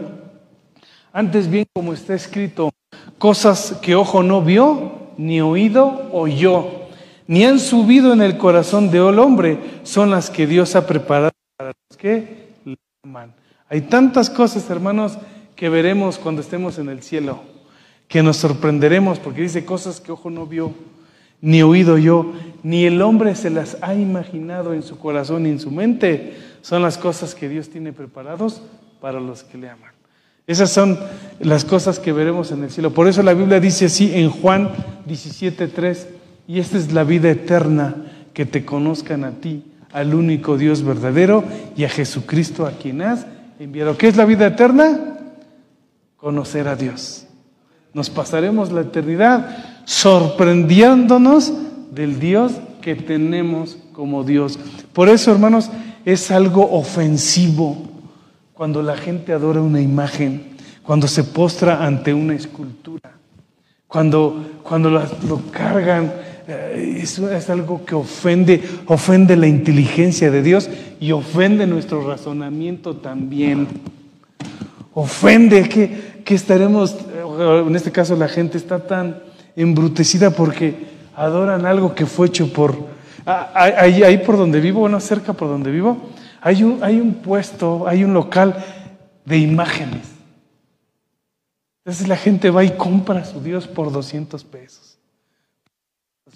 antes 1.12 1.50
bien 1.50 1.66
como 1.72 1.94
está 1.94 2.14
escrito, 2.14 2.70
cosas 3.18 3.74
que 3.82 3.96
ojo 3.96 4.22
no 4.22 4.40
vio, 4.40 5.08
ni 5.16 5.40
oído 5.40 6.10
oyó, 6.12 6.86
ni 7.28 7.44
han 7.44 7.60
subido 7.60 8.12
en 8.14 8.22
el 8.22 8.38
corazón 8.38 8.90
de 8.90 8.98
el 8.98 9.18
hombre, 9.18 9.58
son 9.84 10.10
las 10.10 10.30
que 10.30 10.46
Dios 10.46 10.74
ha 10.74 10.86
preparado 10.86 11.30
para 11.56 11.72
los 11.88 11.98
que 11.98 12.48
le 12.64 12.76
aman. 13.04 13.34
Hay 13.68 13.82
tantas 13.82 14.30
cosas, 14.30 14.68
hermanos, 14.70 15.18
que 15.54 15.68
veremos 15.68 16.18
cuando 16.18 16.40
estemos 16.40 16.78
en 16.78 16.88
el 16.88 17.02
cielo, 17.02 17.40
que 18.08 18.22
nos 18.22 18.38
sorprenderemos 18.38 19.18
porque 19.18 19.42
dice 19.42 19.66
cosas 19.66 20.00
que 20.00 20.10
ojo 20.10 20.30
no 20.30 20.46
vio, 20.46 20.72
ni 21.42 21.62
oído 21.62 21.98
yo, 21.98 22.32
ni 22.62 22.86
el 22.86 23.02
hombre 23.02 23.34
se 23.34 23.50
las 23.50 23.76
ha 23.82 23.94
imaginado 23.94 24.72
en 24.72 24.82
su 24.82 24.98
corazón 24.98 25.42
ni 25.42 25.50
en 25.50 25.60
su 25.60 25.70
mente. 25.70 26.34
Son 26.62 26.80
las 26.80 26.96
cosas 26.96 27.34
que 27.34 27.48
Dios 27.48 27.68
tiene 27.68 27.92
preparados 27.92 28.62
para 29.02 29.20
los 29.20 29.44
que 29.44 29.58
le 29.58 29.68
aman. 29.68 29.92
Esas 30.46 30.70
son 30.70 30.98
las 31.40 31.66
cosas 31.66 31.98
que 31.98 32.10
veremos 32.10 32.52
en 32.52 32.64
el 32.64 32.70
cielo. 32.70 32.94
Por 32.94 33.06
eso 33.06 33.22
la 33.22 33.34
Biblia 33.34 33.60
dice 33.60 33.84
así 33.84 34.14
en 34.14 34.30
Juan 34.30 34.70
17:3, 35.06 36.17
y 36.48 36.58
esta 36.58 36.78
es 36.78 36.92
la 36.92 37.04
vida 37.04 37.30
eterna, 37.30 37.94
que 38.32 38.44
te 38.44 38.64
conozcan 38.64 39.22
a 39.22 39.32
ti, 39.32 39.62
al 39.92 40.14
único 40.14 40.56
Dios 40.56 40.82
verdadero 40.82 41.44
y 41.76 41.84
a 41.84 41.88
Jesucristo 41.88 42.66
a 42.66 42.72
quien 42.72 43.02
has 43.02 43.26
enviado. 43.60 43.96
¿Qué 43.96 44.08
es 44.08 44.16
la 44.16 44.24
vida 44.24 44.46
eterna? 44.46 45.18
conocer 46.18 46.66
a 46.68 46.76
Dios. 46.76 47.24
nos 47.94 48.10
pasaremos 48.10 48.70
la 48.70 48.82
eternidad 48.82 49.56
sorprendiéndonos 49.84 51.52
del 51.90 52.20
Dios 52.20 52.52
que 52.82 52.94
tenemos 52.94 53.78
como 53.92 54.24
Dios. 54.24 54.58
Por 54.92 55.08
eso, 55.08 55.32
hermanos, 55.32 55.70
es 56.04 56.30
algo 56.30 56.70
ofensivo 56.72 57.78
cuando 58.52 58.82
la 58.82 58.96
gente 58.96 59.32
adora 59.32 59.62
una 59.62 59.80
imagen, 59.80 60.56
cuando 60.82 61.08
se 61.08 61.24
postra 61.24 61.84
ante 61.84 62.12
una 62.12 62.34
escultura, 62.34 63.12
cuando, 63.86 64.60
cuando 64.62 64.90
lo, 64.90 65.42
cargan. 65.50 66.12
Eh, 66.48 66.98
eso 67.02 67.30
es 67.30 67.48
algo 67.50 67.84
que 67.84 67.94
ofende, 67.94 68.60
ofende 68.86 69.36
la 69.36 69.46
inteligencia 69.46 70.30
de 70.30 70.42
Dios 70.42 70.68
y 70.98 71.12
ofende 71.12 71.66
nuestro 71.66 72.04
razonamiento 72.04 72.96
también. 72.96 73.68
Ofende 74.94 75.68
que, 75.68 76.34
estaremos, 76.34 76.96
en 77.38 77.76
este 77.76 77.92
caso 77.92 78.16
la 78.16 78.28
gente 78.28 78.58
está 78.58 78.80
tan 78.86 79.22
embrutecida 79.54 80.30
porque 80.30 80.74
adoran 81.14 81.66
algo 81.66 81.94
que 81.94 82.06
fue 82.06 82.26
hecho 82.26 82.52
por, 82.52 82.74
Ah, 83.30 83.52
ahí, 83.54 84.02
ahí, 84.04 84.16
por 84.16 84.38
donde 84.38 84.58
vivo, 84.58 84.80
bueno, 84.80 84.98
cerca 85.00 85.34
por 85.34 85.48
donde 85.48 85.70
vivo, 85.70 85.98
hay 86.40 86.64
un, 86.64 86.82
hay 86.82 86.98
un 86.98 87.12
puesto, 87.12 87.86
hay 87.86 88.02
un 88.02 88.14
local 88.14 88.56
de 89.26 89.36
imágenes. 89.36 90.08
Entonces 91.84 92.08
la 92.08 92.16
gente 92.16 92.48
va 92.48 92.64
y 92.64 92.70
compra 92.70 93.20
a 93.20 93.24
su 93.26 93.42
Dios 93.42 93.66
por 93.66 93.92
200 93.92 94.42
pesos. 94.44 94.87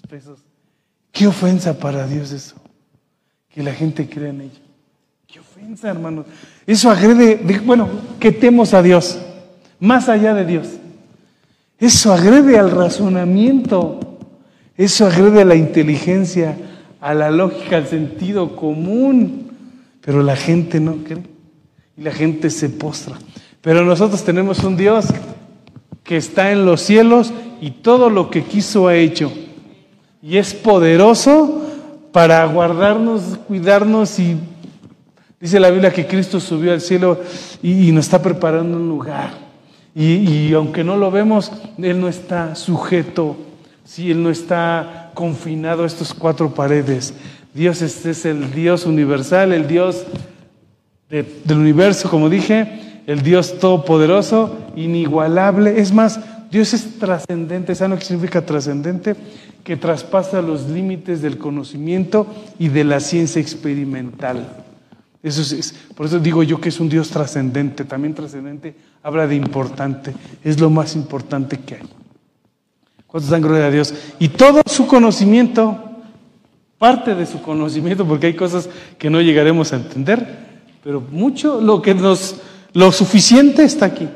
Pesos. 0.07 0.39
Qué 1.11 1.27
ofensa 1.27 1.77
para 1.77 2.07
Dios 2.07 2.31
eso, 2.31 2.55
que 3.49 3.61
la 3.61 3.73
gente 3.73 4.07
crea 4.07 4.29
en 4.29 4.41
ello. 4.41 4.59
Qué 5.27 5.39
ofensa, 5.39 5.89
hermanos. 5.89 6.25
Eso 6.65 6.89
agrede, 6.89 7.39
bueno, 7.65 7.87
que 8.19 8.31
temos 8.31 8.73
a 8.73 8.81
Dios, 8.81 9.19
más 9.79 10.09
allá 10.09 10.33
de 10.33 10.45
Dios. 10.45 10.67
Eso 11.79 12.13
agrede 12.13 12.57
al 12.57 12.71
razonamiento, 12.71 13.99
eso 14.77 15.05
agrede 15.05 15.41
a 15.41 15.45
la 15.45 15.55
inteligencia, 15.55 16.57
a 17.01 17.13
la 17.13 17.29
lógica, 17.31 17.77
al 17.77 17.87
sentido 17.87 18.55
común, 18.55 19.51
pero 20.01 20.23
la 20.23 20.35
gente 20.35 20.79
no 20.79 21.03
cree 21.03 21.23
y 21.97 22.01
la 22.01 22.11
gente 22.11 22.49
se 22.49 22.69
postra. 22.69 23.17
Pero 23.61 23.83
nosotros 23.83 24.23
tenemos 24.23 24.63
un 24.63 24.77
Dios 24.77 25.07
que 26.03 26.17
está 26.17 26.51
en 26.51 26.65
los 26.65 26.81
cielos 26.81 27.33
y 27.61 27.71
todo 27.71 28.09
lo 28.09 28.29
que 28.29 28.43
quiso 28.43 28.87
ha 28.87 28.95
hecho. 28.95 29.31
Y 30.25 30.37
es 30.37 30.53
poderoso 30.53 31.61
para 32.13 32.45
guardarnos, 32.45 33.37
cuidarnos 33.45 34.17
y 34.19 34.37
dice 35.37 35.59
la 35.59 35.69
Biblia 35.69 35.91
que 35.91 36.07
Cristo 36.07 36.39
subió 36.39 36.71
al 36.71 36.79
cielo 36.79 37.19
y, 37.61 37.91
nos 37.91 38.05
está 38.05 38.21
preparando 38.21 38.77
un 38.77 38.87
lugar. 38.87 39.33
Y, 39.93 40.53
aunque 40.53 40.81
no 40.81 40.95
lo 40.95 41.11
vemos, 41.11 41.51
Él 41.77 41.99
no 41.99 42.07
está 42.07 42.55
sujeto 42.55 43.35
si 43.83 44.11
Él 44.11 44.23
no 44.23 44.29
está 44.29 45.11
confinado 45.13 45.83
a 45.83 45.87
estas 45.87 46.13
cuatro 46.13 46.53
paredes. 46.53 47.13
Dios 47.53 47.81
es, 47.81 48.25
el 48.25 48.49
Dios 48.53 48.85
universal, 48.85 49.51
el 49.51 49.67
Dios 49.67 50.05
del 51.09 51.57
universo, 51.57 52.09
como 52.09 52.29
dije, 52.29 53.01
el 53.07 53.23
Dios 53.23 53.59
todopoderoso, 53.59 54.57
inigualable. 54.77 55.81
Es 55.81 55.91
más, 55.91 56.21
Dios 56.53 56.71
es 56.75 56.99
trascendente. 56.99 57.73
¿Saben 57.73 57.93
lo 57.93 57.97
que 57.97 58.05
significa 58.05 58.45
trascendente? 58.45 59.15
Que 59.63 59.75
traspasa 59.75 60.39
los 60.39 60.69
límites 60.69 61.23
del 61.23 61.39
conocimiento 61.39 62.27
y 62.59 62.67
de 62.67 62.83
la 62.83 62.99
ciencia 62.99 63.41
experimental. 63.41 64.63
Eso 65.23 65.41
es, 65.41 65.73
por 65.95 66.05
eso 66.05 66.19
digo 66.19 66.43
yo 66.43 66.61
que 66.61 66.69
es 66.69 66.79
un 66.79 66.89
Dios 66.89 67.09
trascendente. 67.09 67.85
También 67.85 68.13
trascendente 68.13 68.75
habla 69.01 69.25
de 69.25 69.35
importante. 69.35 70.13
Es 70.43 70.59
lo 70.59 70.69
más 70.69 70.95
importante 70.95 71.57
que 71.57 71.75
hay. 71.77 71.89
¿Cuántos 73.07 73.31
dan 73.31 73.41
gloria 73.41 73.65
a 73.65 73.71
Dios? 73.71 73.91
Y 74.19 74.27
todo 74.27 74.61
su 74.67 74.85
conocimiento, 74.85 75.75
parte 76.77 77.15
de 77.15 77.25
su 77.25 77.41
conocimiento, 77.41 78.05
porque 78.05 78.27
hay 78.27 78.35
cosas 78.35 78.69
que 78.99 79.09
no 79.09 79.21
llegaremos 79.21 79.73
a 79.73 79.77
entender, 79.77 80.61
pero 80.83 81.01
mucho, 81.01 81.59
lo 81.59 81.81
que 81.81 81.95
nos, 81.95 82.35
lo 82.73 82.91
suficiente 82.91 83.63
está 83.63 83.87
aquí, 83.87 84.07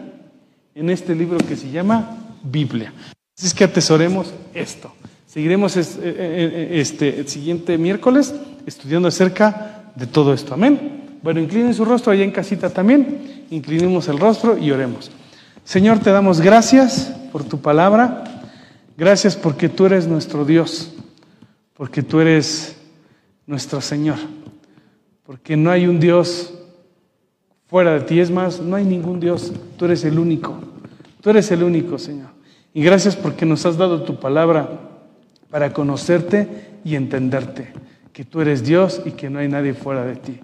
en 0.75 0.91
este 0.91 1.15
libro 1.15 1.39
que 1.39 1.55
se 1.55 1.71
llama 1.71 2.25
Biblia. 2.51 2.93
Así 3.37 3.47
es 3.47 3.53
que 3.53 3.63
atesoremos 3.63 4.33
esto. 4.53 4.93
Seguiremos 5.27 5.77
eh, 5.77 6.69
este, 6.71 7.19
el 7.19 7.27
siguiente 7.27 7.77
miércoles 7.77 8.33
estudiando 8.65 9.07
acerca 9.07 9.91
de 9.95 10.07
todo 10.07 10.33
esto. 10.33 10.53
Amén. 10.53 11.19
Bueno, 11.21 11.39
inclinen 11.39 11.73
su 11.73 11.85
rostro 11.85 12.11
allá 12.11 12.23
en 12.23 12.31
casita 12.31 12.69
también. 12.69 13.45
Inclinemos 13.49 14.07
el 14.07 14.19
rostro 14.19 14.57
y 14.57 14.71
oremos. 14.71 15.11
Señor, 15.63 15.99
te 15.99 16.11
damos 16.11 16.41
gracias 16.41 17.13
por 17.31 17.43
tu 17.43 17.59
palabra. 17.59 18.23
Gracias 18.97 19.35
porque 19.35 19.69
tú 19.69 19.85
eres 19.85 20.07
nuestro 20.07 20.43
Dios, 20.43 20.91
porque 21.75 22.01
tú 22.01 22.19
eres 22.19 22.75
nuestro 23.45 23.79
Señor, 23.79 24.17
porque 25.23 25.55
no 25.55 25.69
hay 25.69 25.85
un 25.85 25.99
Dios 25.99 26.51
fuera 27.67 27.93
de 27.93 28.01
ti, 28.01 28.19
es 28.19 28.31
más, 28.31 28.59
no 28.59 28.75
hay 28.75 28.85
ningún 28.85 29.19
Dios, 29.19 29.53
tú 29.77 29.85
eres 29.85 30.03
el 30.03 30.17
único, 30.17 30.57
tú 31.28 31.32
eres 31.32 31.51
el 31.51 31.61
único, 31.61 31.99
Señor. 31.99 32.30
Y 32.73 32.82
gracias 32.82 33.17
porque 33.17 33.45
nos 33.45 33.65
has 33.65 33.75
dado 33.75 34.03
tu 34.03 34.17
palabra 34.17 34.69
para 35.49 35.73
conocerte 35.73 36.47
y 36.86 36.95
entenderte, 36.95 37.73
que 38.13 38.23
tú 38.23 38.39
eres 38.39 38.63
Dios 38.63 39.01
y 39.03 39.11
que 39.11 39.30
no 39.30 39.39
hay 39.39 39.49
nadie 39.49 39.73
fuera 39.73 40.05
de 40.05 40.15
ti. 40.15 40.39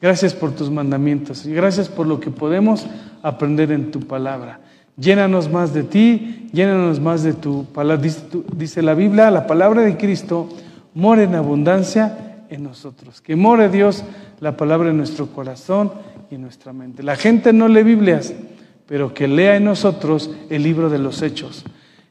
Gracias 0.00 0.34
por 0.34 0.52
tus 0.52 0.70
mandamientos 0.70 1.44
y 1.44 1.52
gracias 1.52 1.88
por 1.88 2.06
lo 2.06 2.20
que 2.20 2.30
podemos 2.30 2.86
aprender 3.20 3.72
en 3.72 3.90
tu 3.90 3.98
palabra. 3.98 4.60
Llénanos 4.96 5.50
más 5.50 5.74
de 5.74 5.82
ti, 5.82 6.48
llénanos 6.52 7.00
más 7.00 7.24
de 7.24 7.32
tu 7.32 7.64
palabra. 7.64 8.08
Dice, 8.52 8.80
la 8.80 8.94
Biblia, 8.94 9.32
la 9.32 9.44
palabra 9.44 9.82
de 9.82 9.96
Cristo 9.96 10.48
mora 10.94 11.24
en 11.24 11.34
abundancia 11.34 12.44
en 12.48 12.62
nosotros. 12.62 13.20
Que 13.20 13.34
more 13.34 13.68
Dios 13.70 14.04
la 14.38 14.56
palabra 14.56 14.90
en 14.90 14.98
nuestro 14.98 15.26
corazón 15.32 15.90
y 16.30 16.36
en 16.36 16.42
nuestra 16.42 16.72
mente. 16.72 17.02
La 17.02 17.16
gente 17.16 17.52
no 17.52 17.66
lee 17.66 17.82
Biblias, 17.82 18.32
pero 18.88 19.12
que 19.12 19.28
lea 19.28 19.56
en 19.56 19.66
nosotros 19.66 20.30
el 20.48 20.62
libro 20.62 20.88
de 20.88 20.98
los 20.98 21.20
hechos. 21.20 21.62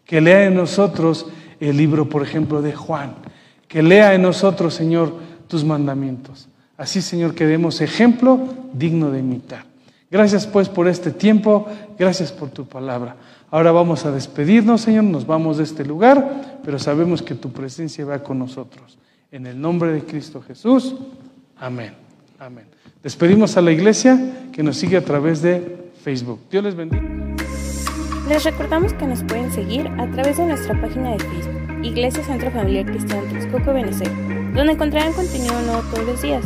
Que 0.05 0.21
lea 0.21 0.45
en 0.45 0.55
nosotros 0.55 1.25
el 1.59 1.75
libro, 1.75 2.07
por 2.07 2.21
ejemplo, 2.21 2.61
de 2.61 2.73
Juan. 2.73 3.15
Que 3.67 3.81
lea 3.81 4.13
en 4.13 4.21
nosotros, 4.21 4.75
Señor, 4.75 5.13
tus 5.47 5.65
mandamientos. 5.65 6.47
Así, 6.77 7.01
Señor, 7.01 7.33
que 7.33 7.47
demos 7.47 7.81
ejemplo 7.81 8.39
digno 8.73 9.09
de 9.09 9.19
imitar. 9.19 9.65
Gracias 10.11 10.45
pues 10.45 10.69
por 10.69 10.87
este 10.87 11.11
tiempo, 11.11 11.67
gracias 11.97 12.31
por 12.31 12.49
tu 12.49 12.65
palabra. 12.65 13.15
Ahora 13.49 13.71
vamos 13.71 14.05
a 14.05 14.11
despedirnos, 14.11 14.81
Señor, 14.81 15.03
nos 15.05 15.25
vamos 15.25 15.57
de 15.57 15.63
este 15.63 15.83
lugar, 15.83 16.59
pero 16.63 16.77
sabemos 16.77 17.21
que 17.21 17.33
tu 17.33 17.51
presencia 17.51 18.05
va 18.05 18.19
con 18.19 18.37
nosotros. 18.39 18.97
En 19.31 19.47
el 19.47 19.59
nombre 19.59 19.91
de 19.91 20.03
Cristo 20.03 20.41
Jesús, 20.41 20.95
amén. 21.57 21.93
Amén. 22.39 22.65
Despedimos 23.01 23.57
a 23.57 23.61
la 23.61 23.71
iglesia 23.71 24.49
que 24.51 24.63
nos 24.63 24.77
sigue 24.77 24.95
a 24.95 25.03
través 25.03 25.41
de 25.41 25.76
Facebook. 26.07 26.39
Dios 26.49 26.63
les 26.63 26.73
bendiga. 26.73 27.03
Les 28.29 28.41
recordamos 28.45 28.93
que 28.93 29.05
nos 29.05 29.23
pueden 29.23 29.51
seguir 29.51 29.89
a 29.99 30.09
través 30.11 30.37
de 30.37 30.45
nuestra 30.45 30.79
página 30.79 31.11
de 31.11 31.19
Facebook, 31.19 31.83
Iglesia 31.83 32.23
Centro 32.23 32.49
Familiar 32.49 32.85
Cristiano 32.85 33.23
Texcoco, 33.23 33.73
Venezuela, 33.73 34.13
donde 34.55 34.71
encontrarán 34.71 35.11
contenido 35.11 35.61
nuevo 35.63 35.81
todos 35.91 36.05
los 36.05 36.21
días 36.21 36.45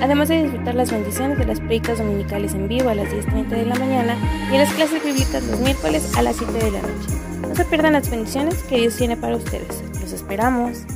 además 0.00 0.28
de 0.28 0.44
disfrutar 0.44 0.76
las 0.76 0.92
bendiciones 0.92 1.36
de 1.38 1.44
las 1.44 1.58
predicas 1.58 1.98
dominicales 1.98 2.54
en 2.54 2.68
vivo 2.68 2.88
a 2.88 2.94
las 2.94 3.08
10.30 3.08 3.48
de 3.48 3.66
la 3.66 3.74
mañana 3.74 4.16
y 4.50 4.56
las 4.56 4.72
clases 4.72 5.04
bíblicas 5.04 5.42
los 5.44 5.58
miércoles 5.58 6.16
a 6.16 6.22
las 6.22 6.36
7 6.36 6.52
de 6.52 6.70
la 6.70 6.80
noche. 6.80 7.48
No 7.48 7.54
se 7.54 7.64
pierdan 7.64 7.94
las 7.94 8.08
bendiciones 8.08 8.62
que 8.62 8.78
Dios 8.78 8.96
tiene 8.96 9.16
para 9.16 9.36
ustedes. 9.36 9.82
Los 10.00 10.12
esperamos. 10.12 10.86